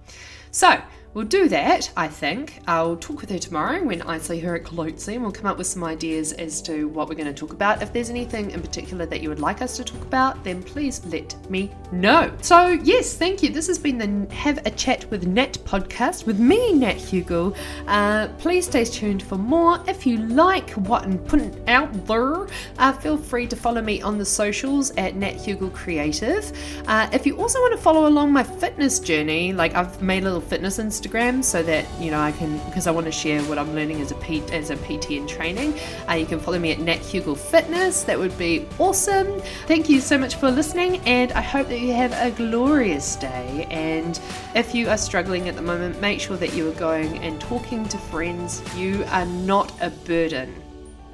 so 0.53 0.79
we'll 1.15 1.25
do 1.25 1.49
that, 1.49 1.91
I 1.97 2.07
think. 2.07 2.59
I'll 2.67 2.95
talk 2.95 3.21
with 3.21 3.31
her 3.31 3.39
tomorrow 3.39 3.83
when 3.83 4.03
I 4.03 4.19
see 4.19 4.39
her 4.41 4.55
at 4.55 4.63
Caluzzi 4.63 5.15
and 5.15 5.23
we'll 5.23 5.31
come 5.31 5.47
up 5.47 5.57
with 5.57 5.65
some 5.65 5.83
ideas 5.83 6.31
as 6.33 6.61
to 6.63 6.87
what 6.89 7.09
we're 7.09 7.15
going 7.15 7.25
to 7.25 7.33
talk 7.33 7.53
about. 7.53 7.81
If 7.81 7.91
there's 7.91 8.11
anything 8.11 8.51
in 8.51 8.61
particular 8.61 9.07
that 9.07 9.21
you 9.21 9.29
would 9.29 9.39
like 9.39 9.63
us 9.63 9.75
to 9.77 9.83
talk 9.83 10.01
about, 10.03 10.43
then 10.43 10.61
please 10.61 11.03
let 11.07 11.35
me 11.49 11.71
know. 11.91 12.31
So, 12.41 12.67
yes, 12.83 13.17
thank 13.17 13.41
you. 13.41 13.49
This 13.49 13.65
has 13.65 13.79
been 13.79 13.97
the 13.97 14.31
Have 14.35 14.59
a 14.67 14.69
Chat 14.69 15.09
with 15.09 15.25
Nat 15.25 15.53
podcast 15.65 16.27
with 16.27 16.39
me, 16.39 16.73
Nat 16.73 16.97
Hugo. 16.97 17.55
Uh, 17.87 18.27
please 18.37 18.67
stay 18.67 18.85
tuned 18.85 19.23
for 19.23 19.39
more. 19.39 19.83
If 19.87 20.05
you 20.05 20.17
like 20.17 20.69
what 20.71 21.01
I'm 21.01 21.17
putting 21.17 21.67
out 21.67 21.92
there, 21.93 22.47
uh, 22.79 22.93
feel 22.93 23.17
free 23.17 23.47
to 23.47 23.55
follow 23.55 23.81
me 23.81 24.01
on 24.01 24.17
the 24.17 24.25
socials 24.25 24.91
at 24.97 25.15
Nat 25.15 25.35
Hugo 25.35 25.69
Creative. 25.69 26.51
Uh, 26.85 27.07
if 27.13 27.25
you 27.25 27.37
also 27.37 27.59
want 27.59 27.71
to 27.71 27.77
follow 27.77 27.93
follow 27.93 28.07
along 28.07 28.33
my 28.33 28.43
fitness 28.43 28.99
journey, 28.99 29.53
like 29.53 29.75
I've 29.75 30.01
made 30.01 30.23
a 30.23 30.25
little 30.25 30.41
fitness 30.41 30.79
Instagram 30.79 31.43
so 31.43 31.61
that 31.61 31.85
you 31.99 32.09
know 32.09 32.19
I 32.19 32.31
can 32.31 32.57
because 32.65 32.87
I 32.87 32.91
want 32.91 33.05
to 33.05 33.11
share 33.11 33.39
what 33.43 33.59
I'm 33.59 33.75
learning 33.75 34.01
as 34.01 34.11
a 34.11 34.15
P, 34.15 34.41
as 34.51 34.71
a 34.71 34.77
PT 34.77 35.11
in 35.11 35.27
training. 35.27 35.79
Uh, 36.09 36.13
you 36.13 36.25
can 36.25 36.39
follow 36.39 36.57
me 36.57 36.71
at 36.71 36.79
Nat 36.79 36.97
Hugel 36.97 37.37
Fitness. 37.37 38.01
That 38.03 38.17
would 38.17 38.35
be 38.39 38.65
awesome. 38.79 39.39
Thank 39.67 39.89
you 39.89 40.01
so 40.01 40.17
much 40.17 40.35
for 40.35 40.49
listening, 40.49 41.01
and 41.05 41.31
I 41.33 41.41
hope 41.41 41.67
that 41.67 41.81
you 41.81 41.93
have 41.93 42.13
a 42.13 42.31
glorious 42.31 43.15
day. 43.15 43.67
And 43.69 44.19
if 44.55 44.73
you 44.73 44.89
are 44.89 44.97
struggling 44.97 45.47
at 45.47 45.55
the 45.55 45.61
moment, 45.61 46.01
make 46.01 46.19
sure 46.19 46.37
that 46.37 46.55
you 46.55 46.67
are 46.71 46.75
going 46.75 47.19
and 47.19 47.39
talking 47.39 47.87
to 47.89 47.97
friends. 47.99 48.63
You 48.75 49.05
are 49.11 49.27
not 49.27 49.71
a 49.81 49.91
burden. 49.91 50.62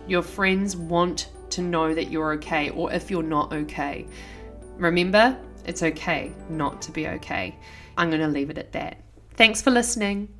Your 0.10 0.24
friends 0.24 0.76
want 0.76 1.30
to 1.51 1.62
know 1.62 1.93
that 1.93 2.10
you're 2.10 2.34
okay, 2.34 2.72
or 2.72 2.91
if 2.91 3.12
you're 3.12 3.22
not 3.22 3.53
okay. 3.53 4.07
Remember, 4.78 5.38
it's 5.66 5.84
okay 5.84 6.34
not 6.49 6.82
to 6.82 6.91
be 6.91 7.07
okay. 7.07 7.55
I'm 7.95 8.10
going 8.10 8.22
to 8.22 8.28
leave 8.28 8.49
it 8.49 8.57
at 8.57 8.72
that. 8.72 8.97
Thanks 9.36 9.62
for 9.62 9.70
listening. 9.70 10.34